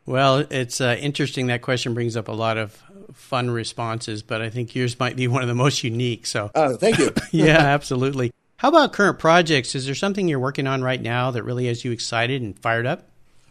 Well, 0.06 0.40
it's 0.50 0.82
uh, 0.82 0.98
interesting. 1.00 1.48
That 1.48 1.62
question 1.62 1.94
brings 1.94 2.16
up 2.16 2.30
a 2.30 2.34
lot 2.34 2.58
of 2.58 2.82
fun 3.14 3.50
responses, 3.50 4.24
but 4.24 4.42
I 4.42 4.50
think 4.50 4.74
yours 4.74 5.00
might 5.00 5.16
be 5.16 5.28
one 5.28 5.42
of 5.42 5.48
the 5.48 5.56
most 5.56 5.84
unique. 5.84 6.26
So, 6.26 6.50
oh, 6.56 6.78
thank 6.78 6.98
you. 6.98 7.14
yeah, 7.32 7.58
absolutely. 7.58 8.32
How 8.56 8.70
about 8.70 8.94
current 8.94 9.20
projects? 9.20 9.76
Is 9.76 9.86
there 9.86 9.96
something 9.96 10.28
you're 10.28 10.40
working 10.40 10.66
on 10.66 10.82
right 10.82 11.02
now 11.02 11.32
that 11.32 11.44
really 11.44 11.68
has 11.68 11.86
you 11.86 11.92
excited 11.92 12.42
and 12.42 12.58
fired 12.58 12.88
up? 12.88 13.08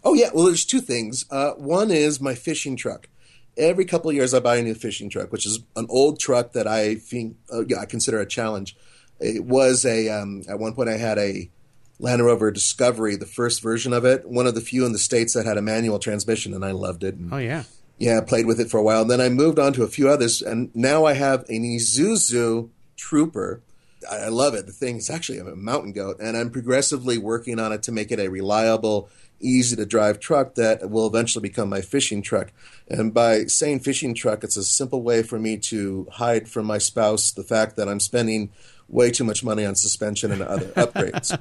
Oh 0.06 0.14
yeah, 0.14 0.30
well, 0.32 0.44
there's 0.44 0.64
two 0.64 0.80
things. 0.80 1.26
Uh, 1.32 1.50
one 1.54 1.90
is 1.90 2.20
my 2.20 2.36
fishing 2.36 2.76
truck. 2.76 3.08
Every 3.56 3.84
couple 3.84 4.08
of 4.08 4.14
years, 4.14 4.32
I 4.32 4.38
buy 4.38 4.56
a 4.56 4.62
new 4.62 4.74
fishing 4.74 5.10
truck, 5.10 5.32
which 5.32 5.44
is 5.44 5.58
an 5.74 5.86
old 5.88 6.20
truck 6.20 6.52
that 6.52 6.68
I 6.68 6.94
think 6.94 7.38
uh, 7.52 7.64
yeah, 7.66 7.80
I 7.80 7.86
consider 7.86 8.20
a 8.20 8.26
challenge. 8.26 8.76
It 9.18 9.44
was 9.44 9.84
a 9.84 10.08
um, 10.08 10.44
at 10.48 10.60
one 10.60 10.74
point 10.74 10.88
I 10.88 10.96
had 10.96 11.18
a 11.18 11.50
Land 11.98 12.24
Rover 12.24 12.52
Discovery, 12.52 13.16
the 13.16 13.26
first 13.26 13.60
version 13.60 13.92
of 13.92 14.04
it, 14.04 14.28
one 14.28 14.46
of 14.46 14.54
the 14.54 14.60
few 14.60 14.86
in 14.86 14.92
the 14.92 14.98
states 15.00 15.32
that 15.34 15.44
had 15.44 15.58
a 15.58 15.62
manual 15.62 15.98
transmission, 15.98 16.54
and 16.54 16.64
I 16.64 16.70
loved 16.70 17.02
it. 17.02 17.16
And, 17.16 17.34
oh 17.34 17.38
yeah, 17.38 17.64
yeah, 17.98 18.20
played 18.20 18.46
with 18.46 18.60
it 18.60 18.70
for 18.70 18.78
a 18.78 18.84
while. 18.84 19.02
And 19.02 19.10
then 19.10 19.20
I 19.20 19.28
moved 19.28 19.58
on 19.58 19.72
to 19.72 19.82
a 19.82 19.88
few 19.88 20.08
others, 20.08 20.40
and 20.40 20.70
now 20.72 21.04
I 21.04 21.14
have 21.14 21.40
an 21.48 21.64
Isuzu 21.64 22.70
Trooper. 22.96 23.60
I 24.08 24.28
love 24.28 24.54
it. 24.54 24.66
The 24.66 24.72
thing 24.72 24.98
is 24.98 25.10
actually 25.10 25.38
a 25.38 25.56
mountain 25.56 25.92
goat, 25.92 26.18
and 26.20 26.36
I'm 26.36 26.50
progressively 26.50 27.18
working 27.18 27.58
on 27.58 27.72
it 27.72 27.82
to 27.84 27.92
make 27.92 28.12
it 28.12 28.20
a 28.20 28.28
reliable, 28.28 29.08
easy 29.40 29.76
to 29.76 29.86
drive 29.86 30.20
truck 30.20 30.54
that 30.54 30.90
will 30.90 31.06
eventually 31.06 31.42
become 31.42 31.68
my 31.68 31.80
fishing 31.80 32.22
truck. 32.22 32.52
And 32.88 33.12
by 33.12 33.44
saying 33.44 33.80
fishing 33.80 34.14
truck, 34.14 34.44
it's 34.44 34.56
a 34.56 34.64
simple 34.64 35.02
way 35.02 35.22
for 35.22 35.38
me 35.38 35.56
to 35.58 36.06
hide 36.12 36.48
from 36.48 36.66
my 36.66 36.78
spouse 36.78 37.32
the 37.32 37.42
fact 37.42 37.76
that 37.76 37.88
I'm 37.88 38.00
spending 38.00 38.50
way 38.88 39.10
too 39.10 39.24
much 39.24 39.42
money 39.42 39.64
on 39.64 39.74
suspension 39.74 40.30
and 40.30 40.42
other 40.42 40.66
upgrades. 40.76 41.36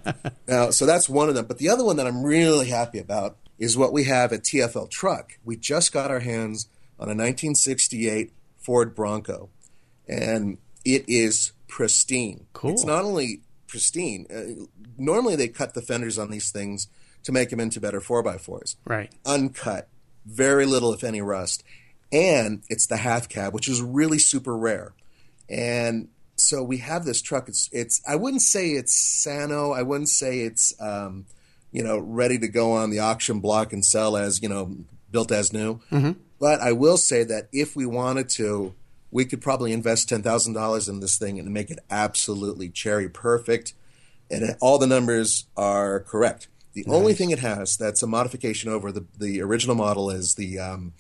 Now, 0.47 0.71
so 0.71 0.86
that's 0.86 1.08
one 1.08 1.29
of 1.29 1.36
them. 1.36 1.45
But 1.45 1.58
the 1.58 1.69
other 1.69 1.86
one 1.86 1.97
that 1.97 2.08
I'm 2.08 2.23
really 2.23 2.69
happy 2.69 2.99
about 2.99 3.38
is 3.58 3.77
what 3.77 3.93
we 3.93 4.05
have 4.05 4.34
at 4.34 4.43
TFL 4.43 4.89
Truck. 4.89 5.38
We 5.43 5.55
just 5.55 5.93
got 5.93 6.12
our 6.12 6.19
hands 6.19 6.67
on 6.99 7.08
a 7.08 7.15
1968 7.15 8.31
Ford 8.58 8.95
Bronco, 8.95 9.49
and 10.08 10.58
it 10.84 11.05
is 11.08 11.53
pristine. 11.67 12.47
Cool. 12.53 12.71
It's 12.71 12.86
not 12.86 13.05
only 13.05 13.41
pristine. 13.67 14.25
Uh, 14.34 14.65
normally, 14.97 15.36
they 15.36 15.47
cut 15.47 15.73
the 15.73 15.81
fenders 15.81 16.17
on 16.17 16.31
these 16.31 16.51
things 16.51 16.88
to 17.25 17.31
make 17.31 17.49
them 17.49 17.59
into 17.59 17.81
better 17.81 17.99
4x4s. 17.99 18.77
Right. 18.85 19.11
Uncut. 19.25 19.89
Very 20.25 20.65
little, 20.65 20.93
if 20.93 21.03
any, 21.03 21.21
rust. 21.21 21.63
And 22.11 22.63
it's 22.69 22.88
the 22.88 22.97
half 22.97 23.27
cab, 23.27 23.53
which 23.53 23.67
is 23.67 23.81
really 23.81 24.19
super 24.19 24.55
rare. 24.55 24.93
And 25.49 26.07
so 26.38 26.63
we 26.63 26.77
have 26.77 27.05
this 27.05 27.21
truck. 27.21 27.47
It's 27.47 27.69
it's 27.71 28.01
I 28.07 28.15
wouldn't 28.15 28.41
say 28.41 28.71
it's 28.71 28.95
Sano. 28.95 29.71
I 29.71 29.81
wouldn't 29.81 30.09
say 30.09 30.41
it's 30.41 30.73
um, 30.79 31.25
you 31.71 31.83
know 31.83 31.97
ready 31.97 32.38
to 32.39 32.47
go 32.47 32.73
on 32.73 32.89
the 32.89 32.99
auction 32.99 33.39
block 33.39 33.73
and 33.73 33.83
sell 33.83 34.17
as 34.17 34.41
you 34.41 34.49
know 34.49 34.75
built 35.11 35.31
as 35.31 35.53
new. 35.53 35.75
Mm-hmm. 35.91 36.11
But 36.39 36.61
I 36.61 36.73
will 36.73 36.97
say 36.97 37.23
that 37.23 37.47
if 37.51 37.75
we 37.75 37.85
wanted 37.85 38.29
to, 38.29 38.73
we 39.11 39.25
could 39.25 39.41
probably 39.41 39.71
invest 39.71 40.09
ten 40.09 40.21
thousand 40.21 40.53
dollars 40.53 40.89
in 40.89 40.99
this 40.99 41.17
thing 41.17 41.39
and 41.39 41.53
make 41.53 41.71
it 41.71 41.79
absolutely 41.89 42.69
cherry 42.69 43.09
perfect, 43.09 43.73
and 44.29 44.55
all 44.61 44.77
the 44.77 44.88
numbers 44.88 45.45
are 45.55 46.01
correct. 46.01 46.47
The 46.75 46.83
nice. 46.85 46.95
only 46.95 47.13
thing 47.13 47.31
it 47.31 47.39
has 47.39 47.77
that's 47.77 48.03
a 48.03 48.07
modification 48.07 48.69
over 48.69 48.91
the 48.91 49.05
the 49.17 49.41
original 49.41 49.75
model 49.75 50.11
is 50.11 50.35
the 50.35 50.59
um, 50.59 50.93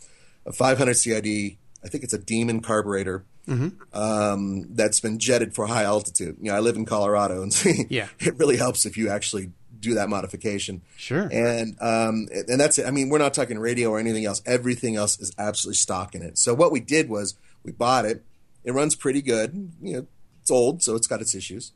500 0.51 0.95
CID. 0.95 1.57
I 1.83 1.87
think 1.87 2.03
it's 2.03 2.13
a 2.13 2.17
Demon 2.17 2.61
carburetor 2.61 3.25
Mm-hmm. 3.47 3.97
Um, 3.97 4.73
that's 4.73 4.99
been 4.99 5.19
jetted 5.19 5.53
for 5.53 5.67
high 5.67 5.83
altitude. 5.83 6.37
You 6.41 6.51
know, 6.51 6.57
I 6.57 6.59
live 6.59 6.75
in 6.75 6.85
Colorado, 6.85 7.43
and 7.43 7.65
yeah. 7.89 8.07
it 8.19 8.37
really 8.37 8.57
helps 8.57 8.85
if 8.85 8.97
you 8.97 9.09
actually 9.09 9.51
do 9.79 9.95
that 9.95 10.09
modification. 10.09 10.81
Sure. 10.97 11.29
And 11.31 11.79
um, 11.81 12.27
and 12.31 12.59
that's 12.59 12.79
it. 12.79 12.87
I 12.87 12.91
mean, 12.91 13.09
we're 13.09 13.19
not 13.19 13.33
talking 13.33 13.59
radio 13.59 13.91
or 13.91 13.99
anything 13.99 14.25
else. 14.25 14.41
Everything 14.45 14.95
else 14.95 15.19
is 15.19 15.31
absolutely 15.37 15.75
stock 15.75 16.15
in 16.15 16.23
it. 16.23 16.37
So 16.37 16.53
what 16.53 16.71
we 16.71 16.79
did 16.79 17.07
was 17.07 17.35
we 17.63 17.71
bought 17.71 18.05
it. 18.05 18.23
It 18.63 18.73
runs 18.73 18.95
pretty 18.95 19.21
good. 19.21 19.71
You 19.81 19.93
know, 19.93 20.07
it's 20.41 20.49
old, 20.49 20.81
so 20.81 20.95
it's 20.95 21.07
got 21.07 21.21
its 21.21 21.35
issues. 21.35 21.71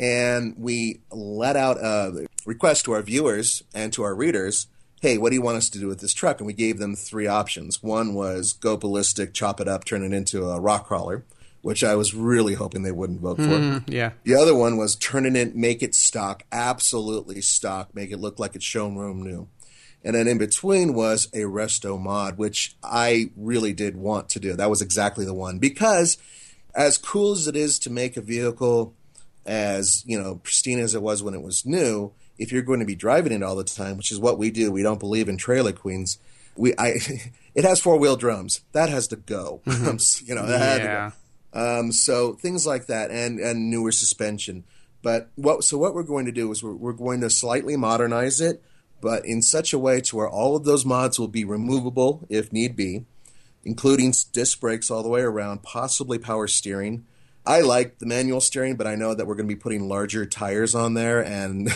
And 0.00 0.54
we 0.58 1.02
let 1.12 1.54
out 1.54 1.76
a 1.76 2.26
request 2.44 2.86
to 2.86 2.92
our 2.92 3.02
viewers 3.02 3.62
and 3.72 3.92
to 3.92 4.02
our 4.02 4.14
readers 4.14 4.66
hey, 5.00 5.16
what 5.16 5.30
do 5.30 5.34
you 5.34 5.42
want 5.42 5.56
us 5.56 5.70
to 5.70 5.78
do 5.78 5.88
with 5.88 6.00
this 6.00 6.12
truck? 6.12 6.40
And 6.40 6.46
we 6.46 6.52
gave 6.52 6.78
them 6.78 6.94
three 6.94 7.26
options. 7.26 7.82
One 7.82 8.14
was 8.14 8.52
go 8.52 8.76
ballistic, 8.76 9.32
chop 9.32 9.60
it 9.60 9.66
up, 9.68 9.84
turn 9.84 10.04
it 10.04 10.14
into 10.14 10.48
a 10.48 10.60
rock 10.60 10.86
crawler, 10.86 11.24
which 11.62 11.82
I 11.82 11.94
was 11.94 12.14
really 12.14 12.54
hoping 12.54 12.82
they 12.82 12.92
wouldn't 12.92 13.20
vote 13.20 13.38
for. 13.38 13.42
Mm, 13.42 13.84
yeah. 13.86 14.12
The 14.24 14.34
other 14.34 14.54
one 14.54 14.76
was 14.76 14.96
turn 14.96 15.26
it 15.26 15.36
in, 15.36 15.58
make 15.58 15.82
it 15.82 15.94
stock, 15.94 16.44
absolutely 16.52 17.40
stock, 17.40 17.94
make 17.94 18.10
it 18.10 18.20
look 18.20 18.38
like 18.38 18.54
it's 18.54 18.64
showroom 18.64 19.22
new. 19.22 19.48
And 20.04 20.14
then 20.14 20.28
in 20.28 20.38
between 20.38 20.94
was 20.94 21.26
a 21.32 21.40
resto 21.40 22.00
mod, 22.00 22.38
which 22.38 22.76
I 22.82 23.30
really 23.36 23.72
did 23.72 23.96
want 23.96 24.28
to 24.30 24.40
do. 24.40 24.54
That 24.54 24.70
was 24.70 24.80
exactly 24.80 25.24
the 25.24 25.34
one 25.34 25.58
because 25.58 26.16
as 26.74 26.98
cool 26.98 27.32
as 27.32 27.48
it 27.48 27.56
is 27.56 27.78
to 27.80 27.90
make 27.90 28.16
a 28.16 28.22
vehicle 28.22 28.94
as, 29.46 30.02
you 30.06 30.20
know, 30.20 30.36
pristine 30.36 30.78
as 30.78 30.94
it 30.94 31.02
was 31.02 31.22
when 31.22 31.34
it 31.34 31.42
was 31.42 31.64
new, 31.64 32.12
if 32.38 32.52
you're 32.52 32.62
going 32.62 32.80
to 32.80 32.86
be 32.86 32.94
driving 32.94 33.32
it 33.32 33.42
all 33.42 33.56
the 33.56 33.64
time, 33.64 33.96
which 33.96 34.10
is 34.10 34.18
what 34.18 34.38
we 34.38 34.50
do, 34.50 34.72
we 34.72 34.82
don't 34.82 35.00
believe 35.00 35.28
in 35.28 35.36
trailer 35.36 35.72
queens. 35.72 36.18
We, 36.56 36.74
I, 36.78 36.94
it 37.54 37.64
has 37.64 37.80
four 37.80 37.98
wheel 37.98 38.16
drums. 38.16 38.62
That 38.72 38.88
has 38.88 39.08
to 39.08 39.16
go. 39.16 39.60
Mm-hmm. 39.70 40.24
you 40.28 40.34
know, 40.34 40.46
yeah. 40.46 41.10
Um, 41.52 41.92
so 41.92 42.34
things 42.34 42.66
like 42.66 42.86
that, 42.86 43.10
and 43.10 43.40
and 43.40 43.70
newer 43.70 43.92
suspension. 43.92 44.64
But 45.02 45.30
what 45.34 45.64
so 45.64 45.78
what 45.78 45.94
we're 45.94 46.02
going 46.02 46.26
to 46.26 46.32
do 46.32 46.50
is 46.52 46.62
we're, 46.62 46.74
we're 46.74 46.92
going 46.92 47.20
to 47.22 47.30
slightly 47.30 47.76
modernize 47.76 48.40
it, 48.40 48.62
but 49.00 49.24
in 49.24 49.42
such 49.42 49.72
a 49.72 49.78
way 49.78 50.00
to 50.02 50.16
where 50.16 50.28
all 50.28 50.56
of 50.56 50.64
those 50.64 50.84
mods 50.84 51.18
will 51.18 51.28
be 51.28 51.44
removable 51.44 52.26
if 52.28 52.52
need 52.52 52.76
be, 52.76 53.04
including 53.64 54.14
disc 54.32 54.60
brakes 54.60 54.90
all 54.90 55.02
the 55.02 55.08
way 55.08 55.22
around, 55.22 55.62
possibly 55.62 56.18
power 56.18 56.46
steering. 56.46 57.04
I 57.46 57.60
like 57.60 57.98
the 57.98 58.06
manual 58.06 58.40
steering, 58.40 58.76
but 58.76 58.86
I 58.86 58.94
know 58.94 59.14
that 59.14 59.26
we're 59.26 59.34
going 59.34 59.48
to 59.48 59.54
be 59.54 59.60
putting 59.60 59.88
larger 59.88 60.26
tires 60.26 60.74
on 60.74 60.94
there, 60.94 61.24
and 61.24 61.68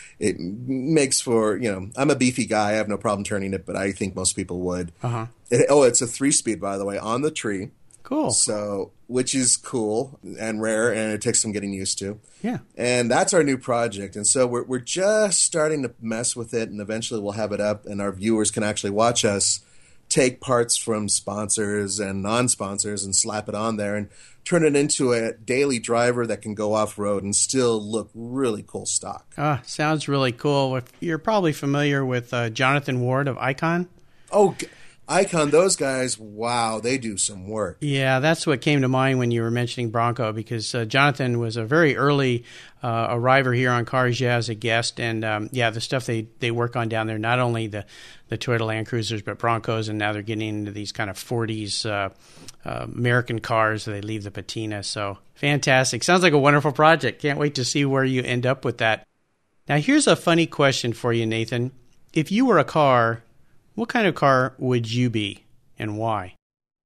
it 0.18 0.38
makes 0.38 1.20
for 1.20 1.56
you 1.56 1.70
know. 1.70 1.90
I'm 1.96 2.10
a 2.10 2.16
beefy 2.16 2.46
guy; 2.46 2.70
I 2.70 2.72
have 2.72 2.88
no 2.88 2.96
problem 2.96 3.24
turning 3.24 3.54
it, 3.54 3.64
but 3.64 3.76
I 3.76 3.92
think 3.92 4.16
most 4.16 4.34
people 4.34 4.60
would. 4.60 4.92
Uh-huh. 5.02 5.26
It, 5.50 5.66
oh, 5.68 5.82
it's 5.82 6.02
a 6.02 6.06
three 6.06 6.32
speed, 6.32 6.60
by 6.60 6.78
the 6.78 6.84
way, 6.84 6.98
on 6.98 7.22
the 7.22 7.30
tree. 7.30 7.70
Cool. 8.02 8.32
So, 8.32 8.92
which 9.06 9.34
is 9.34 9.56
cool 9.56 10.18
and 10.38 10.60
rare, 10.60 10.92
and 10.92 11.12
it 11.12 11.22
takes 11.22 11.40
some 11.40 11.52
getting 11.52 11.72
used 11.72 11.98
to. 12.00 12.20
Yeah. 12.42 12.58
And 12.76 13.10
that's 13.10 13.32
our 13.32 13.42
new 13.42 13.56
project, 13.56 14.16
and 14.16 14.26
so 14.26 14.46
we're 14.46 14.64
we're 14.64 14.78
just 14.78 15.42
starting 15.42 15.82
to 15.84 15.94
mess 16.00 16.36
with 16.36 16.52
it, 16.52 16.68
and 16.68 16.80
eventually 16.80 17.20
we'll 17.20 17.32
have 17.32 17.52
it 17.52 17.60
up, 17.60 17.86
and 17.86 18.02
our 18.02 18.12
viewers 18.12 18.50
can 18.50 18.62
actually 18.62 18.90
watch 18.90 19.24
us 19.24 19.63
take 20.14 20.40
parts 20.40 20.76
from 20.76 21.08
sponsors 21.08 21.98
and 21.98 22.22
non-sponsors 22.22 23.04
and 23.04 23.16
slap 23.16 23.48
it 23.48 23.54
on 23.54 23.76
there 23.76 23.96
and 23.96 24.08
turn 24.44 24.64
it 24.64 24.76
into 24.76 25.12
a 25.12 25.32
daily 25.32 25.80
driver 25.80 26.24
that 26.24 26.40
can 26.40 26.54
go 26.54 26.72
off 26.72 26.96
road 27.00 27.24
and 27.24 27.34
still 27.34 27.82
look 27.82 28.10
really 28.14 28.62
cool 28.64 28.86
stock. 28.86 29.26
Ah, 29.36 29.60
sounds 29.66 30.06
really 30.06 30.30
cool. 30.30 30.80
You're 31.00 31.18
probably 31.18 31.52
familiar 31.52 32.04
with 32.04 32.32
uh, 32.32 32.48
Jonathan 32.50 33.00
Ward 33.00 33.26
of 33.26 33.36
Icon. 33.38 33.88
Oh, 34.30 34.54
Icon, 35.06 35.50
those 35.50 35.76
guys, 35.76 36.18
wow, 36.18 36.80
they 36.80 36.96
do 36.96 37.18
some 37.18 37.46
work. 37.46 37.76
Yeah, 37.80 38.20
that's 38.20 38.46
what 38.46 38.62
came 38.62 38.80
to 38.80 38.88
mind 38.88 39.18
when 39.18 39.30
you 39.30 39.42
were 39.42 39.50
mentioning 39.50 39.90
Bronco 39.90 40.32
because 40.32 40.74
uh, 40.74 40.86
Jonathan 40.86 41.38
was 41.38 41.58
a 41.58 41.64
very 41.64 41.94
early 41.94 42.44
uh, 42.82 43.08
arriver 43.10 43.52
here 43.52 43.70
on 43.70 43.84
Cars 43.84 44.22
as 44.22 44.48
a 44.48 44.54
guest, 44.54 44.98
and 44.98 45.22
um, 45.22 45.50
yeah, 45.52 45.68
the 45.68 45.80
stuff 45.80 46.06
they, 46.06 46.28
they 46.40 46.50
work 46.50 46.74
on 46.74 46.88
down 46.88 47.06
there, 47.06 47.18
not 47.18 47.38
only 47.38 47.66
the 47.66 47.84
the 48.28 48.38
Toyota 48.38 48.66
Land 48.66 48.86
Cruisers, 48.86 49.20
but 49.20 49.38
Broncos, 49.38 49.88
and 49.88 49.98
now 49.98 50.12
they're 50.12 50.22
getting 50.22 50.48
into 50.48 50.72
these 50.72 50.92
kind 50.92 51.10
of 51.10 51.16
40s 51.16 51.84
uh, 51.84 52.08
uh, 52.64 52.84
American 52.84 53.38
cars. 53.38 53.84
They 53.84 54.00
leave 54.00 54.24
the 54.24 54.30
patina, 54.30 54.82
so 54.82 55.18
fantastic. 55.34 56.02
Sounds 56.02 56.22
like 56.22 56.32
a 56.32 56.38
wonderful 56.38 56.72
project. 56.72 57.20
Can't 57.20 57.38
wait 57.38 57.56
to 57.56 57.64
see 57.64 57.84
where 57.84 58.04
you 58.04 58.22
end 58.22 58.46
up 58.46 58.64
with 58.64 58.78
that. 58.78 59.06
Now, 59.68 59.76
here's 59.76 60.06
a 60.06 60.16
funny 60.16 60.46
question 60.46 60.94
for 60.94 61.12
you, 61.12 61.26
Nathan. 61.26 61.72
If 62.14 62.32
you 62.32 62.46
were 62.46 62.58
a 62.58 62.64
car 62.64 63.22
what 63.74 63.88
kind 63.88 64.06
of 64.06 64.14
car 64.14 64.54
would 64.58 64.90
you 64.90 65.10
be 65.10 65.44
and 65.78 65.98
why? 65.98 66.36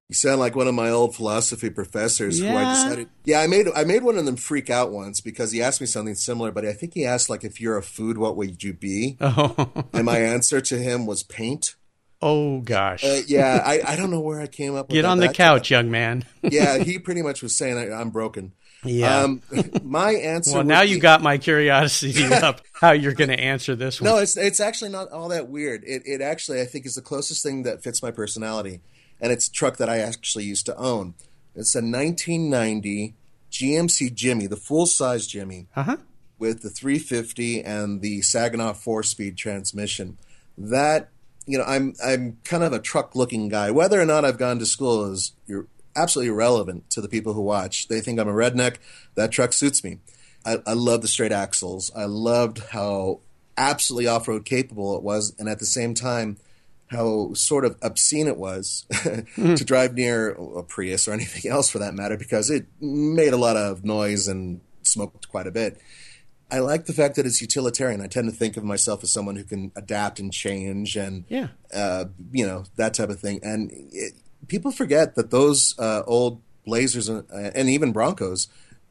You 0.08 0.14
sound 0.14 0.40
like 0.40 0.56
one 0.56 0.66
of 0.66 0.74
my 0.74 0.88
old 0.88 1.14
philosophy 1.14 1.68
professors 1.68 2.40
yeah. 2.40 2.52
who 2.52 2.56
I 2.56 2.72
decided. 2.72 3.08
Yeah, 3.24 3.40
I 3.40 3.46
made 3.46 3.66
I 3.76 3.84
made 3.84 4.02
one 4.02 4.16
of 4.16 4.24
them 4.24 4.36
freak 4.36 4.70
out 4.70 4.90
once 4.90 5.20
because 5.20 5.52
he 5.52 5.62
asked 5.62 5.82
me 5.82 5.86
something 5.86 6.14
similar, 6.14 6.50
but 6.50 6.64
I 6.64 6.72
think 6.72 6.94
he 6.94 7.04
asked 7.04 7.28
like, 7.28 7.44
"If 7.44 7.60
you're 7.60 7.76
a 7.76 7.82
food, 7.82 8.16
what 8.16 8.34
would 8.34 8.62
you 8.62 8.72
be?" 8.72 9.18
Oh. 9.20 9.70
and 9.92 10.06
my 10.06 10.18
answer 10.34 10.62
to 10.62 10.78
him 10.78 11.04
was 11.04 11.22
paint. 11.22 11.76
Oh 12.22 12.60
gosh. 12.60 13.04
Uh, 13.04 13.20
yeah, 13.26 13.62
I, 13.64 13.82
I 13.86 13.96
don't 13.96 14.10
know 14.10 14.20
where 14.20 14.40
I 14.40 14.46
came 14.46 14.74
up. 14.74 14.88
with 14.88 14.94
Get 14.94 15.04
on 15.04 15.18
the 15.18 15.28
couch, 15.28 15.70
young 15.70 15.90
man. 15.90 16.24
yeah, 16.42 16.78
he 16.82 16.98
pretty 16.98 17.22
much 17.22 17.42
was 17.42 17.54
saying 17.54 17.76
I, 17.76 18.00
am 18.00 18.10
broken. 18.10 18.52
Yeah. 18.84 19.22
Um, 19.22 19.42
my 19.82 20.12
answer. 20.12 20.54
well, 20.54 20.64
now 20.64 20.82
be, 20.82 20.90
you 20.90 21.00
got 21.00 21.22
my 21.22 21.38
curiosity 21.38 22.24
up 22.32 22.62
how 22.72 22.92
you're 22.92 23.14
going 23.14 23.30
to 23.30 23.38
answer 23.38 23.74
this 23.74 24.00
one. 24.00 24.10
No, 24.10 24.18
it's 24.18 24.36
it's 24.36 24.60
actually 24.60 24.90
not 24.90 25.10
all 25.10 25.28
that 25.28 25.48
weird. 25.48 25.82
It 25.84 26.02
it 26.06 26.20
actually 26.20 26.60
I 26.60 26.64
think 26.64 26.86
is 26.86 26.94
the 26.94 27.02
closest 27.02 27.42
thing 27.42 27.64
that 27.64 27.82
fits 27.82 28.02
my 28.02 28.10
personality, 28.10 28.80
and 29.20 29.32
it's 29.32 29.48
a 29.48 29.52
truck 29.52 29.78
that 29.78 29.88
I 29.88 29.98
actually 29.98 30.44
used 30.44 30.66
to 30.66 30.76
own. 30.76 31.14
It's 31.54 31.74
a 31.74 31.78
1990 31.78 33.14
GMC 33.50 34.14
Jimmy, 34.14 34.46
the 34.46 34.56
full 34.56 34.86
size 34.86 35.26
Jimmy, 35.26 35.66
uh-huh. 35.74 35.96
with 36.38 36.62
the 36.62 36.70
350 36.70 37.62
and 37.64 38.00
the 38.00 38.22
Saginaw 38.22 38.74
four 38.74 39.02
speed 39.02 39.36
transmission. 39.36 40.18
That 40.56 41.08
you 41.46 41.58
know, 41.58 41.64
I'm 41.64 41.94
I'm 42.04 42.38
kind 42.44 42.62
of 42.62 42.72
a 42.72 42.78
truck 42.78 43.16
looking 43.16 43.48
guy. 43.48 43.70
Whether 43.70 44.00
or 44.00 44.06
not 44.06 44.24
I've 44.24 44.38
gone 44.38 44.58
to 44.60 44.66
school 44.66 45.10
is 45.10 45.32
you're 45.46 45.66
absolutely 45.98 46.30
irrelevant 46.30 46.90
to 46.90 47.00
the 47.00 47.08
people 47.08 47.34
who 47.34 47.42
watch. 47.42 47.88
They 47.88 48.00
think 48.00 48.18
I'm 48.18 48.28
a 48.28 48.32
redneck. 48.32 48.76
That 49.14 49.32
truck 49.32 49.52
suits 49.52 49.82
me. 49.82 49.98
I, 50.44 50.58
I 50.66 50.72
love 50.72 51.02
the 51.02 51.08
straight 51.08 51.32
axles. 51.32 51.90
I 51.94 52.04
loved 52.04 52.58
how 52.70 53.20
absolutely 53.56 54.06
off 54.06 54.28
road 54.28 54.44
capable 54.44 54.96
it 54.96 55.02
was, 55.02 55.34
and 55.38 55.48
at 55.48 55.58
the 55.58 55.66
same 55.66 55.94
time, 55.94 56.38
how 56.88 57.34
sort 57.34 57.64
of 57.64 57.76
obscene 57.82 58.28
it 58.28 58.38
was 58.38 58.86
mm-hmm. 58.92 59.54
to 59.54 59.64
drive 59.64 59.94
near 59.94 60.30
a 60.30 60.62
Prius 60.62 61.06
or 61.06 61.12
anything 61.12 61.50
else 61.50 61.68
for 61.68 61.78
that 61.78 61.94
matter, 61.94 62.16
because 62.16 62.50
it 62.50 62.66
made 62.80 63.32
a 63.32 63.38
lot 63.38 63.56
of 63.56 63.84
noise 63.84 64.28
and 64.28 64.60
smoked 64.82 65.28
quite 65.28 65.46
a 65.46 65.50
bit. 65.50 65.80
I 66.50 66.60
like 66.60 66.86
the 66.86 66.94
fact 66.94 67.16
that 67.16 67.26
it's 67.26 67.42
utilitarian. 67.42 68.00
I 68.00 68.06
tend 68.06 68.30
to 68.30 68.34
think 68.34 68.56
of 68.56 68.64
myself 68.64 69.02
as 69.02 69.12
someone 69.12 69.36
who 69.36 69.44
can 69.44 69.70
adapt 69.76 70.18
and 70.18 70.32
change 70.32 70.96
and, 70.96 71.24
yeah. 71.28 71.48
uh, 71.74 72.06
you 72.32 72.46
know, 72.46 72.64
that 72.76 72.94
type 72.94 73.10
of 73.10 73.20
thing. 73.20 73.40
And 73.42 73.70
it, 73.70 74.14
people 74.48 74.72
forget 74.72 75.14
that 75.14 75.30
those 75.30 75.78
uh, 75.78 76.02
old 76.06 76.40
Blazers 76.64 77.08
and, 77.08 77.24
and, 77.30 77.68
even 77.70 77.92
Broncos, 77.92 78.48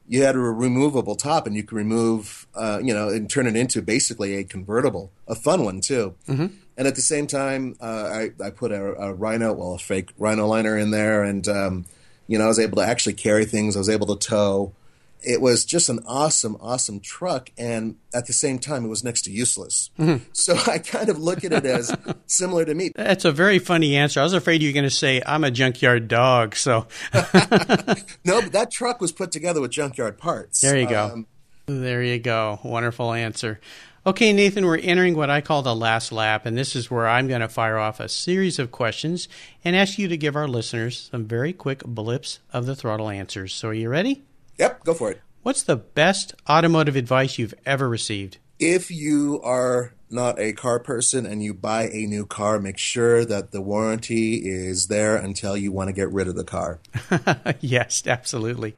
you 0.07 0.23
had 0.23 0.35
a 0.35 0.39
removable 0.39 1.15
top, 1.15 1.45
and 1.45 1.55
you 1.55 1.63
could 1.63 1.75
remove, 1.75 2.47
uh, 2.55 2.79
you 2.81 2.91
know, 2.93 3.09
and 3.09 3.29
turn 3.29 3.45
it 3.45 3.55
into 3.55 3.83
basically 3.83 4.35
a 4.35 4.43
convertible, 4.43 5.11
a 5.27 5.35
fun 5.35 5.63
one 5.63 5.81
too. 5.81 6.15
Mm-hmm. 6.27 6.47
And 6.75 6.87
at 6.87 6.95
the 6.95 7.01
same 7.01 7.27
time, 7.27 7.75
uh, 7.79 8.29
I, 8.39 8.43
I 8.43 8.49
put 8.49 8.71
a, 8.71 8.93
a, 8.95 9.13
Rhino, 9.13 9.53
well, 9.53 9.75
a 9.75 9.79
fake 9.79 10.09
Rhino 10.17 10.47
liner 10.47 10.77
in 10.77 10.91
there, 10.91 11.23
and 11.23 11.47
um, 11.47 11.85
you 12.27 12.37
know, 12.39 12.45
I 12.45 12.47
was 12.47 12.59
able 12.59 12.77
to 12.77 12.83
actually 12.87 13.13
carry 13.13 13.45
things. 13.45 13.75
I 13.75 13.79
was 13.79 13.89
able 13.89 14.07
to 14.07 14.27
tow 14.27 14.73
it 15.21 15.41
was 15.41 15.65
just 15.65 15.89
an 15.89 15.99
awesome, 16.07 16.57
awesome 16.59 16.99
truck, 16.99 17.49
and 17.57 17.97
at 18.13 18.27
the 18.27 18.33
same 18.33 18.59
time, 18.59 18.85
it 18.85 18.87
was 18.87 19.03
next 19.03 19.23
to 19.23 19.31
useless. 19.31 19.89
Mm-hmm. 19.99 20.23
So 20.33 20.55
I 20.67 20.77
kind 20.79 21.09
of 21.09 21.19
look 21.19 21.43
at 21.43 21.51
it 21.51 21.65
as 21.65 21.95
similar 22.25 22.65
to 22.65 22.73
me. 22.73 22.91
That's 22.95 23.25
a 23.25 23.31
very 23.31 23.59
funny 23.59 23.95
answer. 23.95 24.19
I 24.19 24.23
was 24.23 24.33
afraid 24.33 24.61
you 24.61 24.69
were 24.69 24.73
going 24.73 24.83
to 24.83 24.89
say 24.89 25.21
I'm 25.25 25.43
a 25.43 25.51
junkyard 25.51 26.07
dog. 26.07 26.55
So 26.55 26.87
no, 27.13 28.41
but 28.41 28.51
that 28.51 28.69
truck 28.71 29.01
was 29.01 29.11
put 29.11 29.31
together 29.31 29.61
with 29.61 29.71
junkyard 29.71 30.17
parts. 30.17 30.61
There 30.61 30.77
you 30.77 30.87
go. 30.87 31.05
Um, 31.13 31.27
there 31.65 32.03
you 32.03 32.19
go. 32.19 32.59
Wonderful 32.63 33.11
answer. 33.13 33.59
Okay, 34.05 34.31
Nathan, 34.31 34.65
we're 34.65 34.77
entering 34.77 35.17
what 35.17 35.29
I 35.29 35.41
call 35.41 35.63
the 35.63 35.75
last 35.75 36.13
lap, 36.13 36.45
and 36.45 36.57
this 36.57 36.77
is 36.77 36.89
where 36.89 37.05
I'm 37.05 37.27
going 37.27 37.41
to 37.41 37.49
fire 37.49 37.77
off 37.77 37.99
a 37.99 38.07
series 38.07 38.57
of 38.57 38.71
questions 38.71 39.27
and 39.65 39.75
ask 39.75 39.99
you 39.99 40.07
to 40.07 40.15
give 40.15 40.37
our 40.37 40.47
listeners 40.47 41.09
some 41.11 41.25
very 41.25 41.51
quick 41.51 41.83
blips 41.83 42.39
of 42.53 42.65
the 42.65 42.73
throttle 42.73 43.09
answers. 43.09 43.53
So, 43.53 43.67
are 43.67 43.73
you 43.73 43.89
ready? 43.89 44.23
Yep, 44.57 44.83
go 44.83 44.93
for 44.93 45.11
it. 45.11 45.21
What's 45.43 45.63
the 45.63 45.77
best 45.77 46.35
automotive 46.49 46.95
advice 46.95 47.37
you've 47.37 47.53
ever 47.65 47.87
received? 47.87 48.37
If 48.59 48.91
you 48.91 49.39
are 49.43 49.93
not 50.09 50.39
a 50.39 50.53
car 50.53 50.79
person 50.79 51.25
and 51.25 51.43
you 51.43 51.53
buy 51.53 51.89
a 51.89 52.05
new 52.05 52.25
car, 52.25 52.59
make 52.59 52.77
sure 52.77 53.23
that 53.25 53.51
the 53.51 53.61
warranty 53.61 54.41
is 54.45 54.87
there 54.87 55.15
until 55.15 55.55
you 55.55 55.71
want 55.71 55.89
to 55.89 55.93
get 55.93 56.11
rid 56.11 56.27
of 56.27 56.35
the 56.35 56.43
car. 56.43 56.79
yes, 57.59 58.03
absolutely. 58.07 58.75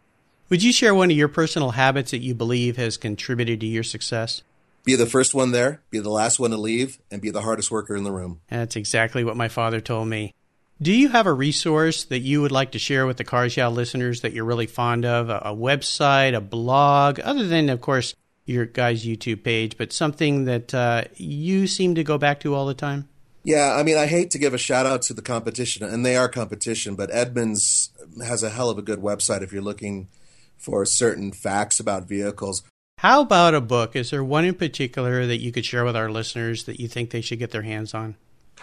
Would 0.50 0.64
you 0.64 0.74
share 0.74 0.96
one 0.96 1.12
of 1.12 1.18
your 1.18 1.28
personal 1.28 1.72
habits 1.72 2.12
that 2.12 2.20
you 2.20 2.34
believe 2.34 2.78
has 2.78 2.98
contributed 2.98 3.60
to 3.62 3.68
your 3.68 3.84
success? 3.84 4.42
Be 4.84 4.96
the 4.96 5.06
first 5.06 5.36
one 5.36 5.52
there, 5.52 5.82
be 5.92 6.00
the 6.00 6.10
last 6.10 6.40
one 6.40 6.52
to 6.52 6.58
leave, 6.58 6.98
and 7.12 7.22
be 7.22 7.30
the 7.30 7.42
hardest 7.42 7.70
worker 7.70 7.96
in 7.96 8.04
the 8.04 8.12
room. 8.12 8.42
That's 8.48 8.76
exactly 8.76 9.24
what 9.24 9.38
my 9.38 9.48
father 9.48 9.82
told 9.82 10.08
me. 10.08 10.34
Do 10.82 10.94
you 10.94 11.10
have 11.10 11.28
a 11.28 11.34
resource 11.34 12.06
that 12.06 12.20
you 12.20 12.42
would 12.42 12.54
like 12.54 12.72
to 12.72 12.80
share 12.80 13.06
with 13.06 13.18
the 13.18 13.26
Cars 13.26 13.58
Yeah 13.58 13.68
listeners 13.68 14.22
that 14.22 14.32
you're 14.32 14.46
really 14.46 14.66
fond 14.66 15.04
of? 15.04 15.30
A, 15.30 15.42
a, 15.48 15.54
website, 15.54 16.34
a 16.34 16.40
blog, 16.40 17.20
other 17.20 17.46
than, 17.46 17.68
of 17.68 17.82
course, 17.82 18.16
your 18.46 18.66
guys' 18.66 19.06
YouTube 19.06 19.44
page, 19.44 19.78
but 19.78 19.92
something 19.92 20.46
that 20.46 20.74
uh, 20.74 21.04
you 21.16 21.68
seem 21.68 21.96
to 21.96 22.04
go 22.06 22.18
back 22.18 22.40
to 22.42 22.56
all 22.56 22.66
the 22.66 22.74
time? 22.74 23.10
Yeah, 23.44 23.76
I 23.78 23.84
mean, 23.84 23.98
I 23.98 24.06
hate 24.06 24.32
to 24.32 24.38
give 24.38 24.54
a 24.54 24.58
shout 24.58 24.86
out 24.86 25.02
to 25.04 25.14
the 25.14 25.22
competition, 25.22 25.86
and 25.86 26.06
they 26.06 26.16
are 26.16 26.30
competition, 26.30 26.96
but 26.96 27.12
Edmunds 27.12 27.90
has 28.24 28.42
a 28.42 28.50
hell 28.50 28.70
of 28.70 28.78
a 28.78 28.82
good 28.82 29.00
website 29.00 29.42
if 29.42 29.52
you're 29.52 29.62
looking 29.62 30.08
for 30.58 30.86
certain 30.86 31.34
facts 31.34 31.82
about 31.82 32.08
vehicles. 32.08 32.64
How 33.00 33.20
about 33.22 33.54
a 33.54 33.60
book? 33.60 33.98
Is 33.98 34.12
there 34.12 34.24
one 34.24 34.46
in 34.46 34.56
particular 34.56 35.26
that 35.26 35.42
you 35.42 35.52
could 35.52 35.66
share 35.66 35.84
with 35.84 35.98
our 35.98 36.10
listeners 36.10 36.64
that 36.66 36.80
you 36.80 36.88
think 36.88 37.10
they 37.10 37.22
should 37.22 37.40
get 37.40 37.52
their 37.52 37.64
hands 37.64 37.94
on? 37.94 38.16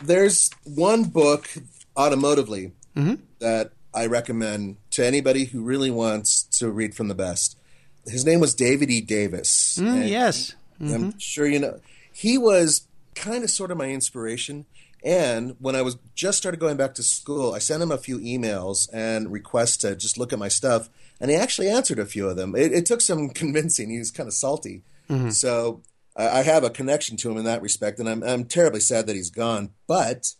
There's 0.03 0.51
one 0.65 1.05
book 1.05 1.49
automotively 1.97 2.73
mm-hmm. 2.97 3.15
that 3.39 3.73
I 3.95 4.07
recommend 4.07 4.77
to 4.91 5.05
anybody 5.05 5.47
who 5.47 5.63
really 5.63 5.91
wants 5.91 6.43
to 6.59 6.71
read 6.71 6.95
from 6.95 7.09
the 7.09 7.15
best. 7.15 7.59
His 8.07 8.25
name 8.25 8.41
was 8.41 8.55
David 8.55 8.91
E. 8.91 9.01
Davis. 9.01 9.79
Mm, 9.81 10.09
yes. 10.09 10.55
Mm-hmm. 10.81 10.95
I'm 10.95 11.19
sure 11.19 11.47
you 11.47 11.59
know. 11.59 11.81
He 12.13 12.39
was 12.39 12.87
kind 13.15 13.43
of 13.43 13.51
sort 13.51 13.71
of 13.71 13.79
my 13.79 13.89
inspiration. 13.89 14.67
And 15.03 15.57
when 15.59 15.75
I 15.75 15.83
was 15.83 15.97
just 16.15 16.39
started 16.39 16.61
going 16.61 16.77
back 16.77 16.95
to 16.95 17.03
school, 17.03 17.55
I 17.55 17.59
sent 17.59 17.83
him 17.83 17.91
a 17.91 17.99
few 17.99 18.19
emails 18.19 18.89
and 18.93 19.33
requests 19.33 19.79
to 19.79 19.97
just 19.97 20.19
look 20.19 20.33
at 20.33 20.39
my 20.39 20.49
stuff. 20.49 20.89
And 21.21 21.31
he 21.31 21.37
actually 21.37 21.69
answered 21.69 21.99
a 21.99 22.07
few 22.07 22.29
of 22.29 22.37
them. 22.37 22.55
It, 22.55 22.73
it 22.73 22.87
took 22.87 23.01
some 23.01 23.29
convincing. 23.43 23.91
He 23.91 23.99
was 23.99 24.11
kind 24.11 24.27
of 24.27 24.35
salty. 24.35 24.83
Mm-hmm. 25.09 25.31
So 25.31 25.83
I, 26.17 26.41
I 26.41 26.43
have 26.43 26.65
a 26.65 26.71
connection 26.71 27.17
to 27.19 27.31
him 27.31 27.39
in 27.39 27.45
that 27.45 27.63
respect. 27.63 27.99
And 27.99 28.09
I'm, 28.09 28.23
I'm 28.23 28.45
terribly 28.45 28.81
sad 28.81 29.07
that 29.07 29.17
he's 29.17 29.31
gone. 29.31 29.71
But 29.87 30.35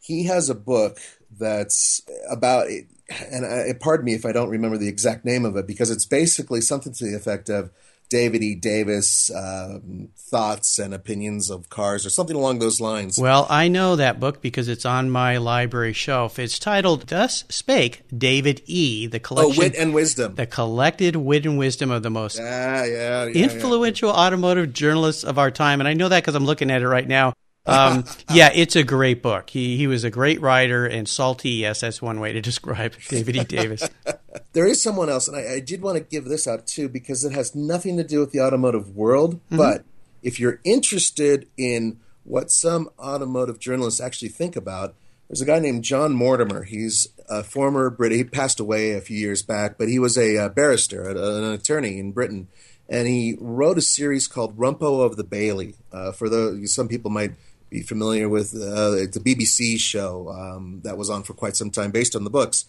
he 0.00 0.24
has 0.24 0.50
a 0.50 0.54
book 0.54 0.98
that's 1.38 2.00
about 2.30 2.68
and 3.08 3.46
I, 3.46 3.72
pardon 3.78 4.04
me 4.04 4.14
if 4.14 4.26
I 4.26 4.32
don't 4.32 4.50
remember 4.50 4.78
the 4.78 4.88
exact 4.88 5.24
name 5.24 5.44
of 5.44 5.56
it 5.56 5.66
because 5.66 5.90
it's 5.90 6.06
basically 6.06 6.60
something 6.60 6.92
to 6.94 7.04
the 7.04 7.14
effect 7.14 7.48
of 7.48 7.70
David 8.08 8.42
E. 8.42 8.54
Davis 8.54 9.30
um, 9.34 10.08
thoughts 10.16 10.78
and 10.78 10.94
opinions 10.94 11.50
of 11.50 11.68
cars 11.68 12.06
or 12.06 12.10
something 12.10 12.36
along 12.36 12.60
those 12.60 12.80
lines. 12.80 13.18
Well, 13.18 13.46
I 13.50 13.68
know 13.68 13.96
that 13.96 14.20
book 14.20 14.40
because 14.40 14.68
it's 14.68 14.84
on 14.84 15.10
my 15.10 15.38
library 15.38 15.92
shelf. 15.92 16.38
It's 16.38 16.58
titled 16.58 17.08
"Thus 17.08 17.44
Spake 17.48 18.02
David 18.16 18.62
E." 18.66 19.06
The 19.06 19.18
collection, 19.18 19.54
oh, 19.54 19.58
wit 19.58 19.74
and 19.76 19.92
wisdom, 19.92 20.36
the 20.36 20.46
collected 20.46 21.16
wit 21.16 21.46
and 21.46 21.58
wisdom 21.58 21.90
of 21.90 22.02
the 22.02 22.10
most 22.10 22.38
yeah, 22.38 22.84
yeah, 22.84 23.24
yeah, 23.26 23.44
influential 23.44 24.10
automotive 24.10 24.72
journalists 24.72 25.24
of 25.24 25.38
our 25.38 25.50
time, 25.50 25.80
and 25.80 25.88
I 25.88 25.94
know 25.94 26.08
that 26.08 26.22
because 26.22 26.36
I'm 26.36 26.46
looking 26.46 26.70
at 26.70 26.82
it 26.82 26.88
right 26.88 27.06
now. 27.06 27.32
Um, 27.66 28.04
yeah, 28.32 28.50
it's 28.54 28.76
a 28.76 28.84
great 28.84 29.22
book. 29.22 29.50
He 29.50 29.76
he 29.76 29.86
was 29.86 30.04
a 30.04 30.10
great 30.10 30.40
writer 30.40 30.86
and 30.86 31.08
salty. 31.08 31.50
Yes, 31.50 31.80
that's 31.80 32.00
one 32.00 32.20
way 32.20 32.32
to 32.32 32.40
describe 32.42 32.94
David 33.08 33.36
E. 33.36 33.44
Davis. 33.44 33.88
there 34.52 34.66
is 34.66 34.82
someone 34.82 35.10
else, 35.10 35.28
and 35.28 35.36
I, 35.36 35.54
I, 35.54 35.60
did 35.60 35.82
want 35.82 35.98
to 35.98 36.04
give 36.04 36.26
this 36.26 36.46
out 36.46 36.66
too 36.66 36.88
because 36.88 37.24
it 37.24 37.32
has 37.32 37.54
nothing 37.54 37.96
to 37.96 38.04
do 38.04 38.20
with 38.20 38.32
the 38.32 38.40
automotive 38.40 38.94
world. 38.94 39.34
Mm-hmm. 39.34 39.56
But 39.56 39.84
if 40.22 40.38
you're 40.38 40.60
interested 40.64 41.48
in 41.56 41.98
what 42.24 42.50
some 42.50 42.88
automotive 42.98 43.58
journalists 43.58 44.00
actually 44.00 44.28
think 44.28 44.56
about, 44.56 44.94
There's 45.28 45.40
a 45.40 45.46
guy 45.46 45.58
named 45.58 45.82
John 45.82 46.12
Mortimer. 46.12 46.64
He's 46.64 47.08
a 47.28 47.42
former 47.42 47.90
Brit. 47.90 48.12
He 48.12 48.24
passed 48.24 48.60
away 48.60 48.92
a 48.92 49.00
few 49.00 49.18
years 49.18 49.42
back, 49.42 49.76
but 49.76 49.88
he 49.88 49.98
was 49.98 50.16
a, 50.16 50.36
uh, 50.36 50.48
barrister, 50.48 51.08
an 51.08 51.44
attorney 51.52 51.98
in 51.98 52.12
Britain, 52.12 52.46
and 52.88 53.08
he 53.08 53.36
wrote 53.40 53.78
a 53.78 53.82
series 53.82 54.28
called 54.28 54.56
Rumpole 54.56 55.04
of 55.04 55.16
the 55.16 55.24
Bailey. 55.24 55.74
Uh, 55.92 56.12
for 56.12 56.28
the 56.28 56.66
some 56.66 56.88
people 56.88 57.10
might 57.10 57.32
be 57.70 57.82
familiar 57.82 58.28
with 58.28 58.54
uh, 58.54 58.90
the 58.90 59.22
BBC 59.24 59.78
show 59.78 60.28
um, 60.30 60.80
that 60.84 60.96
was 60.96 61.10
on 61.10 61.22
for 61.22 61.34
quite 61.34 61.56
some 61.56 61.70
time, 61.70 61.90
based 61.90 62.14
on 62.14 62.24
the 62.24 62.30
books. 62.30 62.66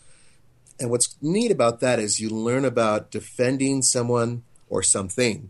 And 0.79 0.89
what's 0.89 1.15
neat 1.21 1.51
about 1.51 1.79
that 1.79 1.99
is 1.99 2.19
you 2.19 2.29
learn 2.29 2.65
about 2.65 3.11
defending 3.11 3.81
someone 3.81 4.43
or 4.69 4.83
something 4.83 5.49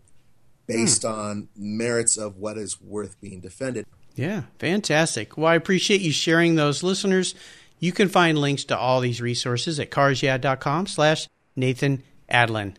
based 0.66 1.02
hmm. 1.02 1.08
on 1.08 1.48
merits 1.56 2.16
of 2.16 2.36
what 2.36 2.56
is 2.56 2.80
worth 2.80 3.20
being 3.20 3.40
defended. 3.40 3.86
Yeah, 4.14 4.42
fantastic. 4.58 5.36
Well, 5.36 5.46
I 5.46 5.54
appreciate 5.54 6.00
you 6.00 6.12
sharing 6.12 6.56
those, 6.56 6.82
listeners. 6.82 7.34
You 7.78 7.92
can 7.92 8.08
find 8.08 8.38
links 8.38 8.64
to 8.64 8.76
all 8.76 9.00
these 9.00 9.20
resources 9.20 9.78
at 9.78 9.90
carsyeah.com 9.90 10.86
slash 10.88 11.28
Nathan 11.54 12.02
Adlen. 12.30 12.74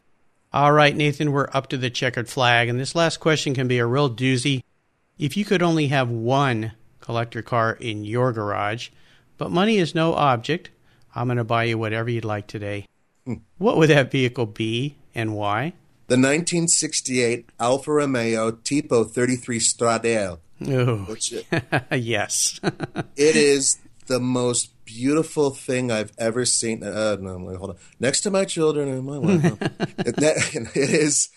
All 0.51 0.71
right, 0.71 0.95
Nathan, 0.95 1.31
we're 1.31 1.47
up 1.53 1.67
to 1.67 1.77
the 1.77 1.89
checkered 1.89 2.27
flag, 2.27 2.69
and 2.69 2.79
this 2.79 2.95
last 2.95 3.19
question 3.19 3.53
can 3.53 3.67
be 3.67 3.77
a 3.77 3.85
real 3.85 4.09
doozy. 4.09 4.63
If 5.19 5.35
you 5.35 5.43
could 5.43 5.61
only 5.61 5.87
have 5.87 6.09
one 6.09 6.71
collector 7.01 7.41
car 7.41 7.73
in 7.73 8.05
your 8.05 8.31
garage, 8.31 8.87
but 9.37 9.51
money 9.51 9.77
is 9.77 9.93
no 9.93 10.13
object, 10.13 10.69
I'm 11.13 11.27
going 11.27 11.37
to 11.37 11.43
buy 11.43 11.65
you 11.65 11.77
whatever 11.77 12.09
you'd 12.09 12.23
like 12.23 12.47
today. 12.47 12.85
Hmm. 13.25 13.35
What 13.57 13.75
would 13.75 13.89
that 13.89 14.11
vehicle 14.11 14.45
be 14.45 14.95
and 15.13 15.35
why? 15.35 15.73
The 16.07 16.15
1968 16.15 17.49
Alfa 17.59 17.91
Romeo 17.91 18.51
Tipo 18.51 19.11
33 19.11 19.59
Stradale. 19.59 20.39
Oh, 20.65 20.97
which, 20.99 21.33
yes. 21.91 22.61
it 23.17 23.35
is 23.35 23.77
the 24.07 24.21
most 24.21 24.71
beautiful 24.85 25.49
thing 25.49 25.91
I've 25.91 26.13
ever 26.17 26.45
seen. 26.45 26.81
Uh, 26.81 27.17
no, 27.19 27.37
hold 27.57 27.71
on. 27.71 27.77
Next 27.99 28.21
to 28.21 28.31
my 28.31 28.45
children 28.45 28.87
and 28.87 29.05
my 29.05 29.17
wife. 29.19 29.57
it, 29.99 30.15
it 30.75 30.89
is 30.89 31.29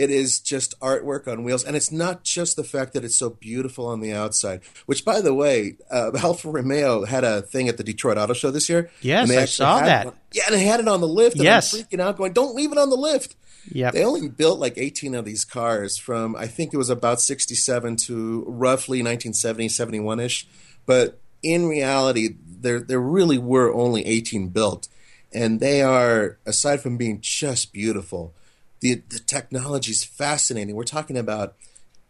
it 0.00 0.10
is 0.10 0.40
just 0.40 0.80
artwork 0.80 1.28
on 1.30 1.44
wheels, 1.44 1.62
and 1.62 1.76
it's 1.76 1.92
not 1.92 2.24
just 2.24 2.56
the 2.56 2.64
fact 2.64 2.94
that 2.94 3.04
it's 3.04 3.16
so 3.16 3.28
beautiful 3.28 3.86
on 3.86 4.00
the 4.00 4.14
outside. 4.14 4.62
Which, 4.86 5.04
by 5.04 5.20
the 5.20 5.34
way, 5.34 5.76
uh, 5.90 6.12
Alfa 6.18 6.50
Romeo 6.50 7.04
had 7.04 7.22
a 7.22 7.42
thing 7.42 7.68
at 7.68 7.76
the 7.76 7.84
Detroit 7.84 8.16
Auto 8.16 8.32
Show 8.32 8.50
this 8.50 8.70
year. 8.70 8.90
Yes, 9.02 9.30
I 9.30 9.44
saw 9.44 9.80
that. 9.80 10.14
yeah, 10.32 10.44
and 10.46 10.54
they 10.54 10.64
had 10.64 10.80
it 10.80 10.88
on 10.88 11.02
the 11.02 11.08
lift. 11.08 11.36
And 11.36 11.44
yes, 11.44 11.74
I'm 11.74 11.82
freaking 11.82 12.00
out, 12.00 12.16
going, 12.16 12.32
"Don't 12.32 12.54
leave 12.54 12.72
it 12.72 12.78
on 12.78 12.88
the 12.88 12.96
lift." 12.96 13.36
Yeah, 13.70 13.90
they 13.90 14.02
only 14.02 14.26
built 14.28 14.58
like 14.58 14.78
18 14.78 15.14
of 15.14 15.26
these 15.26 15.44
cars 15.44 15.98
from 15.98 16.34
I 16.34 16.46
think 16.46 16.72
it 16.72 16.78
was 16.78 16.88
about 16.88 17.20
67 17.20 17.96
to 17.96 18.44
roughly 18.48 19.00
1970, 19.00 19.68
71 19.68 20.18
ish. 20.18 20.48
But 20.86 21.20
in 21.42 21.66
reality, 21.66 22.36
there 22.48 22.80
there 22.80 23.00
really 23.00 23.36
were 23.36 23.70
only 23.70 24.06
18 24.06 24.48
built, 24.48 24.88
and 25.30 25.60
they 25.60 25.82
are 25.82 26.38
aside 26.46 26.80
from 26.80 26.96
being 26.96 27.18
just 27.20 27.74
beautiful 27.74 28.34
the 28.80 29.02
the 29.08 29.18
technology 29.18 29.92
is 29.92 30.04
fascinating. 30.04 30.74
We're 30.74 30.84
talking 30.84 31.16
about 31.16 31.54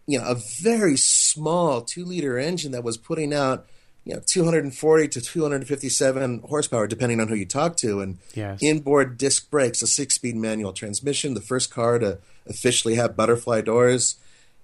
you 0.07 0.19
know 0.19 0.25
a 0.27 0.35
very 0.35 0.97
small 0.97 1.83
two 1.83 2.05
liter 2.05 2.39
engine 2.39 2.73
that 2.73 2.85
was 2.85 2.97
putting 2.97 3.33
out 3.33 3.67
you 4.05 4.15
know 4.15 4.23
240 4.25 5.09
to 5.09 5.21
257 5.21 6.43
horsepower 6.49 6.87
depending 6.87 7.21
on 7.21 7.29
who 7.29 7.35
you 7.35 7.47
talk 7.47 7.77
to 7.77 8.01
and 8.01 8.19
yes. 8.35 8.59
inboard 8.63 9.19
disc 9.19 9.51
brakes 9.51 9.83
a 9.83 9.87
six 9.87 10.15
speed 10.15 10.37
manual 10.37 10.73
transmission 10.73 11.35
the 11.35 11.41
first 11.41 11.71
car 11.71 11.99
to 11.99 12.19
officially 12.47 12.95
have 12.95 13.17
butterfly 13.17 13.61
doors 13.61 14.17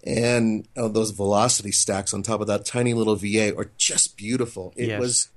and 0.05 0.67
oh, 0.77 0.89
those 0.89 1.11
velocity 1.11 1.73
stacks 1.73 2.15
on 2.15 2.23
top 2.23 2.41
of 2.41 2.47
that 2.47 2.65
tiny 2.65 2.95
little 2.95 3.17
V8 3.17 3.57
are 3.59 3.71
just 3.77 4.17
beautiful 4.17 4.73
it 4.77 4.89
yes. 4.89 5.01
was 5.01 5.29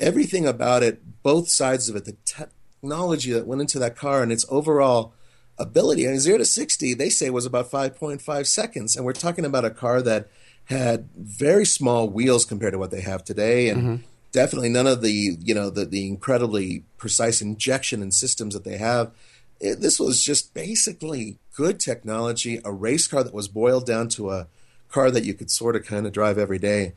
everything 0.00 0.46
about 0.46 0.82
it 0.82 1.22
both 1.22 1.48
sides 1.48 1.88
of 1.88 1.96
it 1.96 2.06
the 2.06 2.16
technology 2.24 3.32
that 3.32 3.46
went 3.46 3.60
into 3.60 3.78
that 3.78 3.96
car 3.96 4.22
and 4.22 4.32
its 4.32 4.46
overall 4.48 5.12
ability. 5.58 6.06
I 6.06 6.10
mean, 6.10 6.20
zero 6.20 6.38
to 6.38 6.44
60, 6.44 6.94
they 6.94 7.08
say 7.08 7.30
was 7.30 7.46
about 7.46 7.70
5.5 7.70 8.46
seconds. 8.46 8.96
And 8.96 9.04
we're 9.04 9.12
talking 9.12 9.44
about 9.44 9.64
a 9.64 9.70
car 9.70 10.02
that 10.02 10.28
had 10.66 11.08
very 11.16 11.66
small 11.66 12.08
wheels 12.08 12.44
compared 12.44 12.72
to 12.72 12.78
what 12.78 12.90
they 12.90 13.02
have 13.02 13.24
today. 13.24 13.68
And 13.68 13.82
mm-hmm. 13.82 14.02
definitely 14.32 14.70
none 14.70 14.86
of 14.86 15.02
the, 15.02 15.36
you 15.40 15.54
know, 15.54 15.70
the, 15.70 15.84
the 15.84 16.06
incredibly 16.06 16.84
precise 16.96 17.40
injection 17.40 18.02
and 18.02 18.12
systems 18.12 18.54
that 18.54 18.64
they 18.64 18.78
have. 18.78 19.12
It, 19.60 19.80
this 19.80 20.00
was 20.00 20.22
just 20.22 20.54
basically 20.54 21.38
good 21.54 21.78
technology, 21.78 22.60
a 22.64 22.72
race 22.72 23.06
car 23.06 23.22
that 23.22 23.34
was 23.34 23.48
boiled 23.48 23.86
down 23.86 24.08
to 24.10 24.30
a 24.30 24.48
car 24.90 25.10
that 25.10 25.24
you 25.24 25.34
could 25.34 25.50
sort 25.50 25.76
of 25.76 25.84
kind 25.84 26.06
of 26.06 26.12
drive 26.12 26.38
every 26.38 26.58
day. 26.58 26.94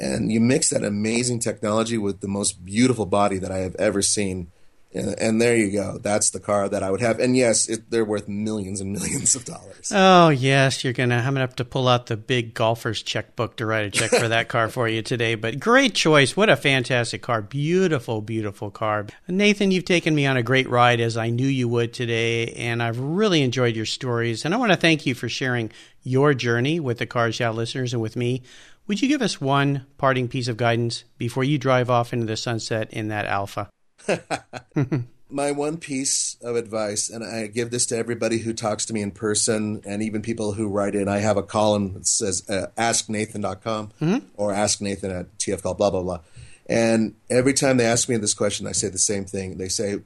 And 0.00 0.30
you 0.30 0.40
mix 0.40 0.70
that 0.70 0.84
amazing 0.84 1.40
technology 1.40 1.98
with 1.98 2.20
the 2.20 2.28
most 2.28 2.64
beautiful 2.64 3.04
body 3.04 3.38
that 3.38 3.50
I 3.50 3.58
have 3.58 3.74
ever 3.76 4.00
seen 4.00 4.50
and, 4.94 5.20
and, 5.20 5.40
there 5.40 5.54
you 5.54 5.70
go. 5.70 5.98
That's 5.98 6.30
the 6.30 6.40
car 6.40 6.66
that 6.68 6.82
I 6.82 6.90
would 6.90 7.02
have. 7.02 7.20
And 7.20 7.36
yes, 7.36 7.68
it, 7.68 7.90
they're 7.90 8.06
worth 8.06 8.26
millions 8.26 8.80
and 8.80 8.92
millions 8.98 9.34
of 9.34 9.44
dollars. 9.44 9.92
Oh 9.94 10.30
yes, 10.30 10.82
you're 10.82 10.94
gonna. 10.94 11.16
I'm 11.16 11.34
gonna 11.34 11.40
have 11.40 11.56
to 11.56 11.64
pull 11.64 11.88
out 11.88 12.06
the 12.06 12.16
big 12.16 12.54
golfer's 12.54 13.02
checkbook 13.02 13.56
to 13.56 13.66
write 13.66 13.84
a 13.84 13.90
check 13.90 14.10
for 14.10 14.28
that 14.28 14.48
car 14.48 14.68
for 14.68 14.88
you 14.88 15.02
today. 15.02 15.34
But 15.34 15.60
great 15.60 15.94
choice. 15.94 16.36
What 16.36 16.48
a 16.48 16.56
fantastic 16.56 17.20
car. 17.20 17.42
Beautiful, 17.42 18.22
beautiful 18.22 18.70
car. 18.70 19.06
Nathan, 19.28 19.70
you've 19.70 19.84
taken 19.84 20.14
me 20.14 20.24
on 20.24 20.38
a 20.38 20.42
great 20.42 20.68
ride 20.70 21.00
as 21.00 21.18
I 21.18 21.28
knew 21.28 21.46
you 21.46 21.68
would 21.68 21.92
today, 21.92 22.52
and 22.54 22.82
I've 22.82 22.98
really 22.98 23.42
enjoyed 23.42 23.76
your 23.76 23.86
stories. 23.86 24.44
And 24.46 24.54
I 24.54 24.56
want 24.56 24.72
to 24.72 24.78
thank 24.78 25.04
you 25.04 25.14
for 25.14 25.28
sharing 25.28 25.70
your 26.02 26.32
journey 26.32 26.80
with 26.80 26.98
the 26.98 27.06
Cars 27.06 27.38
Yeah 27.38 27.50
listeners 27.50 27.92
and 27.92 28.00
with 28.00 28.16
me. 28.16 28.42
Would 28.86 29.02
you 29.02 29.08
give 29.08 29.20
us 29.20 29.38
one 29.38 29.84
parting 29.98 30.28
piece 30.28 30.48
of 30.48 30.56
guidance 30.56 31.04
before 31.18 31.44
you 31.44 31.58
drive 31.58 31.90
off 31.90 32.14
into 32.14 32.24
the 32.24 32.38
sunset 32.38 32.90
in 32.90 33.08
that 33.08 33.26
Alfa? 33.26 33.68
My 35.30 35.52
one 35.52 35.76
piece 35.76 36.38
of 36.40 36.56
advice, 36.56 37.10
and 37.10 37.22
I 37.22 37.48
give 37.48 37.70
this 37.70 37.84
to 37.86 37.96
everybody 37.98 38.38
who 38.38 38.54
talks 38.54 38.86
to 38.86 38.94
me 38.94 39.02
in 39.02 39.10
person 39.10 39.82
and 39.84 40.02
even 40.02 40.22
people 40.22 40.54
who 40.54 40.68
write 40.68 40.94
in. 40.94 41.06
I 41.06 41.18
have 41.18 41.36
a 41.36 41.42
column 41.42 41.92
that 41.92 42.06
says 42.06 42.48
uh, 42.48 42.68
asknathan.com 42.78 43.92
mm-hmm. 44.00 44.26
or 44.36 44.54
ask 44.54 44.80
Nathan 44.80 45.10
at 45.10 45.36
TFLcar, 45.36 45.76
blah, 45.76 45.90
blah, 45.90 46.02
blah. 46.02 46.20
And 46.68 47.14
every 47.30 47.54
time 47.54 47.76
they 47.76 47.86
ask 47.86 48.08
me 48.08 48.16
this 48.16 48.34
question, 48.34 48.66
I 48.66 48.72
say 48.72 48.88
the 48.88 48.98
same 48.98 49.24
thing. 49.24 49.58
They 49.58 49.68
say, 49.68 50.00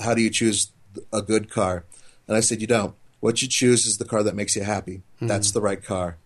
How 0.00 0.14
do 0.14 0.22
you 0.22 0.30
choose 0.30 0.72
a 1.12 1.22
good 1.22 1.50
car? 1.50 1.84
And 2.26 2.36
I 2.36 2.40
said, 2.40 2.60
You 2.60 2.66
don't. 2.66 2.94
What 3.20 3.42
you 3.42 3.48
choose 3.48 3.86
is 3.86 3.98
the 3.98 4.04
car 4.04 4.22
that 4.22 4.34
makes 4.34 4.54
you 4.56 4.62
happy. 4.62 5.02
Mm-hmm. 5.16 5.28
That's 5.28 5.50
the 5.52 5.60
right 5.60 5.82
car. 5.82 6.18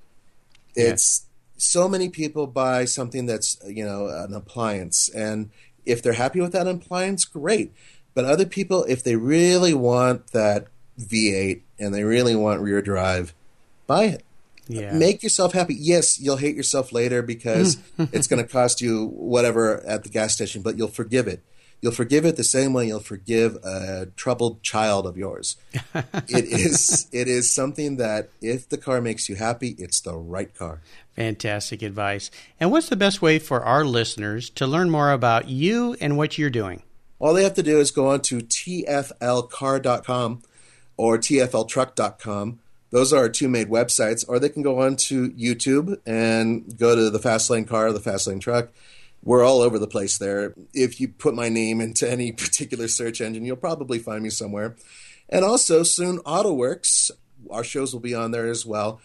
It's 0.75 1.23
yeah. 1.25 1.59
so 1.59 1.89
many 1.89 2.09
people 2.09 2.47
buy 2.47 2.87
something 2.87 3.27
that's, 3.27 3.59
you 3.67 3.85
know, 3.85 4.09
an 4.09 4.35
appliance 4.35 5.09
and 5.11 5.51
if 5.85 6.03
they're 6.03 6.13
happy 6.13 6.41
with 6.41 6.53
that 6.53 6.67
appliance, 6.67 7.25
great. 7.25 7.73
But 8.15 8.25
other 8.25 8.47
people, 8.47 8.85
if 8.85 9.03
they 9.03 9.17
really 9.17 9.75
want 9.75 10.29
that 10.33 10.67
V8 11.01 11.63
and 11.79 11.95
they 11.95 12.05
really 12.05 12.37
want 12.37 12.61
rear 12.61 12.83
drive, 12.83 13.35
buy 13.87 14.05
it. 14.05 14.25
Yeah. 14.69 14.93
Make 14.93 15.23
yourself 15.23 15.53
happy. 15.53 15.75
Yes, 15.75 16.21
you'll 16.21 16.37
hate 16.37 16.57
yourself 16.57 16.93
later 16.93 17.23
because 17.23 17.79
it's 17.99 18.27
going 18.27 18.43
to 18.43 18.49
cost 18.49 18.81
you 18.81 19.07
whatever 19.07 19.85
at 19.87 20.03
the 20.03 20.09
gas 20.09 20.35
station, 20.35 20.63
but 20.63 20.77
you'll 20.77 20.89
forgive 20.89 21.27
it. 21.27 21.43
You'll 21.83 21.93
forgive 21.93 22.25
it 22.25 22.37
the 22.37 22.45
same 22.45 22.73
way 22.73 22.87
you'll 22.87 23.01
forgive 23.01 23.57
a 23.57 24.07
troubled 24.15 24.63
child 24.63 25.05
of 25.05 25.17
yours. 25.17 25.57
it 25.95 26.45
is 26.45 27.09
it 27.13 27.27
is 27.27 27.51
something 27.51 27.97
that 27.97 28.29
if 28.41 28.69
the 28.69 28.79
car 28.79 29.01
makes 29.01 29.29
you 29.29 29.35
happy, 29.35 29.75
it's 29.79 30.01
the 30.01 30.17
right 30.17 30.55
car. 30.55 30.81
Fantastic 31.17 31.83
advice. 31.83 32.31
And 32.61 32.71
what's 32.71 32.89
the 32.89 32.95
best 32.95 33.21
way 33.21 33.41
for 33.41 33.65
our 33.65 33.85
listeners 33.85 34.49
to 34.51 34.65
learn 34.65 34.91
more 34.91 35.11
about 35.11 35.49
you 35.49 35.97
and 36.01 36.17
what 36.17 36.39
you're 36.39 36.51
doing? 36.51 36.85
All 37.19 37.35
they 37.35 37.43
have 37.43 37.55
to 37.55 37.65
do 37.65 37.81
is 37.81 37.91
go 37.91 38.11
on 38.11 38.21
to 38.23 38.39
tflcar.com 38.39 40.43
or 40.97 41.19
tfltruck.com. 41.19 42.61
Those 42.91 43.13
are 43.13 43.19
our 43.19 43.29
two 43.29 43.49
main 43.49 43.67
websites. 43.67 44.25
Or 44.29 44.39
they 44.39 44.51
can 44.51 44.63
go 44.63 44.81
on 44.81 44.95
to 44.97 45.31
YouTube 45.31 45.99
and 46.07 46.79
go 46.79 46.95
to 46.95 47.11
the 47.11 47.19
Fastlane 47.19 47.67
car, 47.67 47.93
the 47.93 47.99
Fastlane 47.99 48.41
truck. 48.41 48.69
We're 49.23 49.45
all 49.45 49.61
over 49.61 49.79
the 49.79 49.87
place 49.87 50.19
there. 50.19 50.55
If 50.75 51.01
you 51.01 51.09
put 51.09 51.35
my 51.35 51.49
name 51.49 51.81
into 51.81 52.11
any 52.11 52.33
particular 52.33 52.89
search 52.89 53.21
engine, 53.21 53.45
you'll 53.45 53.57
probably 53.57 53.99
find 53.99 54.23
me 54.23 54.31
somewhere. 54.31 54.77
And 55.29 55.45
also, 55.45 55.83
soon 55.83 56.19
AutoWerkz, 56.19 57.11
our 57.51 57.65
shows 57.65 57.93
will 57.93 58.01
be 58.01 58.15
on 58.15 58.33
there 58.33 58.49
as 58.49 58.67
well. 58.67 59.01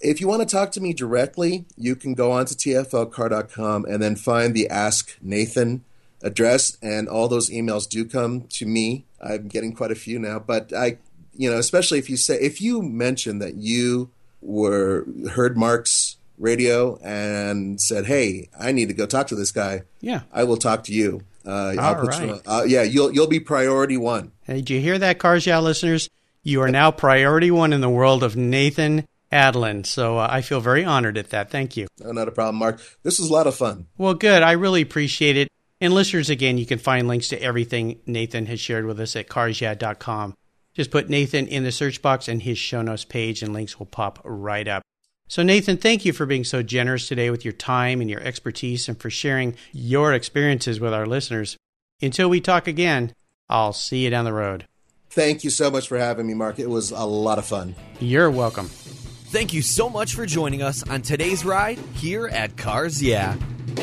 If 0.00 0.20
you 0.20 0.28
want 0.28 0.46
to 0.46 0.56
talk 0.56 0.72
to 0.72 0.80
me 0.80 0.92
directly, 0.92 1.66
you 1.76 1.94
can 1.94 2.14
go 2.14 2.32
on 2.32 2.46
to 2.46 2.54
tflcar.com 2.54 3.84
and 3.84 4.02
then 4.02 4.16
find 4.16 4.54
the 4.54 4.68
Ask 4.68 5.16
Nathan 5.20 5.84
address, 6.22 6.76
and 6.82 7.08
all 7.08 7.28
those 7.28 7.50
emails 7.50 7.88
do 7.88 8.04
come 8.04 8.42
to 8.48 8.66
me. 8.66 9.04
I'm 9.20 9.48
getting 9.48 9.74
quite 9.74 9.90
a 9.90 9.96
few 9.96 10.18
now, 10.18 10.38
but 10.38 10.72
I, 10.72 10.98
you 11.34 11.50
know, 11.50 11.58
especially 11.58 11.98
if 11.98 12.10
you 12.10 12.16
say 12.16 12.38
if 12.40 12.60
you 12.60 12.82
mention 12.82 13.38
that 13.38 13.56
you 13.56 14.10
were 14.40 15.06
heard 15.32 15.56
Mark's 15.56 16.16
radio 16.40 16.98
and 17.02 17.80
said, 17.80 18.06
"Hey, 18.06 18.48
I 18.58 18.72
need 18.72 18.88
to 18.88 18.94
go 18.94 19.06
talk 19.06 19.28
to 19.28 19.36
this 19.36 19.52
guy." 19.52 19.82
Yeah, 20.00 20.22
I 20.32 20.44
will 20.44 20.56
talk 20.56 20.84
to 20.84 20.92
you. 20.92 21.22
Uh, 21.46 21.74
All 21.78 22.04
right. 22.04 22.28
You, 22.28 22.40
uh, 22.46 22.64
yeah, 22.66 22.82
you'll 22.82 23.12
you'll 23.12 23.26
be 23.26 23.40
priority 23.40 23.96
one. 23.96 24.32
Hey, 24.42 24.54
did 24.54 24.70
you 24.70 24.80
hear 24.80 24.98
that, 24.98 25.18
Cars 25.18 25.46
Yeah 25.46 25.60
listeners? 25.60 26.08
You 26.42 26.62
are 26.62 26.70
now 26.70 26.90
priority 26.90 27.50
one 27.50 27.72
in 27.72 27.80
the 27.80 27.90
world 27.90 28.22
of 28.22 28.34
Nathan 28.34 29.06
Adlen. 29.30 29.84
So 29.84 30.18
uh, 30.18 30.28
I 30.30 30.40
feel 30.40 30.60
very 30.60 30.84
honored 30.84 31.18
at 31.18 31.30
that. 31.30 31.50
Thank 31.50 31.76
you. 31.76 31.86
No, 32.00 32.12
not 32.12 32.28
a 32.28 32.32
problem, 32.32 32.56
Mark. 32.56 32.80
This 33.02 33.18
was 33.18 33.28
a 33.28 33.32
lot 33.32 33.46
of 33.46 33.54
fun. 33.54 33.86
Well, 33.98 34.14
good. 34.14 34.42
I 34.42 34.52
really 34.52 34.82
appreciate 34.82 35.36
it. 35.36 35.48
And 35.82 35.94
listeners, 35.94 36.28
again, 36.28 36.58
you 36.58 36.66
can 36.66 36.78
find 36.78 37.08
links 37.08 37.28
to 37.28 37.42
everything 37.42 38.00
Nathan 38.06 38.46
has 38.46 38.60
shared 38.60 38.84
with 38.84 39.00
us 39.00 39.16
at 39.16 39.28
carsyeah.com. 39.28 40.34
Just 40.74 40.90
put 40.90 41.08
Nathan 41.08 41.46
in 41.46 41.64
the 41.64 41.72
search 41.72 42.02
box 42.02 42.28
and 42.28 42.42
his 42.42 42.58
show 42.58 42.82
notes 42.82 43.04
page, 43.04 43.42
and 43.42 43.52
links 43.52 43.78
will 43.78 43.86
pop 43.86 44.20
right 44.24 44.68
up. 44.68 44.82
So, 45.30 45.44
Nathan, 45.44 45.76
thank 45.76 46.04
you 46.04 46.12
for 46.12 46.26
being 46.26 46.42
so 46.42 46.60
generous 46.60 47.06
today 47.06 47.30
with 47.30 47.44
your 47.44 47.52
time 47.52 48.00
and 48.00 48.10
your 48.10 48.20
expertise 48.20 48.88
and 48.88 49.00
for 49.00 49.10
sharing 49.10 49.54
your 49.72 50.12
experiences 50.12 50.80
with 50.80 50.92
our 50.92 51.06
listeners. 51.06 51.56
Until 52.02 52.28
we 52.28 52.40
talk 52.40 52.66
again, 52.66 53.14
I'll 53.48 53.72
see 53.72 53.98
you 54.02 54.10
down 54.10 54.24
the 54.24 54.32
road. 54.32 54.66
Thank 55.08 55.44
you 55.44 55.50
so 55.50 55.70
much 55.70 55.86
for 55.86 55.98
having 55.98 56.26
me, 56.26 56.34
Mark. 56.34 56.58
It 56.58 56.68
was 56.68 56.90
a 56.90 57.04
lot 57.04 57.38
of 57.38 57.46
fun. 57.46 57.76
You're 58.00 58.28
welcome. 58.28 58.66
Thank 58.66 59.52
you 59.52 59.62
so 59.62 59.88
much 59.88 60.14
for 60.16 60.26
joining 60.26 60.62
us 60.62 60.82
on 60.90 61.00
today's 61.00 61.44
ride 61.44 61.78
here 61.94 62.26
at 62.26 62.56
Cars 62.56 63.00
Yeah. 63.00 63.36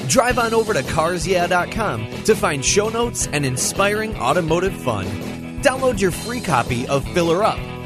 Drive 0.10 0.40
on 0.40 0.54
over 0.54 0.74
to 0.74 0.82
carsyeah.com 0.82 2.24
to 2.26 2.36
find 2.36 2.66
show 2.66 2.90
notes 2.90 3.26
and 3.28 3.46
inspiring 3.46 4.18
automotive 4.18 4.76
fun. 4.82 5.06
Download 5.62 5.98
your 5.98 6.12
free 6.12 6.42
copy 6.42 6.86
of 6.90 7.08
Filler 7.14 7.42
Up, 7.42 7.58